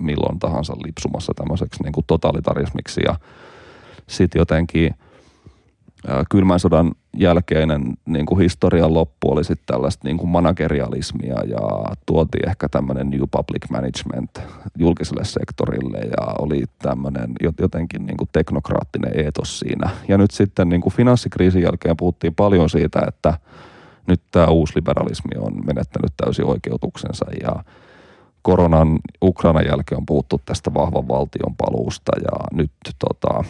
milloin 0.02 0.38
tahansa 0.38 0.74
lipsumassa 0.84 1.32
tämmöiseksi 1.34 1.82
niin 1.82 1.92
kuin 1.92 2.04
totalitarismiksi. 2.06 3.00
Ja 3.04 3.16
sitten 4.06 4.40
jotenkin– 4.40 4.94
kylmän 6.30 6.60
sodan 6.60 6.92
jälkeinen 7.16 7.82
niin 8.06 8.26
kuin 8.26 8.40
historian 8.40 8.94
loppu 8.94 9.32
oli 9.32 9.44
sitten 9.44 9.66
tällaista 9.66 10.08
niin 10.08 10.16
kuin 10.16 10.28
managerialismia 10.28 11.34
ja 11.44 11.94
tuotiin 12.06 12.48
ehkä 12.48 12.68
tämmöinen 12.68 13.10
new 13.10 13.22
public 13.30 13.70
management 13.70 14.40
julkiselle 14.78 15.24
sektorille 15.24 15.98
ja 15.98 16.34
oli 16.38 16.64
tämmöinen 16.78 17.32
jotenkin 17.60 18.06
niin 18.06 18.16
kuin 18.16 18.28
teknokraattinen 18.32 19.20
eetos 19.24 19.58
siinä. 19.58 19.90
Ja 20.08 20.18
nyt 20.18 20.30
sitten 20.30 20.68
niin 20.68 20.80
kuin 20.80 20.92
finanssikriisin 20.92 21.62
jälkeen 21.62 21.96
puhuttiin 21.96 22.34
paljon 22.34 22.70
siitä, 22.70 23.00
että 23.08 23.34
nyt 24.06 24.20
tämä 24.30 24.46
uusliberalismi 24.46 25.38
on 25.38 25.66
menettänyt 25.66 26.12
täysin 26.16 26.44
oikeutuksensa 26.44 27.26
ja 27.42 27.64
koronan 28.42 28.98
Ukrainan 29.22 29.66
jälkeen 29.66 29.98
on 29.98 30.06
puhuttu 30.06 30.40
tästä 30.44 30.74
vahvan 30.74 31.08
valtion 31.08 31.56
paluusta 31.56 32.12
ja 32.20 32.38
nyt 32.52 32.70
tota, 32.98 33.44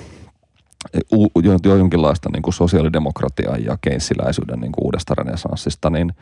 jonkinlaista 1.64 2.28
niin 2.32 2.42
kuin 2.42 2.54
sosiaalidemokratiaa 2.54 3.56
ja 3.56 3.78
keinsiläisyyden 3.80 4.60
niin 4.60 4.72
kuin 4.72 4.84
uudesta 4.84 5.14
renesanssista, 5.14 5.90
niin 5.90 6.12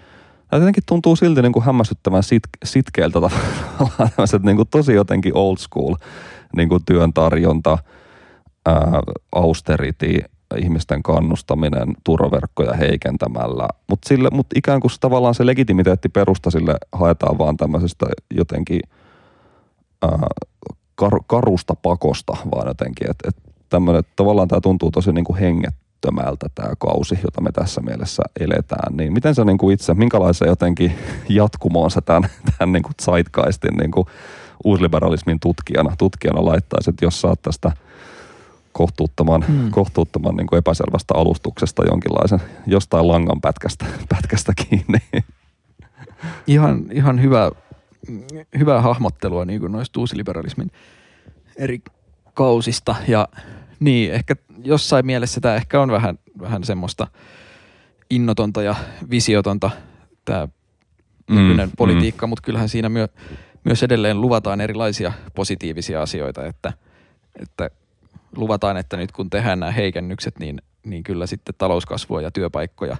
tämä 0.50 0.61
jotenkin 0.61 0.82
tuntuu 0.86 1.16
silti 1.16 1.42
niin 1.42 1.52
kuin 1.52 1.64
hämmästyttävän 1.64 2.22
sit, 2.22 2.42
sitkeältä 2.64 3.20
tavallaan 3.20 4.42
niin 4.42 4.57
kuin 4.57 4.68
tosi 4.70 4.92
jotenkin 4.92 5.36
old 5.36 5.57
school 5.57 5.94
niin 6.57 6.68
kuin 6.68 6.82
työn 6.86 7.12
tarjonta, 7.12 7.78
ää, 8.66 9.00
austerity, 9.32 10.18
ihmisten 10.59 11.02
kannustaminen 11.02 11.88
turvaverkkoja 12.05 12.72
heikentämällä, 12.72 13.68
mutta 13.88 14.14
mut 14.32 14.46
ikään 14.55 14.80
kuin 14.80 14.90
tavallaan 15.00 15.34
se 15.34 15.46
legitimiteetti 15.46 16.09
perusta 16.09 16.50
sille 16.50 16.76
haetaan 16.92 17.38
vaan 17.38 17.57
tämmöisestä 17.57 18.07
jotenkin 18.34 18.80
ää, 20.02 20.18
kar, 20.94 21.20
karusta 21.26 21.74
pakosta 21.82 22.36
vaan 22.55 22.68
jotenkin, 22.68 23.11
että 23.11 23.28
et 23.28 23.43
tämmöinen, 23.75 24.05
tavallaan 24.16 24.49
tämä 24.49 24.61
tuntuu 24.61 24.91
tosi 24.91 25.12
niin 25.12 25.25
kuin 25.25 25.39
hengettömältä 25.39 26.47
tämä 26.55 26.72
kausi, 26.79 27.18
jota 27.25 27.41
me 27.41 27.53
tässä 27.53 27.81
mielessä 27.81 28.22
eletään. 28.41 28.97
Niin 28.97 29.12
miten 29.12 29.35
sä 29.35 29.45
niin 29.45 29.59
kuin 29.59 29.75
itse, 29.75 29.95
minkälaisen 29.95 30.49
jotenkin 30.49 30.95
jatkumoon 31.29 31.91
sä 31.91 32.01
tämän, 32.01 32.31
tämän 32.59 32.72
niin 32.72 32.83
kuin 32.83 32.95
zeitgeistin 33.03 33.75
niin 33.75 33.91
kuin 33.91 34.07
uusliberalismin 34.64 35.41
tutkijana, 35.41 35.97
tutkijana 35.99 36.45
laittaisit, 36.45 36.95
jos 37.03 37.20
saat 37.20 37.43
tästä 37.43 37.72
kohtuuttoman, 38.72 39.45
hmm. 39.49 39.70
kohtuuttoman 39.70 40.37
niin 40.37 40.47
kuin 40.47 40.59
epäselvästä 40.59 41.14
alustuksesta 41.14 41.83
jonkinlaisen 41.91 42.41
jostain 42.66 43.09
langan 43.09 43.41
pätkästä, 43.41 43.85
pätkästä 44.09 44.53
kiinni. 44.68 44.99
Ihan, 46.47 46.85
ihan 46.93 47.22
hyvä, 47.22 47.51
hyvää 48.59 48.81
hahmottelua 48.81 49.45
niin 49.45 49.61
kuin 49.61 49.72
noista 49.72 50.01
uusliberalismin 50.01 50.70
eri 51.57 51.83
kausista 52.35 52.95
ja 53.09 53.29
niin, 53.81 54.12
ehkä 54.12 54.37
jossain 54.64 55.07
mielessä 55.07 55.41
tämä 55.41 55.55
ehkä 55.55 55.81
on 55.81 55.91
vähän, 55.91 56.18
vähän 56.41 56.64
semmoista 56.64 57.07
innotonta 58.11 58.62
ja 58.62 58.75
visiotonta 59.11 59.70
tämä 60.25 60.49
mm, 61.31 61.37
nykyinen 61.37 61.68
mm, 61.68 61.77
politiikka, 61.77 62.27
mm. 62.27 62.29
mutta 62.29 62.43
kyllähän 62.43 62.68
siinä 62.68 62.89
myö, 62.89 63.09
myös 63.64 63.83
edelleen 63.83 64.20
luvataan 64.20 64.61
erilaisia 64.61 65.12
positiivisia 65.35 66.03
asioita, 66.03 66.47
että, 66.47 66.72
että 67.43 67.70
luvataan, 68.37 68.77
että 68.77 68.97
nyt 68.97 69.12
kun 69.12 69.31
tehdään 69.31 69.61
nämä 69.61 69.72
heikennykset, 69.72 70.39
niin, 70.39 70.62
niin 70.85 71.03
kyllä 71.03 71.27
sitten 71.27 71.55
talouskasvua 71.59 72.22
ja 72.22 72.31
työpaikkoja 72.31 72.97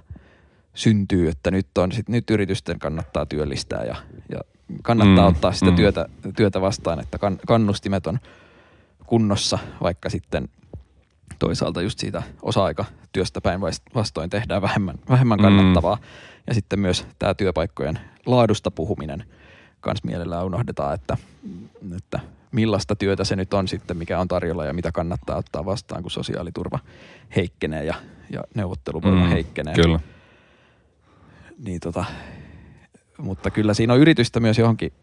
syntyy, 0.73 1.29
että 1.29 1.51
nyt, 1.51 1.77
on, 1.77 1.91
sit, 1.91 2.09
nyt 2.09 2.29
yritysten 2.29 2.79
kannattaa 2.79 3.25
työllistää 3.25 3.83
ja, 3.83 3.95
ja 4.29 4.39
kannattaa 4.83 5.29
mm, 5.29 5.35
ottaa 5.35 5.51
sitä 5.51 5.71
mm. 5.71 5.75
työtä, 5.75 6.09
työtä 6.35 6.61
vastaan, 6.61 6.99
että 6.99 7.17
kan, 7.17 7.37
kannustimet 7.47 8.07
on 8.07 8.19
kunnossa, 9.05 9.59
vaikka 9.81 10.09
sitten– 10.09 10.49
toisaalta 11.39 11.81
just 11.81 11.99
siitä 11.99 12.23
osa-aikatyöstä 12.41 13.41
päinvastoin 13.41 14.29
tehdään 14.29 14.61
vähemmän, 14.61 14.95
vähemmän 15.09 15.39
kannattavaa. 15.39 15.95
Mm. 15.95 16.01
Ja 16.47 16.53
sitten 16.53 16.79
myös 16.79 17.07
tämä 17.19 17.33
työpaikkojen 17.33 17.99
laadusta 18.25 18.71
puhuminen 18.71 19.23
kans 19.81 20.03
mielellään 20.03 20.45
unohdetaan, 20.45 20.93
että, 20.93 21.17
että 21.97 22.19
millaista 22.51 22.95
työtä 22.95 23.23
se 23.23 23.35
nyt 23.35 23.53
on 23.53 23.67
sitten, 23.67 23.97
mikä 23.97 24.19
on 24.19 24.27
tarjolla 24.27 24.65
ja 24.65 24.73
mitä 24.73 24.91
kannattaa 24.91 25.37
ottaa 25.37 25.65
vastaan, 25.65 26.01
kun 26.01 26.11
sosiaaliturva 26.11 26.79
heikkenee 27.35 27.83
ja, 27.83 27.95
ja 28.29 28.43
neuvotteluvoima 28.55 29.25
mm, 29.25 29.29
heikkenee. 29.29 29.75
Kyllä. 29.75 29.99
Niin 31.57 31.79
tota, 31.79 32.05
mutta 33.17 33.51
kyllä 33.51 33.73
siinä 33.73 33.93
on 33.93 33.99
yritystä 33.99 34.39
myös 34.39 34.57
johonkin, 34.57 34.93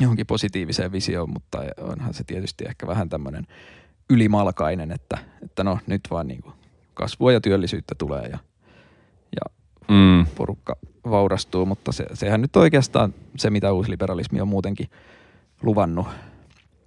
johonkin 0.00 0.26
positiiviseen 0.26 0.92
visioon, 0.92 1.30
mutta 1.30 1.58
onhan 1.80 2.14
se 2.14 2.24
tietysti 2.24 2.64
ehkä 2.64 2.86
vähän 2.86 3.08
tämmöinen– 3.08 3.46
ylimalkainen, 4.10 4.92
että, 4.92 5.18
että 5.42 5.64
no 5.64 5.78
nyt 5.86 6.00
vaan 6.10 6.28
niin 6.28 6.42
kuin 6.42 6.54
kasvua 6.94 7.32
ja 7.32 7.40
työllisyyttä 7.40 7.94
tulee 7.98 8.22
ja, 8.22 8.38
ja 9.36 9.54
mm. 9.88 10.26
porukka 10.34 10.76
vaurastuu, 11.10 11.66
mutta 11.66 11.92
se, 11.92 12.06
sehän 12.14 12.40
nyt 12.40 12.56
oikeastaan 12.56 13.14
se, 13.36 13.50
mitä 13.50 13.72
uusliberalismi 13.72 14.40
on 14.40 14.48
muutenkin 14.48 14.90
luvannut. 15.62 16.06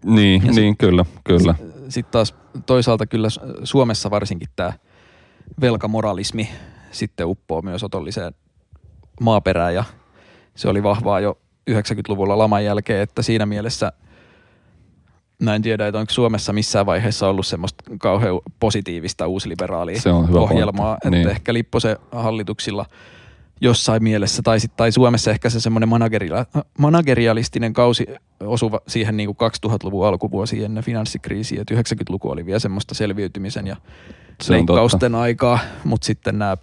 Niin, 0.05 0.41
ja 0.45 0.51
niin 0.51 0.72
sit, 0.72 0.80
kyllä, 0.80 1.05
kyllä. 1.24 1.55
Sitten 1.57 1.91
sit 1.91 2.11
taas 2.11 2.36
toisaalta 2.65 3.05
kyllä 3.05 3.28
Suomessa 3.63 4.11
varsinkin 4.11 4.49
tämä 4.55 4.74
velkamoralismi 5.61 6.49
sitten 6.91 7.28
uppoo 7.28 7.61
myös 7.61 7.84
otolliseen 7.84 8.34
maaperään 9.22 9.76
ja 9.76 9.84
se 10.55 10.70
oli 10.70 10.84
vahvaa 10.84 11.20
jo 11.20 11.38
90-luvulla 11.72 12.38
laman 12.38 12.65
jälkeen, 12.65 13.01
että 13.01 13.22
siinä 13.22 13.45
mielessä– 13.45 13.91
Mä 15.41 15.55
en 15.55 15.61
tiedä, 15.61 15.88
että 15.88 15.99
onko 15.99 16.13
Suomessa 16.13 16.53
missään 16.53 16.85
vaiheessa 16.85 17.27
ollut 17.27 17.47
semmoista 17.47 17.83
kauhean 17.97 18.39
positiivista 18.59 19.27
uusliberaalia 19.27 20.01
ohjelmaa. 20.33 20.95
Että 20.95 21.09
niin. 21.09 21.29
ehkä 21.29 21.53
Lipposen 21.53 21.97
hallituksilla 22.11 22.85
jossain 23.61 24.03
mielessä. 24.03 24.41
Tai, 24.41 24.59
sit, 24.59 24.75
tai 24.75 24.91
Suomessa 24.91 25.31
ehkä 25.31 25.49
se 25.49 25.59
semmoinen 25.59 25.89
manageria- 25.89 26.61
managerialistinen 26.77 27.73
kausi 27.73 28.07
osuva 28.39 28.79
siihen 28.88 29.17
niin 29.17 29.35
kuin 29.35 29.51
2000-luvun 29.51 30.07
alkuvuosiin 30.07 30.65
ennen 30.65 30.83
finanssikriisiä. 30.83 31.61
Että 31.61 31.73
90-luku 31.73 32.29
oli 32.29 32.45
vielä 32.45 32.59
semmoista 32.59 32.95
selviytymisen 32.95 33.67
ja 33.67 33.75
Se 34.41 34.53
on 34.53 34.57
leikkausten 34.57 35.15
aikaa, 35.15 35.59
mutta 35.83 36.05
sitten 36.05 36.39
nämä 36.39 36.57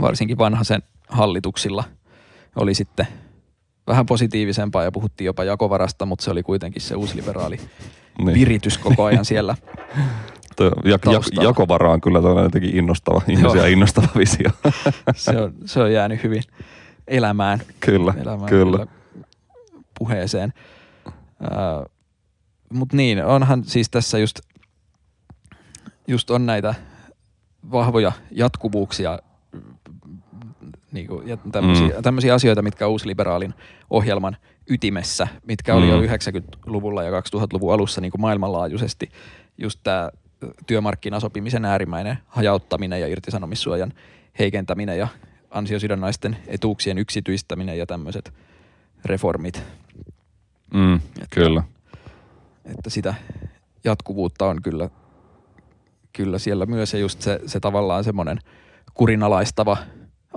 varsinkin 0.00 0.38
vanhaisen 0.38 0.82
hallituksilla 1.08 1.84
oli 2.56 2.74
sitten 2.74 3.06
vähän 3.88 4.06
positiivisempaa 4.06 4.84
ja 4.84 4.92
puhuttiin 4.92 5.26
jopa 5.26 5.44
jakovarasta, 5.44 6.06
mutta 6.06 6.24
se 6.24 6.30
oli 6.30 6.42
kuitenkin 6.42 6.82
se 6.82 6.94
uusliberaali 6.94 7.60
Niin. 8.18 8.34
viritys 8.34 8.78
koko 8.78 9.04
ajan 9.04 9.24
siellä. 9.24 9.56
Jak- 10.60 11.12
jak- 11.12 11.42
jakovara 11.42 11.92
on 11.92 12.00
kyllä 12.00 12.18
tällainen 12.18 12.44
jotenkin 12.44 12.76
innostava, 12.76 13.22
ihmisiä 13.28 13.60
Joo. 13.60 13.66
innostava 13.66 14.08
visio. 14.16 14.50
Se 15.16 15.38
on, 15.38 15.54
se 15.64 15.80
on 15.80 15.92
jäänyt 15.92 16.22
hyvin 16.22 16.42
elämään, 17.08 17.58
kyllä, 17.80 18.14
elämään 18.22 18.48
kyllä. 18.48 18.86
puheeseen. 19.98 20.52
Mutta 22.72 22.96
niin, 22.96 23.24
onhan 23.24 23.64
siis 23.64 23.90
tässä 23.90 24.18
just, 24.18 24.40
just 26.08 26.30
on 26.30 26.46
näitä 26.46 26.74
vahvoja 27.72 28.12
jatkuvuuksia 28.30 29.18
niinku, 30.92 31.22
ja 31.26 31.36
tämmöisiä, 31.52 31.86
Mm. 31.96 32.02
tämmöisiä 32.02 32.34
asioita, 32.34 32.62
mitkä 32.62 32.86
on 32.86 32.90
uusliberaalin 32.92 33.54
ohjelman 33.90 34.36
ytimessä, 34.70 35.28
mitkä 35.46 35.74
oli 35.74 35.86
Mm. 35.86 35.90
jo 35.92 36.00
90-luvulla 36.02 37.02
ja 37.02 37.10
2000-luvun 37.10 37.72
alussa 37.74 38.00
niin 38.00 38.10
kuin 38.10 38.20
maailmanlaajuisesti. 38.20 39.08
Just 39.58 39.80
tämä 39.82 40.10
työmarkkinasopimisen 40.66 41.64
äärimmäinen 41.64 42.18
hajauttaminen 42.26 43.00
ja 43.00 43.06
irtisanomissuojan 43.08 43.92
heikentäminen 44.38 44.98
ja 44.98 45.08
ansiosidonnaisten 45.50 46.36
etuuksien 46.46 46.98
yksityistäminen 46.98 47.78
ja 47.78 47.86
tämmöiset 47.86 48.32
reformit. 49.04 49.62
Mm, 50.74 51.00
kyllä. 51.30 51.62
Että 52.64 52.90
sitä 52.90 53.14
jatkuvuutta 53.84 54.46
on 54.46 54.62
kyllä, 54.62 54.90
kyllä 56.12 56.38
siellä 56.38 56.66
myös 56.66 56.92
ja 56.92 56.98
just 56.98 57.22
se, 57.22 57.40
se 57.46 57.60
tavallaan 57.60 58.04
semmoinen 58.04 58.38
kurinalaistava 58.94 59.76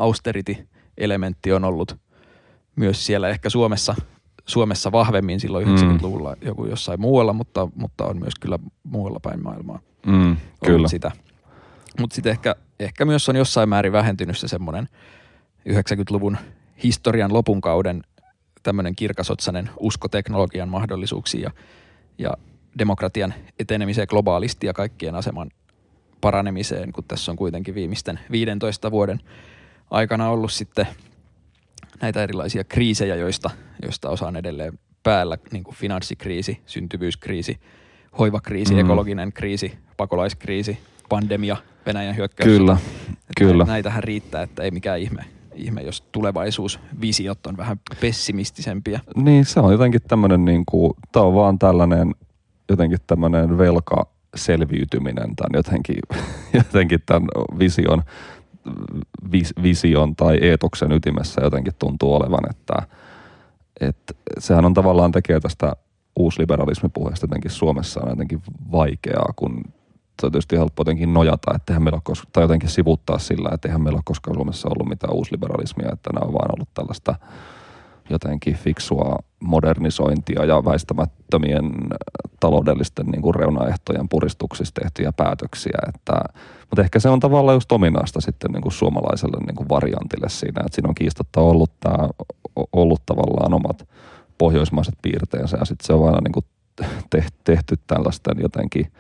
austerity-elementti 0.02 1.54
on 1.54 1.64
ollut 1.64 1.98
myös 2.76 3.06
siellä 3.06 3.30
ehkä 3.30 3.50
Suomessa, 3.50 3.96
Suomessa 4.46 4.92
vahvemmin 4.92 5.40
silloin 5.40 5.68
Mm. 5.68 5.76
90-luvulla 5.76 6.36
joku 6.42 6.66
jossain 6.66 7.02
muualla, 7.02 7.34
mutta, 7.34 7.68
mutta 7.76 8.06
on 8.06 8.20
myös 8.20 8.34
kyllä 8.42 8.60
muualla 8.84 9.20
päin 9.20 9.44
maailmaa 9.44 9.80
Mm, 10.06 10.38
kyllä. 10.66 10.88
sitä. 10.88 11.12
Mutta 12.00 12.16
sitten 12.16 12.32
ehkä, 12.32 12.56
ehkä 12.80 13.06
myös 13.06 13.30
on 13.30 13.36
jossain 13.36 13.70
määrin 13.70 13.92
vähentynyt 13.94 14.38
se 14.38 14.48
semmoinen 14.48 14.90
90-luvun 15.70 16.38
historian 16.84 17.34
lopun 17.34 17.62
kauden 17.62 18.04
tämmöinen 18.64 18.96
kirkasotsainen 18.96 19.70
usko 19.80 20.08
teknologian 20.08 20.70
mahdollisuuksiin 20.70 21.44
ja, 21.44 21.52
ja 22.18 22.32
demokratian 22.80 23.34
etenemiseen 23.60 24.08
globaalisti 24.10 24.68
ja 24.68 24.74
kaikkien 24.74 25.16
aseman 25.16 25.52
paranemiseen, 26.22 26.92
kun 26.92 27.04
tässä 27.08 27.32
on 27.32 27.36
kuitenkin 27.36 27.76
viimeisten 27.76 28.20
15 28.32 28.92
vuoden 28.92 29.20
aikana 29.92 30.30
ollut 30.30 30.52
sitten 30.52 30.88
näitä 32.02 32.24
erilaisia 32.24 32.64
kriisejä, 32.64 33.16
joista, 33.16 33.50
joista 33.82 34.10
osa 34.10 34.28
on 34.28 34.36
edelleen 34.36 34.80
päällä, 35.04 35.38
niin 35.52 35.64
kuin 35.64 35.76
finanssikriisi, 35.76 36.62
syntyvyyskriisi, 36.66 37.60
hoivakriisi, 38.20 38.74
Mm. 38.74 38.80
ekologinen 38.80 39.34
kriisi, 39.34 39.78
pakolaiskriisi, 39.98 40.78
pandemia, 41.10 41.58
Venäjän 41.86 42.16
hyökkäys. 42.18 42.48
Kyllä, 42.58 42.78
kyllä. 43.38 43.64
Näitähän 43.64 44.04
riittää, 44.04 44.44
että 44.44 44.64
ei 44.64 44.72
mikään 44.72 45.00
ihme, 45.00 45.26
ihme 45.56 45.82
jos 45.82 46.02
tulevaisuusvisiot 46.02 47.48
on 47.48 47.58
vähän 47.58 47.80
pessimistisempiä. 48.02 49.00
Niin, 49.16 49.46
se 49.46 49.60
on 49.60 49.72
jotenkin 49.72 50.02
tämmöinen, 50.08 50.46
niin 50.46 50.64
kuin, 50.66 50.94
tämä 51.12 51.26
on 51.26 51.34
vaan 51.36 51.60
tällainen 51.60 52.16
jotenkin 52.70 53.00
tämmöinen 53.08 53.58
velka 53.58 54.08
selviytyminen 54.36 55.36
tämän 55.36 55.50
jotenkin, 55.54 55.96
jotenkin 56.54 57.00
tämän 57.06 57.28
vision, 57.60 58.04
vis, 59.32 59.54
vision 59.64 60.16
tai 60.16 60.38
eetoksen 60.42 60.92
ytimessä 60.92 61.42
jotenkin 61.44 61.74
tuntuu 61.80 62.14
olevan, 62.14 62.50
että, 62.50 62.74
että 63.82 64.14
sehän 64.40 64.66
on 64.66 64.74
tavallaan 64.74 65.12
tekee 65.12 65.40
tästä 65.40 65.76
uusliberalismipuheesta 66.16 67.24
jotenkin 67.24 67.52
Suomessa 67.52 68.02
on 68.04 68.10
jotenkin 68.10 68.42
vaikeaa, 68.72 69.34
kun 69.36 69.64
se 70.22 70.26
on 70.26 70.32
tietysti 70.32 70.58
helppo 70.58 70.82
jotenkin 70.82 71.14
nojata, 71.14 71.52
että 71.56 71.80
meillä 71.80 71.96
ole 71.96 72.16
kos- 72.16 72.30
tai 72.34 72.44
jotenkin 72.44 72.70
sivuttaa 72.70 73.20
sillä, 73.20 73.50
että 73.54 73.68
eihän 73.68 73.82
meillä 73.82 73.98
ole 73.98 74.04
koskaan 74.06 74.36
Suomessa 74.36 74.70
ollut 74.70 74.90
mitään 74.90 75.14
uusliberalismia, 75.14 75.90
että 75.94 76.10
nämä 76.14 76.26
on 76.26 76.34
vaan 76.34 76.56
ollut 76.56 76.70
tällaista 76.74 77.16
jotenkin 78.12 78.56
fiksua 78.56 79.20
modernisointia 79.40 80.46
ja 80.46 80.66
väistämättömien 80.66 81.72
taloudellisten 82.40 83.06
niin 83.06 83.22
kuin 83.22 83.36
reunaehtojen 83.36 84.10
puristuksista 84.10 84.82
tehtyjä 84.82 85.12
päätöksiä. 85.12 85.80
Että, 85.88 86.14
mutta 86.70 86.82
ehkä 86.82 87.00
se 87.00 87.10
on 87.10 87.20
tavallaan 87.20 87.56
just 87.56 87.72
ominaista 87.72 88.22
sitten 88.22 88.52
niin 88.52 88.62
kuin 88.62 88.74
suomalaiselle 88.74 89.38
niin 89.46 89.56
kuin 89.56 89.70
variantille 89.70 90.30
siinä, 90.30 90.62
että 90.66 90.76
siinä 90.76 90.90
on 90.90 90.96
kiistatta 90.96 91.42
ollut, 91.42 91.72
tämä, 91.80 92.10
ollut 92.74 93.02
tavallaan 93.06 93.54
omat 93.54 93.88
pohjoismaiset 94.38 94.96
piirteensä 95.02 95.58
ja 95.58 95.66
sitten 95.66 95.86
se 95.86 95.94
on 95.94 96.06
aina 96.06 96.20
niin 96.24 96.32
kuin 96.32 96.46
tehty, 97.10 97.38
tehty 97.44 97.76
tällaisten 97.88 98.38
jotenkin 98.42 98.92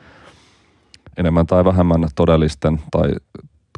enemmän 1.18 1.48
tai 1.48 1.66
vähemmän 1.66 2.08
todellisten 2.16 2.82
tai 2.92 3.10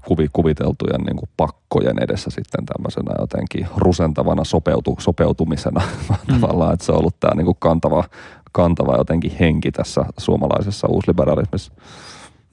kuvi, 0.08 0.28
kuviteltujen 0.34 1.02
niin 1.02 1.16
kuin 1.16 1.30
pakkojen 1.38 2.04
edessä 2.04 2.30
sitten 2.30 2.66
tämmöisenä 2.66 3.12
jotenkin 3.20 3.68
rusentavana 3.78 4.44
sopeutu, 4.44 4.96
sopeutumisena 5.00 5.82
mm. 6.10 6.42
tavallaan, 6.42 6.74
että 6.74 6.86
se 6.86 6.92
on 6.92 6.98
ollut 6.98 7.20
tämä 7.20 7.36
niin 7.36 7.46
kuin 7.46 7.58
kantava, 7.60 8.04
kantava 8.52 8.98
jotenkin 8.98 9.36
henki 9.40 9.72
tässä 9.72 10.06
suomalaisessa 10.18 10.88
uusliberalismissa. 10.88 11.74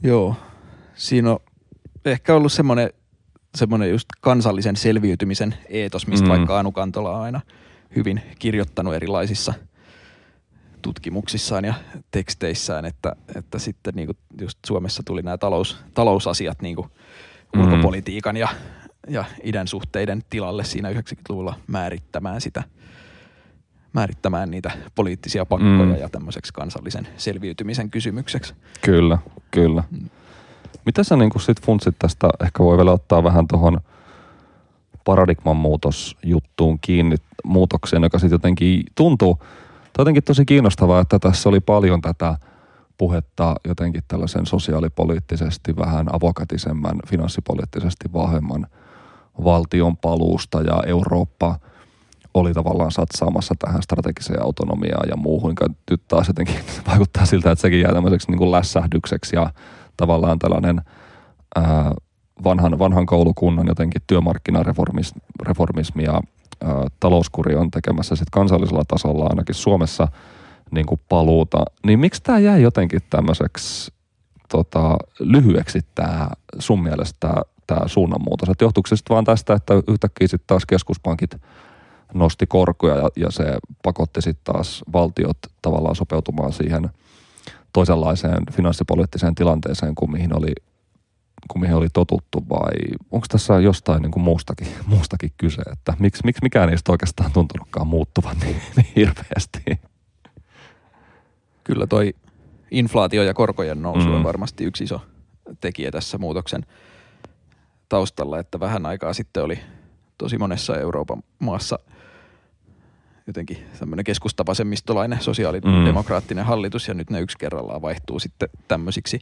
Joo, 0.03 0.35
siinä 0.95 1.31
on 1.31 1.39
ehkä 2.05 2.35
ollut 2.35 2.53
semmoinen, 2.53 2.91
semmoinen 3.55 3.91
just 3.91 4.09
kansallisen 4.21 4.77
selviytymisen 4.77 5.55
eetos, 5.69 6.07
mistä 6.07 6.27
Mm. 6.27 6.31
vaikka 6.31 6.59
Anu 6.59 6.73
Kantola 6.73 7.17
on 7.17 7.23
aina 7.23 7.41
hyvin 7.97 8.23
kirjoittanut 8.39 8.95
erilaisissa 8.95 9.55
tutkimuksissaan 10.83 11.65
ja 11.65 11.75
teksteissään, 12.11 12.85
että, 12.85 13.17
että 13.35 13.59
sitten 13.59 13.95
niinku 13.95 14.13
just 14.41 14.59
Suomessa 14.67 15.03
tuli 15.07 15.23
nämä 15.23 15.39
talous, 15.39 15.77
talousasiat 15.95 16.63
niinku 16.63 16.87
Mm. 17.55 17.61
ulkopolitiikan 17.61 18.37
ja, 18.37 18.49
ja 19.09 19.25
idän 19.43 19.69
suhteiden 19.69 20.23
tilalle 20.31 20.65
siinä 20.65 20.91
90-luvulla 20.91 21.55
määrittämään 21.67 22.41
sitä 22.41 22.63
määrittämään 23.93 24.51
niitä 24.51 24.71
poliittisia 24.95 25.47
pakkoja 25.47 25.85
Mm. 25.85 25.93
mm. 25.93 25.97
ja 25.97 26.09
tämmöiseksi 26.09 26.53
kansallisen 26.53 27.09
selviytymisen 27.17 27.91
kysymykseksi. 27.91 28.55
Kyllä, 28.81 29.19
kyllä. 29.51 29.85
Mitä 30.87 31.05
sä 31.05 31.17
niin 31.17 31.31
sit 31.41 31.63
funtsit 31.63 31.97
tästä, 31.99 32.29
ehkä 32.45 32.65
voi 32.65 32.77
vielä 32.77 32.93
ottaa 32.93 33.25
vähän 33.25 33.49
tuohon 33.49 33.81
paradigman 35.05 35.57
muutosjuttuun 35.57 36.79
kiinni 36.81 37.17
muutokseen, 37.45 38.03
joka 38.03 38.19
sitten 38.19 38.35
jotenkin 38.35 38.83
tuntuu, 38.95 39.35
tai 39.35 39.99
jotenkin 39.99 40.25
tosi 40.25 40.45
kiinnostavaa, 40.45 41.01
että 41.01 41.19
tässä 41.19 41.49
oli 41.49 41.61
paljon 41.61 42.01
tätä 42.01 42.39
puhetta 43.01 43.55
jotenkin 43.69 44.03
tällaisen 44.09 44.47
sosiaalipoliittisesti 44.47 45.77
vähän 45.77 46.15
avokätisemmän, 46.15 46.99
finanssipoliittisesti 47.07 48.13
vahvemman 48.13 48.67
valtion 49.45 49.97
paluusta 49.97 50.63
ja 50.63 50.83
Eurooppa 50.87 51.59
oli 52.35 52.55
tavallaan 52.55 52.91
satsaamassa 52.93 53.55
tähän 53.59 53.83
strategiseen 53.83 54.43
autonomiaan 54.43 55.09
ja 55.09 55.17
muuhun, 55.17 55.55
nyt 55.91 56.03
taas 56.09 56.29
jotenkin 56.29 56.55
vaikuttaa 56.89 57.27
siltä, 57.27 57.51
että 57.51 57.63
sekin 57.63 57.81
jää 57.81 57.93
tämmöiseksi 57.93 58.31
niin 58.31 58.39
kuin 58.39 58.51
lässähdykseksi 58.51 59.37
ja 59.37 59.51
tavallaan 59.97 60.39
tällainen 60.39 60.81
ää, 61.57 61.93
vanhan, 62.45 62.79
vanhan 62.79 63.07
koulukunnan 63.07 63.67
jotenkin 63.67 64.03
työmarkkinareformismi 64.07 65.21
reformismi 65.43 66.05
ja 66.05 66.13
ää, 66.13 66.87
talouskuri 67.01 67.55
on 67.55 67.71
tekemässä 67.71 68.17
sitten 68.17 68.33
kansallisella 68.41 68.85
tasolla 68.89 69.27
ainakin 69.27 69.55
Suomessa 69.55 70.09
niin 70.71 70.87
kuin 70.87 71.01
paluuta, 71.09 71.65
niin 71.87 71.99
miksi 71.99 72.23
tämä 72.23 72.39
jäi 72.39 72.63
jotenkin 72.63 73.01
tämmöiseksi 73.11 73.93
tota, 74.49 74.97
lyhyeksi 75.19 75.81
tämä 75.95 76.29
sun 76.59 76.83
mielestä 76.83 77.35
tämä 77.67 77.81
suunnanmuutos? 77.87 78.49
Että 78.49 78.65
johtuuko 78.65 78.87
se 78.87 78.97
sitten 78.97 79.15
vaan 79.15 79.25
tästä, 79.25 79.55
että 79.55 79.75
yhtäkkiä 79.89 80.29
sitten 80.29 80.47
taas 80.47 80.67
keskuspankit 80.67 81.37
nosti 82.15 82.47
korkoja 82.47 82.97
ja, 82.97 83.09
ja 83.17 83.31
se 83.31 83.45
pakotti 83.83 84.23
sitten 84.23 84.55
taas 84.55 84.83
valtiot 84.93 85.39
tavallaan 85.63 85.97
sopeutumaan 85.97 86.53
siihen 86.53 86.91
toisenlaiseen 87.73 88.43
finanssipoliittiseen 88.53 89.35
tilanteeseen 89.35 89.95
kuin 89.95 90.11
mihin 90.11 90.37
oli, 90.37 90.53
kuin 91.49 91.61
mihin 91.61 91.77
oli 91.77 91.89
totuttu 91.93 92.45
vai 92.51 92.73
onko 93.11 93.27
tässä 93.29 93.61
jostain 93.61 94.03
niin 94.03 94.13
kuin 94.13 94.23
muustakin, 94.23 94.69
muustakin 94.87 95.33
kyse, 95.37 95.63
että 95.73 95.95
miksi, 95.99 96.23
miksi 96.25 96.43
mikään 96.43 96.69
niistä 96.69 96.93
oikeastaan 96.93 97.33
tuntunutkaan 97.33 97.87
muuttuvan 97.87 98.37
niin, 98.39 98.57
niin 98.77 98.93
hirveästi? 98.97 99.90
Kyllä 101.73 101.87
toi 101.87 102.15
inflaatio 102.71 103.23
ja 103.23 103.35
korkojen 103.35 103.83
nousu 103.83 104.09
Mm. 104.09 104.15
on 104.15 104.25
varmasti 104.25 104.65
yksi 104.65 104.85
iso 104.85 105.01
tekijä 105.61 105.91
tässä 105.91 106.19
muutoksen 106.19 106.67
taustalla, 107.89 108.39
että 108.39 108.61
vähän 108.61 108.87
aikaa 108.87 109.13
sitten 109.13 109.43
oli 109.43 109.59
tosi 110.19 110.39
monessa 110.39 110.77
Euroopan 110.77 111.23
maassa 111.39 111.79
jotenkin 113.27 113.59
tämmöinen 113.79 114.05
keskustavasemmistolainen 114.05 115.21
sosiaalidemokraattinen 115.23 116.45
mm. 116.45 116.49
hallitus 116.49 116.89
ja 116.89 116.95
nyt 116.95 117.11
ne 117.11 117.21
yksi 117.21 117.39
kerrallaan 117.39 117.83
vaihtuu 117.83 118.19
sitten 118.19 118.49
tämmöisiksi 118.69 119.19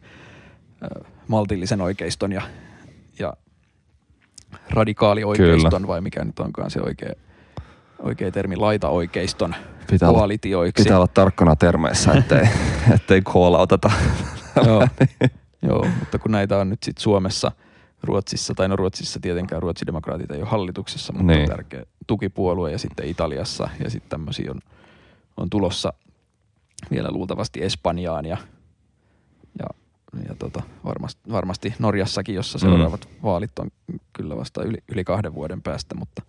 maltillisen 1.29 1.81
oikeiston 1.81 2.33
ja, 2.33 2.43
ja 3.19 3.33
radikaali 4.71 5.25
oikeiston 5.25 5.71
Kyllä. 5.71 5.89
vai 5.89 6.01
mikä 6.01 6.25
nyt 6.25 6.39
onkaan 6.39 6.71
se 6.71 6.81
oikea, 6.81 7.13
oikea 7.99 8.31
termi, 8.31 8.57
laita 8.57 8.89
oikeiston 8.89 9.55
pitää 9.91 10.09
koalitioiksi. 10.09 10.81
Olla, 10.81 10.85
pitää 10.85 10.97
olla 10.97 11.07
tarkkana 11.07 11.57
termeissä, 11.57 12.13
ettei, 12.13 12.49
ettei 12.95 13.23
koolauteta. 13.23 13.91
Joo. 14.67 14.89
Joo, 15.63 15.87
mutta 15.99 16.19
kun 16.19 16.33
näitä 16.33 16.59
on 16.59 16.71
nyt 16.71 16.83
sitten 16.83 17.03
Suomessa, 17.03 17.53
Ruotsissa, 18.03 18.55
tai 18.55 18.69
no 18.69 18.77
Ruotsissa 18.77 19.21
tietenkään 19.21 19.63
ruotsidemokraatit 19.63 20.31
ei 20.31 20.41
ole 20.41 20.49
hallituksessa, 20.49 21.13
mutta 21.13 21.33
niin. 21.33 21.41
on 21.43 21.49
tärkeä 21.49 21.83
tukipuolue 22.07 22.73
ja 22.73 22.79
sitten 22.79 23.07
Italiassa 23.07 23.69
ja 23.85 23.91
sitten 23.91 24.11
tämmöisiä 24.11 24.51
on, 24.51 24.61
on 25.37 25.51
tulossa 25.51 25.93
vielä 26.91 27.11
luultavasti 27.11 27.63
Espanjaan 27.63 28.27
ja, 28.27 28.37
ja, 29.59 29.67
ja 30.29 30.35
tota, 30.35 30.63
varmasti, 30.85 31.21
varmasti 31.31 31.75
Norjassakin, 31.79 32.35
jossa 32.35 32.59
mm. 32.59 32.61
seuraavat 32.61 33.09
mm. 33.11 33.23
vaalit 33.23 33.59
on 33.59 33.71
kyllä 34.13 34.37
vasta 34.37 34.63
yli, 34.63 34.79
yli 34.93 35.05
kahden 35.05 35.35
vuoden 35.35 35.63
päästä, 35.63 35.95
mutta 35.95 36.23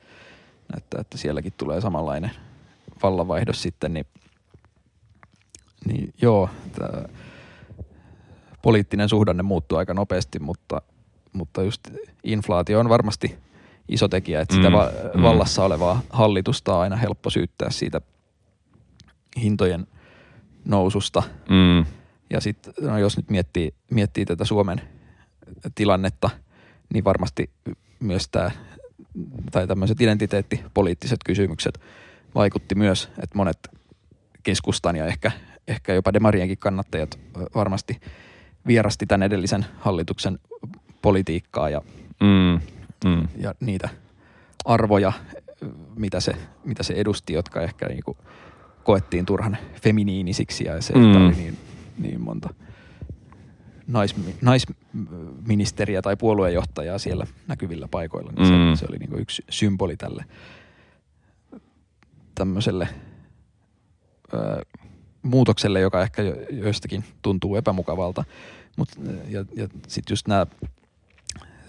näyttää, 0.73 1.01
että 1.01 1.17
sielläkin 1.17 1.53
tulee 1.57 1.81
samanlainen 1.81 2.31
vallanvaihdos 3.03 3.61
sitten, 3.61 3.93
niin, 3.93 4.05
niin 5.85 6.13
joo, 6.21 6.49
tämä 6.71 7.03
poliittinen 8.61 9.09
suhdanne 9.09 9.43
muuttuu 9.43 9.77
aika 9.77 9.93
nopeasti, 9.93 10.39
mutta, 10.39 10.81
mutta 11.33 11.63
just 11.63 11.89
inflaatio 12.23 12.79
on 12.79 12.89
varmasti 12.89 13.37
iso 13.89 14.07
tekijä, 14.07 14.41
että 14.41 14.55
sitä 14.55 14.69
mm, 14.69 14.75
va- 14.75 14.91
mm. 15.15 15.21
vallassa 15.21 15.63
olevaa 15.63 16.01
hallitusta 16.09 16.75
on 16.75 16.81
aina 16.81 16.95
helppo 16.95 17.29
syyttää 17.29 17.69
siitä 17.69 18.01
hintojen 19.41 19.87
noususta. 20.65 21.23
Mm. 21.49 21.85
Ja 22.29 22.41
sitten 22.41 22.73
no 22.81 22.97
jos 22.97 23.17
nyt 23.17 23.29
miettii, 23.29 23.73
miettii 23.91 24.25
tätä 24.25 24.45
Suomen 24.45 24.81
tilannetta, 25.75 26.29
niin 26.93 27.03
varmasti 27.03 27.49
myös 27.99 28.29
tämä 28.29 28.51
tai 29.51 29.67
tämmöiset 29.67 30.01
identiteettipoliittiset 30.01 31.19
kysymykset 31.25 31.79
vaikutti 32.35 32.75
myös, 32.75 33.09
että 33.23 33.37
monet 33.37 33.69
keskustan 34.43 34.95
ja 34.95 35.05
ehkä, 35.05 35.31
ehkä 35.67 35.93
jopa 35.93 36.13
demarienkin 36.13 36.57
kannattajat 36.57 37.19
varmasti 37.55 38.01
vierasti 38.67 39.05
tämän 39.05 39.23
edellisen 39.23 39.65
hallituksen 39.79 40.39
politiikkaa 41.01 41.69
ja, 41.69 41.81
mm, 42.19 42.59
mm. 43.05 43.27
ja 43.37 43.53
niitä 43.59 43.89
arvoja, 44.65 45.13
mitä 45.95 46.19
se, 46.19 46.33
mitä 46.65 46.83
se 46.83 46.93
edusti, 46.93 47.33
jotka 47.33 47.61
ehkä 47.61 47.87
niin 47.87 48.03
kuin 48.03 48.17
koettiin 48.83 49.25
turhan 49.25 49.57
feminiinisiksi 49.81 50.65
ja 50.65 50.81
se, 50.81 50.93
mm. 50.93 51.25
oli 51.25 51.35
niin, 51.35 51.57
niin 51.97 52.21
monta 52.21 52.53
nais, 53.89 54.15
naisministeriä 54.41 56.01
tai 56.01 56.17
puoluejohtajaa 56.17 56.97
siellä 56.97 57.27
näkyvillä 57.47 57.87
paikoilla, 57.87 58.31
niin 58.31 58.53
mm. 58.53 58.75
se, 58.75 58.79
se 58.79 58.85
oli 58.89 58.97
niin 58.97 59.09
kuin 59.09 59.21
yksi 59.21 59.43
symboli 59.49 59.97
tälle 59.97 60.25
tämmöiselle 62.35 62.89
ö, 64.33 64.65
muutokselle, 65.21 65.79
joka 65.79 66.01
ehkä 66.01 66.21
joistakin 66.49 67.03
tuntuu 67.21 67.55
epämukavalta. 67.55 68.23
Mut, 68.77 68.89
ja 69.27 69.45
ja 69.55 69.67
sitten 69.87 70.11
just 70.13 70.27
nämä 70.27 70.45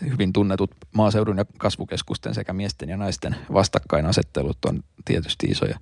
hyvin 0.00 0.32
tunnetut 0.32 0.70
maaseudun 0.92 1.38
ja 1.38 1.44
kasvukeskusten 1.58 2.34
sekä 2.34 2.52
miesten 2.52 2.88
ja 2.88 2.96
naisten 2.96 3.36
vastakkainasettelut 3.52 4.64
on 4.64 4.82
tietysti 5.04 5.46
isoja 5.46 5.78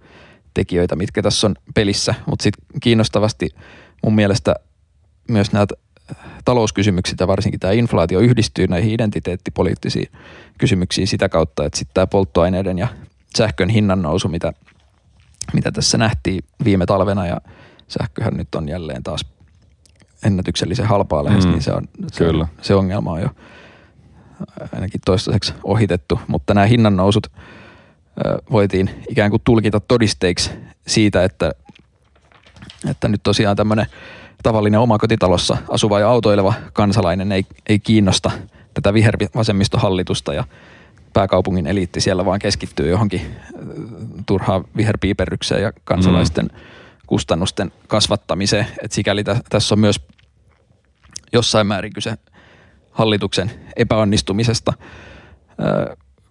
tekijöitä, 0.55 0.97
mitkä 0.97 1.22
tässä 1.22 1.47
on 1.47 1.55
pelissä. 1.74 2.14
Mutta 2.26 2.43
sitten 2.43 2.80
kiinnostavasti 2.82 3.49
mun 4.03 4.14
mielestä 4.14 4.55
myös 5.28 5.53
nämä 5.53 5.66
talouskysymykset 6.44 7.20
ja 7.20 7.26
varsinkin 7.26 7.61
tämä 7.61 7.72
inflaatio 7.72 8.20
yhdistyy 8.20 8.66
näihin 8.66 8.92
identiteettipoliittisiin 8.92 10.09
kysymyksiin 10.59 11.06
sitä 11.06 11.28
kautta, 11.28 11.64
että 11.64 11.78
sitten 11.78 11.94
tämä 11.94 12.06
polttoaineiden 12.06 12.78
ja 12.78 12.88
sähkön 13.36 13.68
hinnan 13.68 14.02
nousu, 14.02 14.28
mitä, 14.28 14.52
mitä 15.52 15.72
tässä 15.72 15.98
nähtiin 15.98 16.44
viime 16.64 16.86
talvena 16.86 17.26
ja 17.26 17.40
sähköhän 17.88 18.34
nyt 18.36 18.54
on 18.54 18.68
jälleen 18.68 19.02
taas 19.02 19.24
ennätyksellisen 20.24 20.86
halpaa 20.86 21.24
lähes, 21.24 21.44
mm, 21.44 21.50
niin 21.50 21.62
se, 21.62 21.72
on, 21.72 21.88
se, 22.12 22.24
kyllä. 22.24 22.48
se 22.62 22.74
ongelma 22.74 23.12
on 23.12 23.20
jo 23.20 23.28
ainakin 24.74 25.00
toistaiseksi 25.04 25.54
ohitettu. 25.64 26.20
Mutta 26.26 26.54
nämä 26.54 26.66
hinnan 26.66 26.96
nousut 26.96 27.26
voitiin 28.50 28.90
ikään 29.09 29.30
kuin 29.30 29.42
tulkita 29.44 29.80
todisteiksi 29.80 30.50
siitä, 30.86 31.24
että, 31.24 31.52
että 32.90 33.09
nyt 33.09 33.22
tosiaan 33.22 33.56
tämmöinen 33.56 33.86
tavallinen 34.43 34.80
omakotitalossa 34.80 35.57
asuva 35.68 36.01
ja 36.01 36.09
autoileva 36.09 36.55
kansalainen 36.72 37.32
ei, 37.32 37.45
ei 37.68 37.78
kiinnosta 37.78 38.30
tätä 38.74 38.95
vihervasemmistohallitusta 38.95 40.34
ja 40.34 40.45
pääkaupungin 41.12 41.66
eliitti 41.66 42.01
siellä 42.01 42.24
vaan 42.24 42.39
keskittyy 42.39 42.89
johonkin 42.89 43.20
turhaan 44.26 44.64
viherpiiperrykseen 44.76 45.62
ja 45.62 45.72
kansalaisten 45.84 46.45
mm. 46.45 46.59
kustannusten 47.07 47.72
kasvattamiseen. 47.89 48.66
Et 48.84 48.93
sikäli 48.93 49.24
tä, 49.24 49.41
tässä 49.51 49.74
on 49.74 49.78
myös 49.78 50.01
jossain 51.32 51.66
määrin 51.66 51.93
kyse 51.93 52.14
hallituksen 52.91 53.51
epäonnistumisesta, 53.76 54.72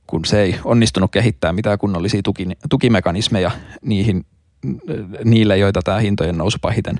kun 0.08 0.26
se 0.26 0.41
ei 0.41 0.60
onnistunut 0.64 1.12
kehittämään 1.12 1.55
mitään 1.55 1.80
kunnollisia 1.80 2.22
tuki, 2.24 2.47
tukimekanismeja 2.70 3.51
niihin, 3.82 4.26
niille, 5.24 5.58
joita 5.58 5.82
tämä 5.82 5.99
hintojen 5.99 6.38
nousu 6.38 6.58
pahiten 6.62 6.99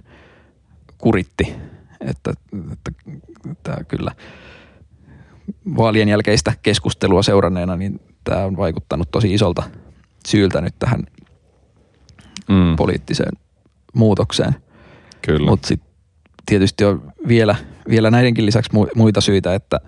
kuritti. 0.97 1.55
Että, 2.01 2.33
että, 2.71 2.91
tämä 3.63 3.83
kyllä 3.87 4.11
vaalien 5.77 6.09
jälkeistä 6.09 6.53
keskustelua 6.63 7.23
seuranneena, 7.23 7.75
niin 7.75 7.99
tämä 8.23 8.45
on 8.45 8.57
vaikuttanut 8.57 9.11
tosi 9.11 9.33
isolta 9.33 9.63
syyltä 10.27 10.61
nyt 10.61 10.75
tähän 10.79 10.99
mm. 12.49 12.75
poliittiseen 12.75 13.31
muutokseen. 13.93 14.55
Kyllä. 15.21 15.49
Mutta 15.49 15.67
sitten 15.67 15.89
tietysti 16.45 16.85
on 16.85 17.13
vielä, 17.27 17.55
vielä 17.89 18.11
näidenkin 18.11 18.45
lisäksi 18.45 18.71
muita 18.95 19.21
syitä, 19.21 19.55
että, 19.55 19.79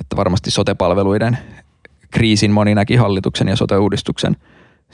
että 0.00 0.16
varmasti 0.16 0.50
sotepalveluiden 0.50 1.38
kriisin 2.10 2.50
moni 2.50 2.74
näki 2.74 2.96
hallituksen 2.96 3.48
ja 3.48 3.56
sote-uudistuksen 3.56 4.36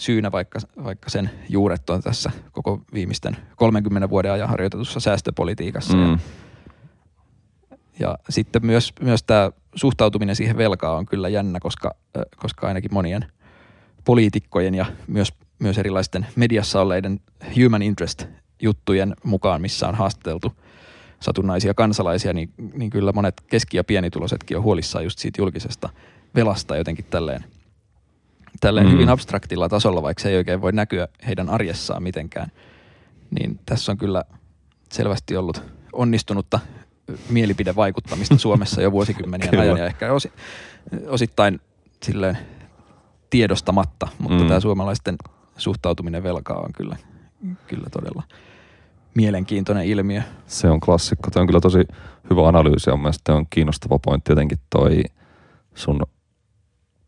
syynä, 0.00 0.32
vaikka, 0.32 0.58
vaikka 0.84 1.10
sen 1.10 1.30
juuret 1.48 1.90
on 1.90 2.02
tässä 2.02 2.30
koko 2.52 2.82
viimeisten 2.94 3.36
30 3.56 4.10
vuoden 4.10 4.32
ajan 4.32 4.48
harjoitetussa 4.48 5.00
säästöpolitiikassa. 5.00 5.96
Mm. 5.96 6.18
Ja, 7.98 8.08
ja 8.08 8.18
sitten 8.28 8.66
myös, 8.66 8.92
myös 9.00 9.22
tämä 9.22 9.50
suhtautuminen 9.74 10.36
siihen 10.36 10.56
velkaan 10.56 10.98
on 10.98 11.06
kyllä 11.06 11.28
jännä, 11.28 11.60
koska, 11.60 11.94
koska 12.36 12.66
ainakin 12.68 12.94
monien 12.94 13.24
poliitikkojen 14.04 14.74
ja 14.74 14.86
myös, 15.06 15.32
myös 15.58 15.78
erilaisten 15.78 16.26
mediassa 16.36 16.80
olleiden 16.80 17.20
human 17.62 17.82
interest 17.82 18.24
juttujen 18.62 19.14
mukaan, 19.24 19.60
missä 19.60 19.88
on 19.88 19.94
haastateltu– 19.94 20.52
satunnaisia 21.20 21.74
kansalaisia, 21.74 22.32
niin, 22.32 22.50
niin 22.74 22.90
kyllä 22.90 23.12
monet 23.12 23.40
keski- 23.46 23.76
ja 23.76 23.84
pienituloisetkin 23.84 24.56
on 24.56 24.62
huolissaan 24.62 25.04
just 25.04 25.18
siitä 25.18 25.40
julkisesta 25.40 25.88
velasta 26.34 26.76
jotenkin 26.76 27.04
tälleen, 27.10 27.44
tälleen 28.60 28.86
mm. 28.86 28.92
hyvin 28.92 29.08
abstraktilla 29.08 29.68
tasolla, 29.68 30.02
vaikka 30.02 30.22
se 30.22 30.28
ei 30.28 30.36
oikein 30.36 30.60
voi 30.60 30.72
näkyä 30.72 31.08
heidän 31.26 31.48
arjessaan 31.48 32.02
mitenkään. 32.02 32.52
Niin 33.30 33.60
tässä 33.66 33.92
on 33.92 33.98
kyllä 33.98 34.24
selvästi 34.92 35.36
ollut 35.36 35.62
onnistunutta 35.92 36.60
mielipidevaikuttamista 37.28 38.38
Suomessa 38.38 38.82
jo 38.82 38.92
vuosikymmenien 38.92 39.58
ajan 39.60 39.78
ja 39.78 39.86
ehkä 39.86 40.12
osi, 40.12 40.32
osittain 41.06 41.60
silleen 42.02 42.38
tiedostamatta, 43.30 44.08
mutta 44.18 44.42
mm. 44.42 44.48
tämä 44.48 44.60
suomalaisten 44.60 45.16
suhtautuminen 45.56 46.22
velkaa 46.22 46.58
on 46.58 46.72
kyllä, 46.72 46.96
kyllä 47.66 47.86
todella– 47.90 48.22
mielenkiintoinen 49.14 49.86
ilmiö. 49.86 50.22
Se 50.46 50.70
on 50.70 50.80
klassikko. 50.80 51.30
Tämä 51.30 51.40
on 51.40 51.46
kyllä 51.46 51.60
tosi 51.60 51.78
hyvä 52.30 52.48
analyysi 52.48 52.90
ja 52.90 52.96
mielestäni 52.96 53.38
on 53.38 53.46
kiinnostava 53.50 53.98
pointti 53.98 54.32
jotenkin 54.32 54.58
toi 54.70 55.02
sun 55.74 56.02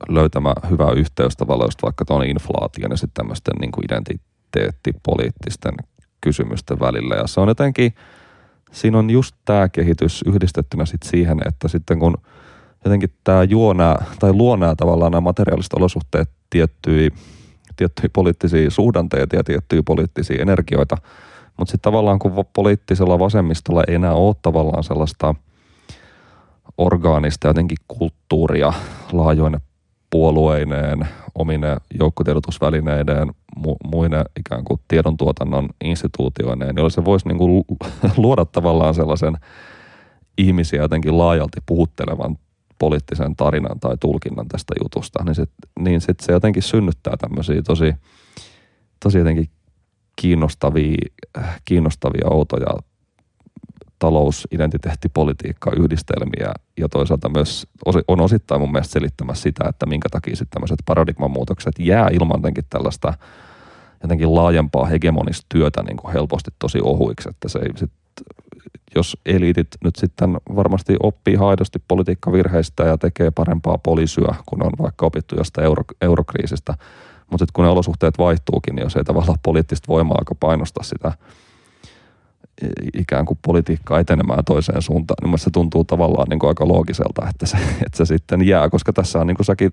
löytämä 0.08 0.54
hyvä 0.70 0.90
yhteys 0.90 1.36
tavallaan 1.36 1.70
vaikka 1.82 2.04
tuon 2.04 2.26
inflaation 2.26 2.90
ja 2.90 2.96
sitten 2.96 3.14
tämmöisten 3.14 3.54
niin 3.60 3.72
kuin 3.72 3.84
identiteettipoliittisten 3.84 5.74
kysymysten 6.20 6.80
välillä. 6.80 7.14
Ja 7.14 7.26
se 7.26 7.40
on 7.40 7.48
jotenkin, 7.48 7.94
siinä 8.72 8.98
on 8.98 9.10
just 9.10 9.36
tämä 9.44 9.68
kehitys 9.68 10.22
yhdistettynä 10.26 10.86
sitten 10.86 11.10
siihen, 11.10 11.38
että 11.48 11.68
sitten 11.68 11.98
kun 11.98 12.16
jotenkin 12.84 13.10
tämä 13.24 13.42
juo 13.42 13.72
nää, 13.72 14.04
tai 14.18 14.32
luo 14.32 14.56
nämä 14.56 14.74
tavallaan 14.74 15.12
nämä 15.12 15.20
materiaaliset 15.20 15.72
olosuhteet 15.72 16.30
tiettyjä, 16.50 17.10
tiettyjä 17.76 18.10
poliittisia 18.12 18.70
suhdanteita 18.70 19.36
ja 19.36 19.44
tiettyjä 19.44 19.82
poliittisia 19.86 20.42
energioita– 20.42 20.96
mutta 21.56 21.70
sitten 21.70 21.92
tavallaan 21.92 22.18
kun 22.18 22.44
poliittisella 22.52 23.18
vasemmistolla 23.18 23.84
ei 23.88 23.94
enää 23.94 24.14
ole 24.14 24.34
tavallaan 24.42 24.84
sellaista 24.84 25.34
orgaanista 26.78 27.48
jotenkin 27.48 27.78
kulttuuria 27.88 28.72
laajoine 29.12 29.58
puolueineen, 30.12 31.08
omine 31.34 31.76
joukkotiedotusvälineineen, 31.98 33.28
mu- 33.56 33.90
muine 33.90 34.24
ikään 34.40 34.64
kuin 34.64 34.80
tiedontuotannon 34.88 35.68
instituutioineen, 35.84 36.76
joilla 36.76 36.90
se 36.90 37.04
voisi 37.04 37.28
niin 37.28 37.38
kuin 37.38 37.64
luoda 38.16 38.44
tavallaan 38.44 38.94
sellaisen 38.94 39.36
ihmisiä 40.38 40.82
jotenkin 40.82 41.18
laajalti 41.18 41.58
puhuttelevan 41.66 42.38
poliittisen 42.78 43.36
tarinan 43.36 43.80
tai 43.80 43.96
tulkinnan 44.00 44.48
tästä 44.48 44.74
jutusta, 44.82 45.24
niin, 45.24 45.34
sit, 45.34 45.50
niin 45.78 46.00
sit 46.00 46.20
se 46.20 46.32
jotenkin 46.32 46.62
synnyttää 46.62 47.16
tämmöisiä 47.16 47.62
tosi, 47.62 47.94
tosi 49.02 49.18
jotenkin 49.18 49.48
kiinnostavia, 50.16 50.96
kiinnostavia 51.64 52.28
outoja 52.30 52.66
talousidentiteettipolitiikka 54.02 55.70
yhdistelmiä 55.76 56.52
ja 56.78 56.88
toisaalta 56.88 57.28
myös 57.28 57.66
on 58.08 58.20
osittain 58.20 58.60
mun 58.60 58.72
mielestä 58.72 58.92
selittämässä 58.92 59.42
sitä, 59.42 59.64
että 59.68 59.86
minkä 59.86 60.08
takia 60.08 60.36
sitten 60.36 60.50
tämmöiset 60.50 60.78
paradigman 60.86 61.30
muutokset 61.30 61.74
jää 61.78 62.08
ilman 62.12 62.38
jotenkin 62.38 62.64
tällaista 62.70 63.14
jotenkin 64.02 64.34
laajempaa 64.34 64.84
hegemonista 64.86 65.46
työtä 65.48 65.82
niin 65.82 65.96
kuin 65.96 66.12
helposti 66.12 66.50
tosi 66.58 66.78
ohuiksi, 66.82 67.28
että 67.28 67.48
se 67.48 67.58
ei 67.58 67.70
sit, 67.76 67.90
jos 68.94 69.16
eliitit 69.26 69.68
nyt 69.84 69.96
sitten 69.96 70.34
varmasti 70.56 70.96
oppii 71.02 71.34
haidosti 71.34 71.78
politiikkavirheistä 71.88 72.84
ja 72.84 72.98
tekee 72.98 73.30
parempaa 73.30 73.78
poliisyä, 73.78 74.34
kun 74.46 74.62
on 74.62 74.72
vaikka 74.82 75.06
opittu 75.06 75.36
jostain 75.36 75.64
euro, 75.64 75.82
eurokriisistä, 76.00 76.74
mutta 77.30 77.46
kun 77.52 77.64
ne 77.64 77.70
olosuhteet 77.70 78.18
vaihtuukin, 78.18 78.74
niin 78.74 78.82
jos 78.82 78.96
ei 78.96 79.04
tavallaan 79.04 79.38
poliittista 79.42 79.88
voimaa 79.88 80.18
aika 80.18 80.34
painostaa 80.34 80.84
sitä 80.84 81.12
ikään 82.94 83.26
kuin 83.26 83.38
politiikkaa 83.46 84.00
etenemään 84.00 84.44
toiseen 84.44 84.82
suuntaan, 84.82 85.30
niin 85.30 85.38
se 85.38 85.50
tuntuu 85.50 85.84
tavallaan 85.84 86.26
niin 86.28 86.38
kuin 86.38 86.48
aika 86.48 86.68
loogiselta, 86.68 87.28
että 87.28 87.46
se, 87.46 87.56
että 87.86 87.96
se 87.96 88.04
sitten 88.04 88.46
jää, 88.46 88.70
koska 88.70 88.92
tässä 88.92 89.18
on 89.18 89.26
niin 89.26 89.36
kuin 89.36 89.46
säkin 89.46 89.72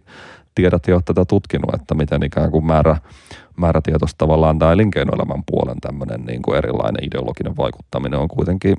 tiedät 0.56 0.88
jo 0.88 1.02
tätä 1.06 1.26
tutkinut, 1.26 1.74
että 1.74 1.96
miten 1.96 2.24
ikään 2.24 2.52
kuin 2.52 2.66
määrä, 2.66 2.98
määrätietoista 3.58 4.18
tavallaan 4.18 4.60
tämä 4.60 4.72
elinkeinoelämän 4.72 5.44
puolen 5.52 5.78
tämmöinen 5.82 6.22
niin 6.26 6.42
kuin 6.42 6.58
erilainen 6.58 7.04
ideologinen 7.04 7.58
vaikuttaminen 7.58 8.20
on 8.20 8.28
kuitenkin 8.28 8.76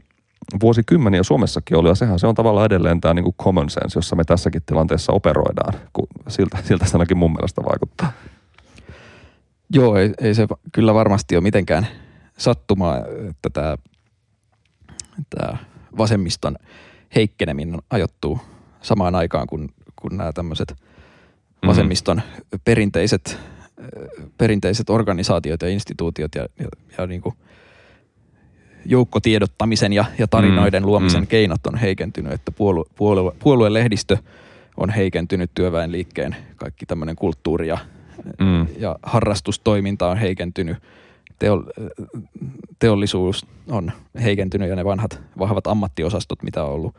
vuosikymmeniä 0.63 1.23
Suomessakin 1.23 1.77
ollut, 1.77 1.89
ja 1.89 1.95
sehän 1.95 2.19
se 2.19 2.27
on 2.27 2.35
tavallaan 2.35 2.67
edelleen 2.67 3.01
tämä 3.01 3.15
niin 3.15 3.25
kuin 3.25 3.37
common 3.43 3.71
sense, 3.71 3.99
jossa 3.99 4.17
me 4.17 4.25
tässäkin 4.25 4.63
tilanteessa 4.67 5.13
operoidaan, 5.13 5.75
kun 5.93 6.07
siltä, 6.29 6.59
siltä 6.69 6.85
se 6.85 6.97
ainakin 6.97 7.19
mun 7.19 7.33
mielestä 7.33 7.63
vaikuttaa. 7.65 8.13
Joo, 9.73 9.97
ei, 9.97 10.13
ei 10.21 10.35
se 10.35 10.47
kyllä 10.73 10.95
varmasti 10.95 11.37
ole 11.37 11.43
mitenkään 11.43 11.87
sattumaa, 12.39 12.99
että 13.31 13.51
tämä, 13.53 13.77
tämä 15.31 15.59
vasemmiston 15.99 16.57
heikkeneminen 17.14 17.81
ajoittuu 17.91 18.39
samaan 18.83 19.14
aikaan, 19.14 19.47
kun, 19.47 19.68
kun 19.97 20.16
nämä 20.16 20.33
tämmöiset 20.33 20.73
mhm. 20.73 21.68
vasemmiston 21.68 22.16
mm-hmm. 22.16 22.61
perinteiset, 22.64 23.39
perinteiset 24.39 24.91
organisaatiot 24.91 25.62
ja 25.62 25.68
instituutiot 25.68 26.35
ja, 26.35 26.47
ja, 26.59 26.68
ja 26.99 27.07
niin 27.07 27.21
kuin 27.21 27.35
joukkotiedottamisen 28.85 29.93
ja, 29.93 30.05
ja 30.18 30.29
tarinoiden 30.29 30.83
mm, 30.83 30.87
luomisen 30.87 31.21
mm. 31.21 31.27
keinot 31.27 31.66
on 31.66 31.77
heikentynyt, 31.77 32.33
että 32.33 32.53
puolue, 32.53 32.85
puolue, 32.97 33.33
puolueen 33.39 33.75
lehdistö 33.75 34.16
on 34.77 34.91
heikentynyt, 34.91 35.51
työväenliikkeen 35.55 36.37
kaikki 36.57 36.87
tämmöinen 36.87 37.16
kulttuuri 37.16 37.68
ja, 37.68 37.79
mm. 38.39 38.66
ja 38.79 38.97
harrastustoiminta 39.03 40.11
on 40.11 40.16
heikentynyt– 40.16 40.77
teo, 41.41 41.64
teollisuus 42.78 43.47
on 43.68 43.93
heikentynyt 44.22 44.68
ja 44.68 44.76
ne 44.76 44.84
vanhat 44.84 45.20
vahvat 45.38 45.66
ammattiosastot, 45.66 46.43
mitä 46.43 46.64
on 46.64 46.70
ollut, 46.70 46.97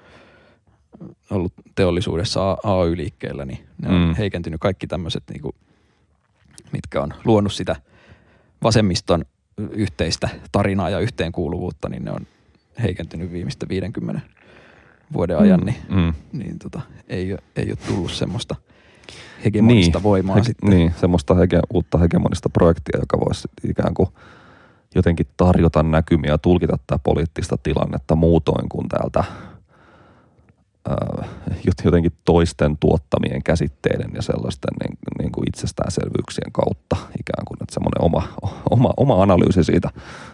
ollut 1.32 1.54
teollisuudessa 1.76 2.58
AY-liikkeellä, 2.64 3.46
niin 3.46 3.60
ne 3.82 3.90
on 3.90 4.08
mm. 4.08 4.16
heikentynyt 4.16 4.62
kaikki 4.62 4.88
tämmöiset, 4.88 5.24
niin 5.30 5.42
kuin, 5.42 5.56
mitkä 6.72 7.02
on 7.02 7.14
luonut 7.26 7.54
sitä 7.54 7.76
vasemmiston 8.64 9.26
yhteistä 9.58 10.30
tarinaa 10.52 10.90
ja 10.90 11.00
yhteenkuuluvuutta, 11.00 11.90
niin 11.90 12.06
ne 12.06 12.12
on 12.12 12.28
heikentynyt 12.82 13.32
viimeisten 13.32 13.70
50 13.70 14.22
vuoden 15.14 15.38
ajan, 15.38 15.60
mm. 15.60 15.66
niin, 15.66 15.78
mm. 15.90 16.14
niin 16.32 16.60
tota, 16.60 16.82
ei, 17.08 17.38
ei 17.56 17.70
ole 17.70 17.78
tullut 17.88 18.12
semmoista 18.12 18.56
hegemonista 19.46 20.00
niin, 20.00 20.04
voimaa 20.04 20.36
he, 20.36 20.44
sitten. 20.44 20.70
Niin, 20.70 20.94
semmoista 21.00 21.36
hege, 21.36 21.60
uutta 21.74 21.98
hegemonista 21.98 22.50
projektia, 22.50 23.00
joka 23.00 23.20
voisi 23.20 23.48
ikään 23.70 23.94
kuin 23.94 24.10
jotenkin 24.96 25.28
tarjota 25.38 25.84
näkymiä 25.84 26.32
ja 26.32 26.38
tulkita 26.38 26.78
tätä 26.78 27.00
poliittista 27.04 27.58
tilannetta 27.58 28.16
muutoin 28.16 28.70
kuin 28.70 28.90
täältä 28.90 29.24
jotenkin 31.86 32.12
toisten 32.26 32.78
tuottamien 32.78 33.44
käsitteiden 33.44 34.12
ja 34.14 34.22
sellaisten 34.22 34.74
niin, 34.84 34.98
niin 35.20 35.32
kuin 35.32 35.50
itsestäänselvyyksien 35.50 36.52
kautta 36.52 36.96
ikään 36.96 37.46
kuin, 37.48 37.58
että 37.62 37.74
semmoinen 37.74 38.02
oma, 38.02 38.28
oma, 38.70 38.94
oma 38.98 39.24
analyysi 39.24 39.64
siitä, 39.64 39.90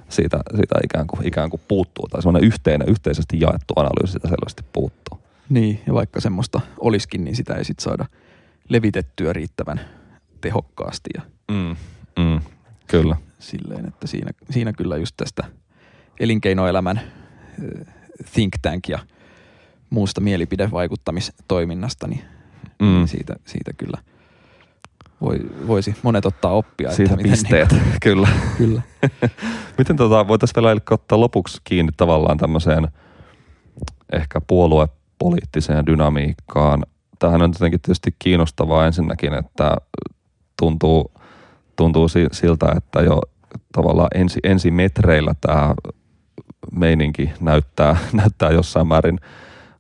siitä, 0.09 0.39
siitä 0.55 0.75
ikään, 0.83 1.07
kuin, 1.07 1.27
ikään 1.27 1.49
kuin 1.49 1.61
puuttuu 1.67 2.07
tai 2.07 2.21
semmoinen 2.21 2.47
yhteinen, 2.47 2.89
yhteisesti 2.89 3.39
jaettu 3.39 3.73
analyysi 3.75 4.11
siitä 4.11 4.27
selvästi 4.27 4.63
puuttuu. 4.73 5.19
Niin, 5.49 5.81
ja 5.87 5.93
vaikka 5.93 6.21
semmoista 6.21 6.61
olisikin, 6.79 7.23
niin 7.23 7.35
sitä 7.35 7.55
ei 7.55 7.65
sitten 7.65 7.83
saada 7.83 8.05
levitettyä 8.69 9.33
riittävän 9.33 9.79
tehokkaasti. 10.41 11.09
Ja 11.15 11.21
mm, 11.51 11.75
mm, 12.19 12.41
kyllä. 12.87 13.15
Silleen, 13.39 13.87
että 13.87 14.07
siinä, 14.07 14.31
siinä 14.49 14.73
kyllä 14.73 14.97
just 14.97 15.17
tästä 15.17 15.43
elinkeinoelämän 16.19 17.01
think 18.33 18.53
tank 18.61 18.89
ja– 18.89 18.99
muusta 19.89 20.21
mielipidevaikuttamistoiminnasta, 20.21 22.07
niin 22.07 22.21
mm. 22.81 23.07
siitä, 23.07 23.35
siitä 23.45 23.73
kyllä 23.73 23.97
voi, 25.21 25.39
voisi 25.67 25.95
monet 26.03 26.25
ottaa 26.25 26.51
oppia. 26.51 26.91
Siitä 26.91 27.13
että 27.13 27.23
pisteet, 27.23 27.71
niin, 27.71 27.83
kyllä. 28.03 28.27
kyllä. 28.57 28.81
miten 29.77 29.95
tota, 29.95 30.27
voitaisiin 30.27 30.63
vielä 30.63 30.81
ottaa 30.91 31.19
lopuksi 31.19 31.61
kiinni 31.63 31.91
tavallaan 31.97 32.37
tämmöiseen 32.37 32.87
ehkä 34.13 34.41
puoluepoliittiseen 34.41 35.85
dynamiikkaan. 35.85 36.85
Tähän 37.19 37.41
on 37.41 37.51
jotenkin 37.53 37.81
tietysti 37.81 38.15
kiinnostavaa 38.19 38.85
ensinnäkin, 38.85 39.33
että 39.33 39.75
tuntuu, 40.59 41.11
tuntuu 41.75 42.07
siltä, 42.31 42.73
että 42.77 43.01
jo 43.01 43.21
tavallaan 43.73 44.09
ensi, 44.15 44.39
ensi 44.43 44.71
metreillä 44.71 45.33
tämä 45.41 45.75
meininki 46.71 47.31
näyttää, 47.39 47.97
näyttää 48.13 48.51
jossain 48.51 48.87
määrin– 48.87 49.19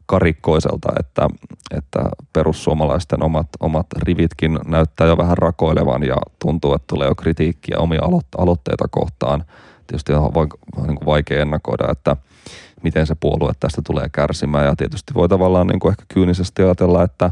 karikkoiselta, 0.07 0.89
että, 0.99 1.27
että 1.71 1.99
perussuomalaisten 2.33 3.23
omat, 3.23 3.47
omat 3.59 3.87
rivitkin 3.97 4.59
näyttää 4.65 5.07
jo 5.07 5.17
vähän 5.17 5.37
rakoilevan 5.37 6.03
ja 6.03 6.15
tuntuu, 6.39 6.73
että 6.73 6.85
tulee 6.87 7.07
jo 7.07 7.15
kritiikkiä 7.15 7.77
omia 7.79 8.01
aloitteita 8.37 8.87
kohtaan. 8.91 9.45
Tietysti 9.87 10.13
on 10.13 10.31
niin 10.87 11.05
vaikea 11.05 11.41
ennakoida, 11.41 11.91
että 11.91 12.17
miten 12.83 13.07
se 13.07 13.15
puolue 13.19 13.51
tästä 13.59 13.81
tulee 13.85 14.09
kärsimään. 14.11 14.65
Ja 14.65 14.75
tietysti 14.75 15.13
voi 15.13 15.29
tavallaan 15.29 15.67
niin 15.67 15.79
kuin 15.79 15.91
ehkä 15.91 16.03
kyynisesti 16.13 16.63
ajatella, 16.63 17.03
että 17.03 17.31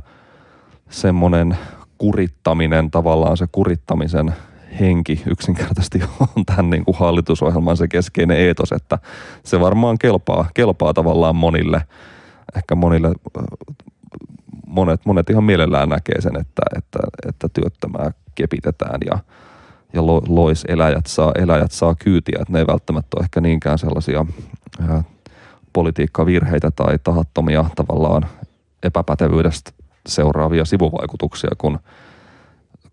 semmoinen 0.89 1.57
kurittaminen, 1.97 2.91
tavallaan 2.91 3.37
se 3.37 3.47
kurittamisen 3.51 4.35
henki 4.79 5.23
yksinkertaisesti 5.25 6.01
on 6.19 6.45
tämän 6.45 6.69
niin 6.69 6.85
kuin 6.85 6.97
hallitusohjelman 6.97 7.77
se 7.77 7.87
keskeinen 7.87 8.37
eetos, 8.37 8.71
että 8.71 8.99
se 9.43 9.59
varmaan 9.59 9.97
kelpaa, 9.97 10.49
kelpaa 10.53 10.93
tavallaan 10.93 11.35
monille– 11.35 11.81
ehkä 12.55 12.75
monille, 12.75 13.11
monet, 14.67 15.05
monet 15.05 15.29
ihan 15.29 15.43
mielellään 15.43 15.89
näkee 15.89 16.21
sen, 16.21 16.35
että, 16.41 16.61
että, 16.77 16.99
että 17.27 17.49
työttömää 17.49 18.11
kepitetään 18.35 18.99
ja, 19.05 19.19
ja 19.93 20.05
lois 20.27 20.65
eläjät 20.67 21.05
saa, 21.05 21.31
eläjät 21.35 21.71
saa 21.71 21.95
kyytiä, 21.95 22.37
että 22.41 22.53
ne 22.53 22.59
ei 22.59 22.67
välttämättä 22.67 23.17
ole 23.17 23.23
ehkä 23.23 23.41
niinkään 23.41 23.77
sellaisia 23.77 24.25
politiikkavirheitä 25.75 26.71
tai 26.71 26.99
tahattomia 27.03 27.65
tavallaan 27.75 28.25
epäpätevyydestä 28.83 29.71
seuraavia 30.07 30.65
sivuvaikutuksia, 30.65 31.49
kun, 31.57 31.79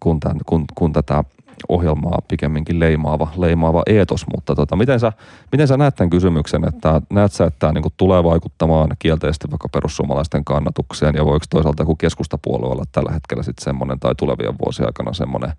kun, 0.00 0.20
tämän, 0.20 0.36
kun, 0.46 0.64
kun 0.74 0.92
tätä 0.92 1.24
ohjelmaa 1.68 2.18
pikemminkin 2.28 2.80
leimaava, 2.80 3.28
leimaava 3.36 3.82
eetos, 3.86 4.26
mutta 4.32 4.54
tota, 4.54 4.76
miten, 4.76 5.00
sä, 5.00 5.12
miten 5.52 5.68
sä 5.68 5.76
näet 5.76 5.94
tämän 5.94 6.10
kysymyksen, 6.10 6.68
että 6.68 7.02
näet 7.10 7.32
sä, 7.32 7.44
että 7.44 7.58
tämä 7.58 7.72
niin 7.72 7.92
tulee 7.96 8.24
vaikuttamaan 8.24 8.90
kielteisesti 8.98 9.50
vaikka 9.50 9.68
perussuomalaisten 9.68 10.44
kannatukseen? 10.44 11.14
Ja 11.14 11.24
voiko 11.24 11.44
toisaalta 11.50 11.82
joku 11.82 11.96
keskustapuolue 11.96 12.72
olla 12.72 12.84
tällä 12.92 13.12
hetkellä 13.12 13.42
sitten 13.42 13.64
semmoinen 13.64 14.00
tai 14.00 14.14
tulevien 14.14 14.58
vuosien 14.64 14.88
aikana 14.88 15.12
semmoinen 15.12 15.52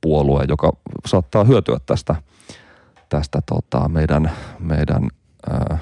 puolue, 0.00 0.44
joka 0.48 0.72
saattaa 1.06 1.44
hyötyä 1.44 1.78
tästä, 1.86 2.14
tästä 3.08 3.42
tota, 3.46 3.88
meidän, 3.88 4.30
meidän, 4.58 5.08
ää, 5.50 5.78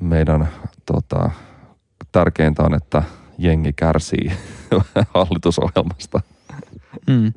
meidän 0.00 0.48
tota, 0.86 1.30
tärkeintä 2.12 2.62
on, 2.62 2.74
että 2.74 3.02
jengi 3.38 3.72
kärsii 3.72 4.32
hallitusohjelmasta. 5.14 6.20
Mm 7.06 7.32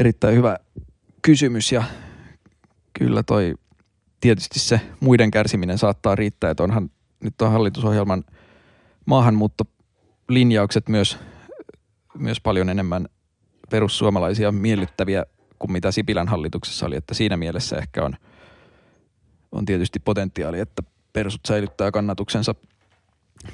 erittäin 0.00 0.36
hyvä 0.36 0.58
kysymys 1.22 1.72
ja 1.72 1.84
kyllä 2.98 3.22
toi 3.22 3.54
tietysti 4.20 4.58
se 4.58 4.80
muiden 5.00 5.30
kärsiminen 5.30 5.78
saattaa 5.78 6.14
riittää, 6.14 6.50
että 6.50 6.62
onhan 6.62 6.90
nyt 7.20 7.42
on 7.42 7.52
hallitusohjelman 7.52 8.24
maahanmuuttolinjaukset 9.06 10.88
myös 10.88 11.18
myös 12.18 12.40
paljon 12.40 12.68
enemmän 12.68 13.06
perussuomalaisia 13.70 14.52
miellyttäviä 14.52 15.24
kuin 15.58 15.72
mitä 15.72 15.92
Sipilän 15.92 16.28
hallituksessa 16.28 16.86
oli, 16.86 16.96
että 16.96 17.14
siinä 17.14 17.36
mielessä 17.36 17.76
ehkä 17.76 18.04
on, 18.04 18.16
on 19.52 19.64
tietysti 19.64 19.98
potentiaali, 19.98 20.60
että 20.60 20.82
persut 21.12 21.40
säilyttää 21.48 21.90
kannatuksensa 21.90 22.54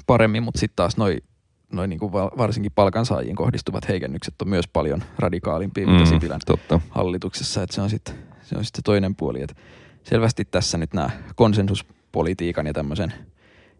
paremmin, 0.07 0.43
mutta 0.43 0.59
sitten 0.59 0.75
taas 0.75 0.97
noin 0.97 1.23
noi 1.71 1.87
niinku 1.87 2.11
varsinkin 2.13 2.71
palkansaajiin 2.75 3.35
kohdistuvat 3.35 3.87
heikennykset 3.87 4.41
on 4.41 4.49
myös 4.49 4.67
paljon 4.67 5.03
radikaalimpia 5.19 5.87
mm, 5.87 5.93
mitä 5.93 6.05
Sipilän 6.05 6.39
totta. 6.45 6.79
hallituksessa, 6.89 7.63
että 7.63 7.75
se 7.75 7.81
on 7.81 7.89
sitten 7.89 8.15
se 8.41 8.57
on 8.57 8.65
sit 8.65 8.79
toinen 8.83 9.15
puoli, 9.15 9.41
että 9.41 9.55
selvästi 10.03 10.45
tässä 10.45 10.77
nyt 10.77 10.93
nämä 10.93 11.09
konsensuspolitiikan 11.35 12.67
ja 12.67 12.73
tämmöisen 12.73 13.13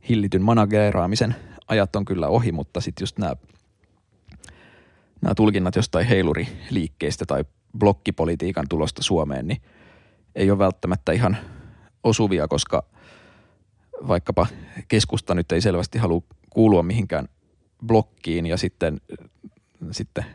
hillityn 0.10 0.42
manageeraamisen 0.42 1.36
ajat 1.68 1.96
on 1.96 2.06
kyllä 2.06 2.28
ohi, 2.28 2.52
mutta 2.52 2.82
sitten 2.82 3.04
just 3.04 3.18
nämä 3.18 3.36
nämä 5.22 5.36
tulkinnat 5.36 5.76
jostain 5.76 6.08
heiluriliikkeistä 6.08 7.26
tai 7.26 7.46
blokkipolitiikan 7.80 8.66
tulosta 8.70 9.04
Suomeen, 9.04 9.48
niin 9.48 9.62
ei 10.36 10.52
ole 10.52 10.60
välttämättä 10.60 11.12
ihan 11.12 11.38
osuvia, 12.04 12.48
koska 12.48 12.84
vaikkapa 14.08 14.48
keskusta 14.88 15.36
nyt 15.36 15.52
ei 15.52 15.62
selvästi 15.62 15.98
halua 15.98 16.22
kuulua 16.50 16.84
mihinkään 16.84 17.28
blokkiin 17.86 18.46
ja 18.46 18.58
sitten, 18.58 19.02
sitten 19.92 20.26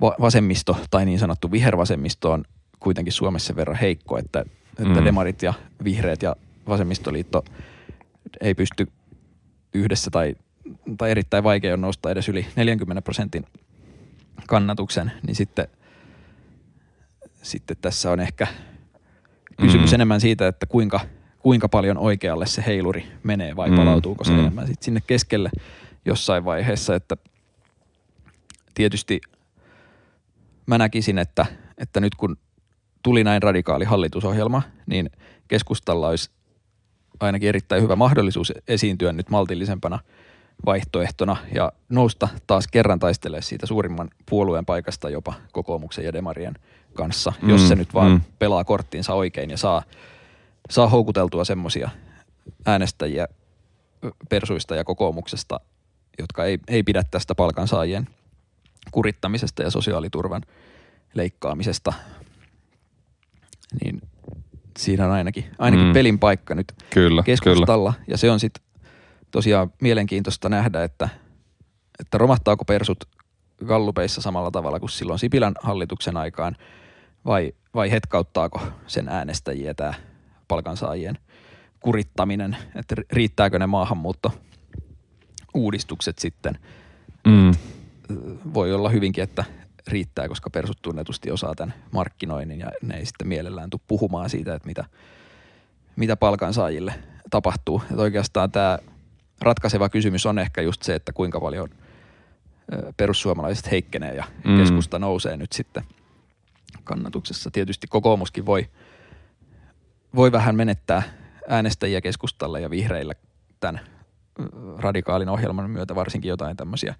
vasemmisto 0.00 0.76
tai 0.90 1.04
niin 1.04 1.18
sanottu 1.18 1.50
vihervasemmisto 1.50 2.32
on 2.32 2.44
kuitenkin 2.80 3.12
Suomessa 3.12 3.56
verran 3.56 3.76
heikko, 3.76 4.18
että, 4.18 4.44
että 4.78 5.00
mm. 5.00 5.04
demarit 5.04 5.42
ja 5.42 5.54
vihreät 5.84 6.22
ja 6.22 6.36
vasemmistoliitto 6.68 7.44
ei 8.40 8.54
pysty 8.54 8.88
yhdessä 9.74 10.10
tai, 10.10 10.36
tai 10.98 11.10
erittäin 11.10 11.44
vaikea 11.44 11.74
on 11.74 11.80
nousta 11.80 12.10
edes 12.10 12.28
yli 12.28 12.46
40 12.56 13.02
prosentin 13.02 13.44
kannatuksen, 14.46 15.12
niin 15.26 15.34
sitten, 15.34 15.68
sitten 17.42 17.76
tässä 17.80 18.10
on 18.10 18.20
ehkä 18.20 18.46
kysymys 19.60 19.90
mm. 19.90 19.94
enemmän 19.94 20.20
siitä, 20.20 20.48
että 20.48 20.66
kuinka, 20.66 21.00
kuinka 21.46 21.68
paljon 21.68 21.98
oikealle 21.98 22.46
se 22.46 22.64
heiluri 22.66 23.06
menee 23.22 23.56
vai 23.56 23.70
mm. 23.70 23.76
palautuuko 23.76 24.24
se 24.24 24.32
mm. 24.32 24.38
enemmän 24.38 24.66
sitten 24.66 24.84
sinne 24.84 25.00
keskelle 25.06 25.50
jossain 26.04 26.44
vaiheessa, 26.44 26.94
että 26.94 27.16
tietysti 28.74 29.20
mä 30.66 30.78
näkisin, 30.78 31.18
että, 31.18 31.46
että 31.78 32.00
nyt 32.00 32.14
kun 32.14 32.36
tuli 33.02 33.24
näin 33.24 33.42
radikaali 33.42 33.84
hallitusohjelma, 33.84 34.62
niin 34.86 35.10
keskustalla 35.48 36.08
olisi 36.08 36.30
ainakin 37.20 37.48
erittäin 37.48 37.82
hyvä 37.82 37.96
mahdollisuus 37.96 38.52
esiintyä 38.68 39.12
nyt 39.12 39.30
maltillisempana– 39.30 39.98
vaihtoehtona 40.66 41.36
ja 41.54 41.72
nousta 41.88 42.28
taas 42.46 42.68
kerran 42.68 42.98
taistelee 42.98 43.42
siitä 43.42 43.66
suurimman 43.66 44.10
puolueen 44.30 44.66
paikasta 44.66 45.10
jopa 45.10 45.34
kokoomuksen 45.52 46.04
ja 46.04 46.12
demarien 46.12 46.54
kanssa, 46.94 47.32
mm, 47.42 47.50
jos 47.50 47.68
se 47.68 47.74
nyt 47.74 47.94
vaan 47.94 48.10
mm. 48.10 48.20
pelaa 48.38 48.64
korttiinsa 48.64 49.14
oikein 49.14 49.50
ja 49.50 49.56
saa, 49.56 49.82
saa 50.70 50.88
houkuteltua 50.88 51.44
semmoisia 51.44 51.90
äänestäjiä 52.66 53.28
persuista 54.28 54.76
ja 54.76 54.84
kokoomuksesta, 54.84 55.60
jotka 56.18 56.44
ei, 56.44 56.58
ei 56.68 56.82
pidä 56.82 57.02
tästä 57.10 57.34
palkansaajien 57.34 58.08
kurittamisesta 58.90 59.62
ja 59.62 59.70
sosiaaliturvan 59.70 60.42
leikkaamisesta, 61.14 61.92
niin 63.84 64.02
siinä 64.78 65.06
on 65.06 65.12
ainakin, 65.12 65.44
ainakin 65.58 65.86
mm. 65.86 65.92
pelin 65.92 66.18
paikka 66.18 66.54
nyt 66.54 66.72
kyllä, 66.90 67.22
keskustalla. 67.22 67.92
Kyllä. 67.92 68.04
Ja 68.08 68.18
se 68.18 68.30
on 68.30 68.40
sitten 68.40 68.62
tosiaan 69.30 69.72
mielenkiintoista 69.80 70.48
nähdä, 70.48 70.84
että, 70.84 71.08
että 72.00 72.18
romahtaako 72.18 72.64
persut 72.64 73.04
gallupeissa 73.66 74.20
samalla 74.20 74.50
tavalla 74.50 74.80
kuin 74.80 74.90
silloin 74.90 75.18
Sipilän 75.18 75.54
hallituksen 75.62 76.16
aikaan 76.16 76.56
vai, 77.26 77.52
vai 77.74 77.90
hetkauttaako 77.90 78.62
sen 78.86 79.08
äänestäjiä 79.08 79.74
tämä 79.74 79.94
palkansaajien 80.48 81.18
kurittaminen, 81.80 82.56
että 82.74 82.94
riittääkö 83.12 83.58
ne 83.58 83.66
maahanmuutto 83.66 84.32
uudistukset 85.54 86.18
sitten. 86.18 86.58
Mm. 87.26 87.52
Voi 88.54 88.74
olla 88.74 88.88
hyvinkin, 88.88 89.24
että 89.24 89.44
riittää, 89.86 90.28
koska 90.28 90.50
persut 90.50 90.82
tunnetusti 90.82 91.30
osaa 91.30 91.54
tämän 91.54 91.74
markkinoinnin 91.90 92.60
ja 92.60 92.70
ne 92.82 92.96
ei 92.96 93.06
sitten 93.06 93.28
mielellään 93.28 93.70
tule 93.70 93.80
puhumaan 93.88 94.30
siitä, 94.30 94.54
että 94.54 94.68
mitä, 94.68 94.84
mitä 95.96 96.16
palkansaajille 96.16 96.94
tapahtuu. 97.30 97.82
Että 97.90 98.02
oikeastaan 98.02 98.50
tämä 98.50 98.78
ratkaiseva 99.40 99.88
kysymys 99.88 100.26
on 100.26 100.38
ehkä 100.38 100.62
just 100.62 100.82
se, 100.82 100.94
että 100.94 101.12
kuinka 101.12 101.40
paljon 101.40 101.68
perussuomalaiset 102.96 103.70
heikkenee 103.70 104.14
ja 104.14 104.24
mm. 104.44 104.56
keskusta 104.58 104.98
nousee 104.98 105.36
nyt 105.36 105.52
sitten 105.52 105.84
kannatuksessa. 106.84 107.50
Tietysti 107.50 107.86
kokoomuskin 107.86 108.46
voi, 108.46 108.68
voi 110.16 110.32
vähän 110.32 110.56
menettää 110.56 111.02
äänestäjiä 111.48 112.00
keskustalle 112.00 112.60
ja 112.60 112.70
vihreillä 112.70 113.14
tämän 113.60 113.80
radikaalin 114.78 115.28
ohjelman 115.28 115.70
myötä 115.70 115.94
varsinkin 115.94 116.28
jotain 116.28 116.56
tämmöisiä 116.56 116.94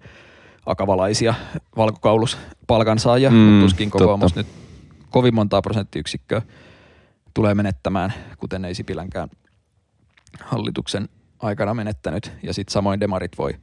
akavalaisia 0.65 1.33
valkokauluspalkansaajia, 1.77 3.29
mm, 3.29 3.35
mutta 3.35 3.65
tuskin 3.65 3.91
kokoomus 3.91 4.35
nyt 4.35 4.47
kovin 5.09 5.35
montaa 5.35 5.61
prosenttiyksikköä 5.61 6.41
tulee 7.33 7.55
menettämään, 7.55 8.13
kuten 8.37 8.65
ei 8.65 8.75
Sipilänkään 8.75 9.29
hallituksen 10.43 11.09
aikana 11.39 11.73
menettänyt. 11.73 12.31
Ja 12.43 12.53
sitten 12.53 12.73
samoin 12.73 12.99
demarit 12.99 13.37
voi, 13.37 13.55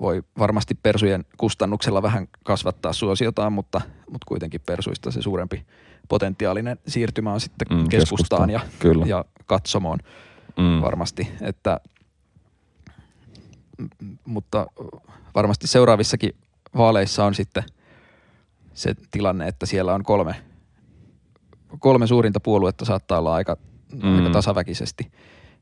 voi 0.00 0.22
varmasti 0.38 0.74
persujen 0.74 1.24
kustannuksella 1.36 2.02
vähän 2.02 2.28
kasvattaa 2.44 2.92
suosiotaan, 2.92 3.52
mutta, 3.52 3.80
mutta 4.10 4.24
kuitenkin 4.26 4.60
persuista 4.66 5.10
se 5.10 5.22
suurempi 5.22 5.66
potentiaalinen 6.08 6.78
siirtymä 6.86 7.32
on 7.32 7.40
sitten 7.40 7.66
mm, 7.70 7.88
keskustaan 7.88 8.50
ja, 8.50 8.60
Kyllä. 8.78 9.06
ja 9.06 9.24
katsomoon 9.46 9.98
mm. 10.56 10.80
varmasti. 10.80 11.28
Että, 11.40 11.80
mutta 14.24 14.66
varmasti 15.34 15.66
seuraavissakin 15.66 16.34
vaaleissa 16.76 17.24
on 17.24 17.34
sitten 17.34 17.64
se 18.74 18.94
tilanne, 19.10 19.48
että 19.48 19.66
siellä 19.66 19.94
on 19.94 20.02
kolme, 20.02 20.34
kolme 21.78 22.06
suurinta 22.06 22.40
puoluetta 22.40 22.84
saattaa 22.84 23.18
olla 23.18 23.34
aika, 23.34 23.56
mm. 24.02 24.16
aika 24.16 24.30
tasaväkisesti– 24.30 25.10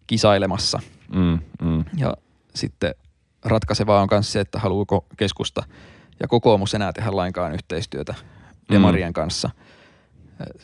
kisailemassa. 0.06 0.80
Mm, 1.14 1.38
mm. 1.62 1.84
Ja 1.96 2.16
sitten 2.54 2.94
ratkaisevaa 3.44 4.02
on 4.02 4.08
myös 4.10 4.32
se, 4.32 4.40
että 4.40 4.58
haluuko 4.58 5.06
keskusta 5.16 5.62
ja 6.20 6.28
kokoomus 6.28 6.74
enää 6.74 6.92
tehdä 6.92 7.16
lainkaan 7.16 7.52
yhteistyötä 7.52 8.14
Demarien 8.72 9.10
mm. 9.10 9.14
kanssa. 9.14 9.50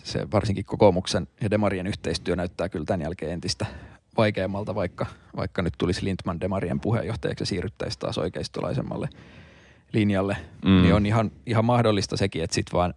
Se 0.03 0.31
varsinkin 0.33 0.65
kokoomuksen 0.65 1.29
ja 1.41 1.51
Demarien 1.51 1.87
yhteistyö 1.87 2.37
näyttää 2.37 2.69
kyllä 2.69 2.85
tämän 2.85 3.03
jälkeen 3.03 3.33
entistä 3.33 3.67
vaikeammalta, 4.17 4.75
vaikka, 4.75 5.07
vaikka 5.37 5.63
nyt 5.63 5.75
tulisi 5.79 6.05
Lindman 6.05 6.41
Demarien 6.41 6.81
puheenjohtajaksi 6.81 7.43
ja 7.43 7.47
siirryttäisiin 7.47 8.01
taas 8.01 8.19
oikeistolaisemmalle 8.19 9.09
linjalle. 9.93 10.37
Mm. 10.65 10.83
Niin 10.83 10.95
on 10.95 11.07
ihan, 11.07 11.31
ihan 11.47 11.65
mahdollista 11.65 12.17
sekin, 12.17 12.45
että 12.45 12.55
sitten 12.55 12.73
vaan 12.73 12.95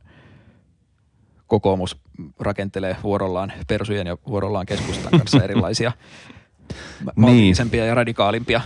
kokoomus 1.47 1.97
rakentelee 2.39 2.95
vuorollaan 3.03 3.53
persujen 3.67 4.07
ja 4.07 4.17
vuorollaan 4.27 4.65
keskustan 4.65 5.11
kanssa 5.19 5.43
erilaisia 5.49 5.91
maltillisempia 7.15 7.81
niin. 7.81 7.89
ja 7.89 7.95
radikaalimpia 7.95 8.61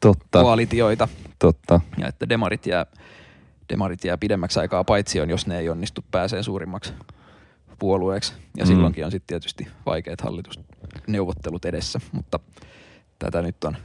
Totta. 0.00 0.42
koalitioita. 0.42 1.08
Totta. 1.38 1.80
Ja 1.98 2.08
että 2.08 2.28
demarit 2.28 2.66
jää, 2.66 2.86
demarit 3.68 4.04
jää 4.04 4.18
pidemmäksi 4.18 4.60
aikaa 4.60 4.84
paitsi 4.84 5.20
on, 5.20 5.30
jos 5.30 5.46
ne 5.46 5.58
ei 5.58 5.68
onnistu 5.68 6.04
pääsee 6.10 6.42
suurimmaksi 6.42 6.92
puolueeksi. 7.80 8.32
Ja 8.56 8.64
mm. 8.64 8.68
silloinkin 8.68 9.04
on 9.04 9.10
sitten 9.10 9.26
tietysti 9.26 9.68
vaikeat 9.86 10.20
hallitusneuvottelut 10.20 11.64
edessä, 11.64 12.00
mutta 12.12 12.40
tätä 13.18 13.42
nyt 13.42 13.64
on 13.64 13.76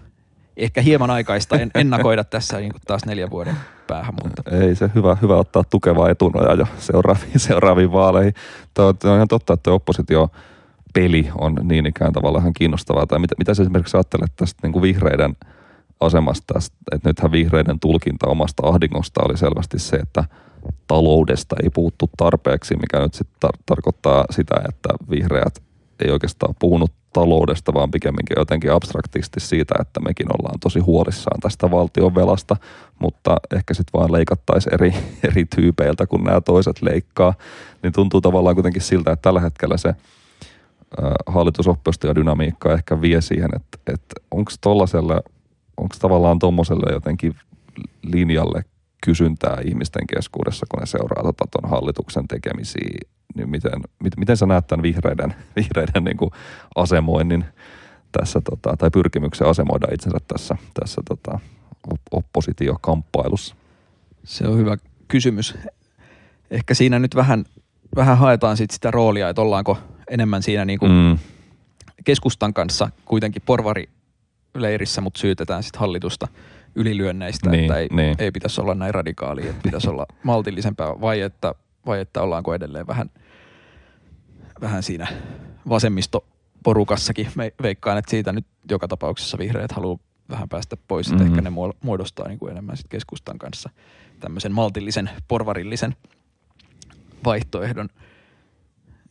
ehkä 0.57 0.81
hieman 0.81 1.11
aikaista 1.11 1.59
en, 1.59 1.71
ennakoida 1.81 2.23
tässä 2.23 2.57
niin 2.59 2.73
taas 2.87 3.05
neljän 3.05 3.29
vuoden 3.29 3.55
päähän. 3.87 4.13
Mutta. 4.23 4.43
Ei 4.51 4.75
se 4.75 4.89
hyvä, 4.95 5.17
hyvä 5.21 5.37
ottaa 5.37 5.63
tukevaa 5.69 6.09
etunoja 6.09 6.53
jo 6.53 6.67
seuraaviin, 6.79 7.39
seuraaviin 7.39 7.91
vaaleihin. 7.91 8.33
Tuo, 8.73 8.85
on 8.85 9.15
ihan 9.15 9.27
totta, 9.27 9.53
että 9.53 9.71
oppositio 9.71 10.29
peli 10.93 11.29
on 11.37 11.55
niin 11.63 11.85
ikään 11.85 12.13
tavallaan 12.13 12.53
kiinnostavaa. 12.53 13.07
Tai 13.07 13.19
mitä, 13.19 13.35
mitä 13.37 13.53
sä 13.53 13.63
esimerkiksi 13.63 13.97
ajattelet 13.97 14.31
tästä 14.35 14.59
niin 14.63 14.73
kuin 14.73 14.83
vihreiden 14.83 15.35
asemasta, 15.99 16.59
että 16.91 17.09
nythän 17.09 17.31
vihreiden 17.31 17.79
tulkinta 17.79 18.27
omasta 18.27 18.67
ahdingosta 18.67 19.21
oli 19.25 19.37
selvästi 19.37 19.79
se, 19.79 19.95
että 19.95 20.23
taloudesta 20.87 21.55
ei 21.63 21.69
puuttu 21.69 22.09
tarpeeksi, 22.17 22.75
mikä 22.75 22.99
nyt 22.99 23.13
sitten 23.13 23.49
tar- 23.49 23.61
tarkoittaa 23.65 24.25
sitä, 24.29 24.55
että 24.69 24.89
vihreät 25.09 25.63
ei 26.05 26.11
oikeastaan 26.11 26.55
puhunut 26.59 26.91
taloudesta, 27.13 27.73
vaan 27.73 27.91
pikemminkin 27.91 28.35
jotenkin 28.39 28.71
abstraktisti 28.71 29.39
siitä, 29.39 29.75
että 29.81 29.99
mekin 29.99 30.27
ollaan 30.29 30.59
tosi 30.59 30.79
huolissaan 30.79 31.39
tästä 31.39 31.71
valtion 31.71 32.15
velasta, 32.15 32.55
mutta 32.99 33.37
ehkä 33.55 33.73
sitten 33.73 33.99
vaan 33.99 34.11
leikattaisiin 34.11 34.73
eri, 34.73 34.93
eri 35.31 35.45
tyypeiltä, 35.55 36.07
kun 36.07 36.23
nämä 36.23 36.41
toiset 36.41 36.81
leikkaa, 36.81 37.33
niin 37.83 37.93
tuntuu 37.93 38.21
tavallaan 38.21 38.55
kuitenkin 38.55 38.81
siltä, 38.81 39.11
että 39.11 39.21
tällä 39.21 39.39
hetkellä 39.41 39.77
se 39.77 39.95
dynamiikka 42.15 42.73
ehkä 42.73 43.01
vie 43.01 43.21
siihen, 43.21 43.49
että, 43.55 43.77
että 43.93 44.15
onko 45.77 45.95
tavallaan 45.99 46.39
tuommoiselle 46.39 46.93
jotenkin 46.93 47.35
linjalle 48.03 48.65
kysyntää 49.05 49.57
ihmisten 49.65 50.07
keskuudessa, 50.07 50.65
kun 50.69 50.79
ne 50.79 50.85
seuraa 50.85 51.23
tota, 51.23 51.45
ton 51.51 51.69
hallituksen 51.69 52.27
tekemisiä. 52.27 52.99
Niin 53.35 53.49
miten, 53.49 53.71
miten, 54.03 54.19
miten 54.19 54.37
sä 54.37 54.45
näet 54.45 54.67
tämän 54.67 54.83
vihreiden, 54.83 55.35
vihreiden 55.55 56.03
niin 56.03 56.17
kuin 56.17 56.31
asemoinnin 56.75 57.45
tässä, 58.11 58.41
tota, 58.41 58.77
tai 58.77 58.89
pyrkimyksen 58.91 59.47
asemoida 59.47 59.87
itsensä 59.93 60.17
tässä, 60.27 60.57
tässä 60.79 61.01
tota, 61.07 61.39
oppositiokamppailussa? 62.11 63.55
Se 64.23 64.47
on 64.47 64.57
hyvä 64.57 64.77
kysymys. 65.07 65.57
Ehkä 66.51 66.73
siinä 66.73 66.99
nyt 66.99 67.15
vähän, 67.15 67.45
vähän 67.95 68.17
haetaan 68.17 68.57
sit 68.57 68.71
sitä 68.71 68.91
roolia, 68.91 69.29
että 69.29 69.41
ollaanko 69.41 69.77
enemmän 70.09 70.43
siinä 70.43 70.65
niin 70.65 70.79
kuin 70.79 70.91
mm. 70.91 71.17
keskustan 72.03 72.53
kanssa 72.53 72.89
kuitenkin 73.05 73.41
porvari-leirissä, 73.45 75.01
mutta 75.01 75.19
syytetään 75.19 75.63
sitten 75.63 75.79
hallitusta 75.79 76.27
ylilyönneistä, 76.75 77.49
niin, 77.49 77.63
että 77.63 77.77
ei, 77.77 77.87
niin. 77.91 78.15
ei 78.19 78.31
pitäisi 78.31 78.61
olla 78.61 78.75
näin 78.75 78.93
radikaali, 78.93 79.47
että 79.47 79.61
pitäisi 79.63 79.89
olla 79.89 80.05
maltillisempaa, 80.23 81.01
vai 81.01 81.21
että, 81.21 81.55
vai 81.85 81.99
että 81.99 82.21
ollaanko 82.21 82.53
edelleen 82.53 82.87
vähän, 82.87 83.09
vähän 84.61 84.83
siinä 84.83 85.07
vasemmistoporukassakin. 85.69 87.27
Me 87.35 87.53
veikkaan, 87.61 87.97
että 87.97 88.11
siitä 88.11 88.31
nyt 88.31 88.45
joka 88.69 88.87
tapauksessa 88.87 89.37
vihreät 89.37 89.71
haluaa 89.71 89.97
vähän 90.29 90.49
päästä 90.49 90.77
pois, 90.87 91.07
että 91.07 91.23
mm-hmm. 91.23 91.39
ehkä 91.39 91.49
ne 91.49 91.55
muodostaa 91.83 92.27
niin 92.27 92.39
kuin 92.39 92.51
enemmän 92.51 92.77
sit 92.77 92.87
keskustan 92.87 93.37
kanssa 93.37 93.69
tämmöisen 94.19 94.51
maltillisen, 94.51 95.09
porvarillisen 95.27 95.95
vaihtoehdon 97.25 97.89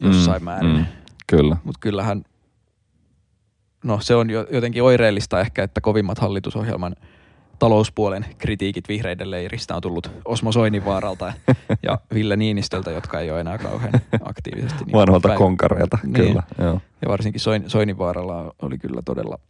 jossain 0.00 0.42
mm, 0.42 0.44
määrin. 0.44 0.76
Mm, 0.76 0.86
kyllä. 1.26 1.56
Mutta 1.64 1.78
kyllähän, 1.80 2.24
no 3.84 4.00
se 4.00 4.14
on 4.14 4.30
jo, 4.30 4.46
jotenkin 4.50 4.82
oireellista 4.82 5.40
ehkä, 5.40 5.62
että 5.62 5.80
kovimmat 5.80 6.18
hallitusohjelman 6.18 6.96
talouspuolen 7.58 8.26
kritiikit 8.38 8.88
vihreiden 8.88 9.30
leiristä 9.30 9.76
on 9.76 9.82
tullut 9.82 10.10
Osmo 10.24 10.52
Soinivaaralta 10.52 11.32
ja 11.82 11.98
Ville 12.14 12.36
Niinistöltä, 12.36 12.90
jotka 12.90 13.20
ei 13.20 13.30
ole 13.30 13.40
enää 13.40 13.58
kauhean 13.58 13.92
aktiivisesti. 14.24 14.84
Niin 14.84 14.92
Vanholta 14.92 15.28
päin. 15.28 15.38
konkareilta, 15.38 15.98
niin. 16.02 16.12
kyllä. 16.12 16.42
Joo. 16.58 16.80
Ja 17.02 17.08
varsinkin 17.08 17.40
Soin, 17.40 17.64
Soinivaaralla 17.66 18.54
oli 18.62 18.78
kyllä 18.78 19.02
todella– 19.02 19.38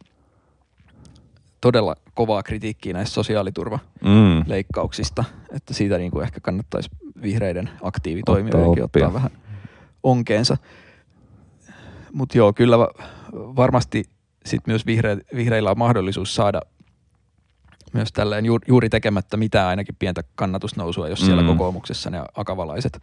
todella 1.65 1.95
kovaa 2.13 2.43
kritiikkiä 2.43 2.93
näistä 2.93 3.13
sosiaaliturvaleikkauksista, 3.13 5.21
mm. 5.21 5.27
että 5.55 5.73
siitä 5.73 5.97
niin 5.97 6.11
kuin 6.11 6.23
ehkä 6.23 6.39
kannattaisi 6.39 6.89
vihreiden 7.21 7.69
aktiivitoimijoidenkin 7.81 8.83
ottaa, 8.83 9.07
ottaa 9.07 9.13
vähän 9.13 9.31
onkeensa. 10.03 10.57
Mutta 12.13 12.37
joo, 12.37 12.53
kyllä 12.53 12.77
varmasti 13.33 14.03
sit 14.45 14.67
myös 14.67 14.85
vihre, 14.85 15.17
vihreillä 15.35 15.71
on 15.71 15.77
mahdollisuus 15.77 16.35
saada 16.35 16.61
myös 17.95 18.11
tälleen 18.11 18.45
juuri 18.67 18.89
tekemättä 18.89 19.37
mitään 19.37 19.67
ainakin 19.67 19.95
pientä 19.99 20.23
kannatusnousua, 20.35 21.09
jos 21.09 21.25
siellä 21.25 21.41
mm. 21.41 21.47
kokoomuksessa 21.47 22.09
ne 22.09 22.21
akavalaiset 22.35 23.01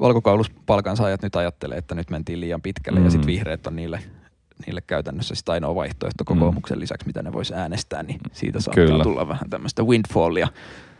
valkokauluspalkansaajat 0.00 1.22
nyt 1.22 1.36
ajattelee, 1.36 1.78
että 1.78 1.94
nyt 1.94 2.10
mentiin 2.10 2.40
liian 2.40 2.62
pitkälle 2.62 2.98
mm. 2.98 3.04
ja 3.04 3.10
sitten 3.10 3.26
vihreät 3.26 3.66
on 3.66 3.76
niille 3.76 4.00
niille 4.66 4.80
käytännössä 4.80 5.34
sitä 5.34 5.52
ainoa 5.52 5.74
vaihtoehto 5.74 6.24
kokoomuksen 6.24 6.78
mm. 6.78 6.80
lisäksi, 6.80 7.06
mitä 7.06 7.22
ne 7.22 7.32
voisi 7.32 7.54
äänestää, 7.54 8.02
niin 8.02 8.20
siitä 8.32 8.60
saattaa 8.60 8.84
Kyllä. 8.84 9.04
tulla 9.04 9.28
vähän 9.28 9.50
tämmöistä 9.50 9.82
windfallia 9.82 10.48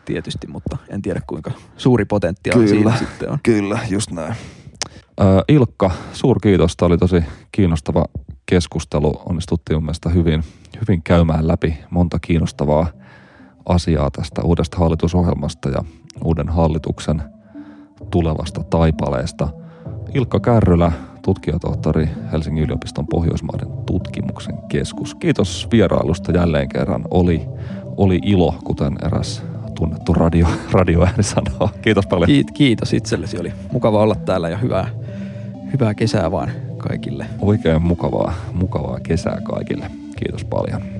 tietysti, 0.04 0.46
mutta 0.46 0.76
en 0.88 1.02
tiedä 1.02 1.20
kuinka 1.26 1.50
suuri 1.76 2.04
potentiaali 2.04 2.64
Kyllä. 2.64 2.76
siinä 2.76 2.96
sitten 2.96 3.30
on. 3.30 3.38
Kyllä, 3.42 3.78
just 3.90 4.10
näin. 4.10 4.34
Äh, 5.20 5.44
Ilkka, 5.48 5.90
suurkiitos. 6.12 6.76
Tämä 6.76 6.86
oli 6.86 6.98
tosi 6.98 7.24
kiinnostava 7.52 8.04
keskustelu. 8.46 9.22
Onnistuttiin 9.28 9.76
mun 9.76 9.84
mielestä 9.84 10.08
hyvin, 10.08 10.44
hyvin 10.80 11.02
käymään 11.02 11.48
läpi 11.48 11.78
monta 11.90 12.18
kiinnostavaa 12.18 12.86
asiaa 13.68 14.10
tästä 14.10 14.42
uudesta 14.42 14.76
hallitusohjelmasta 14.76 15.68
ja 15.68 15.84
uuden 16.24 16.48
hallituksen 16.48 17.22
tulevasta 18.10 18.62
taipaleesta. 18.62 19.48
Ilkka 20.14 20.40
Kärrylä, 20.40 20.92
tutkijatohtori 21.22 22.08
Helsingin 22.32 22.64
yliopiston 22.64 23.06
Pohjoismaiden 23.06 23.68
tutkimuksen 23.86 24.58
keskus. 24.68 25.14
Kiitos 25.14 25.68
vierailusta 25.72 26.32
jälleen 26.32 26.68
kerran. 26.68 27.04
Oli, 27.10 27.46
oli 27.96 28.18
ilo, 28.22 28.54
kuten 28.64 28.96
eräs 29.06 29.42
tunnettu 29.74 30.12
radio, 30.12 30.46
radioääni 30.72 31.22
sanoo. 31.22 31.70
Kiitos 31.82 32.06
paljon. 32.06 32.26
Kiit, 32.26 32.50
kiitos 32.50 32.92
itsellesi. 32.92 33.38
Oli 33.40 33.52
mukava 33.72 34.02
olla 34.02 34.14
täällä 34.14 34.48
ja 34.48 34.56
hyvää, 34.56 34.88
hyvää 35.72 35.94
kesää 35.94 36.30
vaan 36.30 36.50
kaikille. 36.76 37.26
Oikein 37.38 37.82
mukavaa, 37.82 38.34
mukavaa 38.52 39.00
kesää 39.02 39.40
kaikille. 39.44 39.90
Kiitos 40.16 40.44
paljon. 40.44 40.99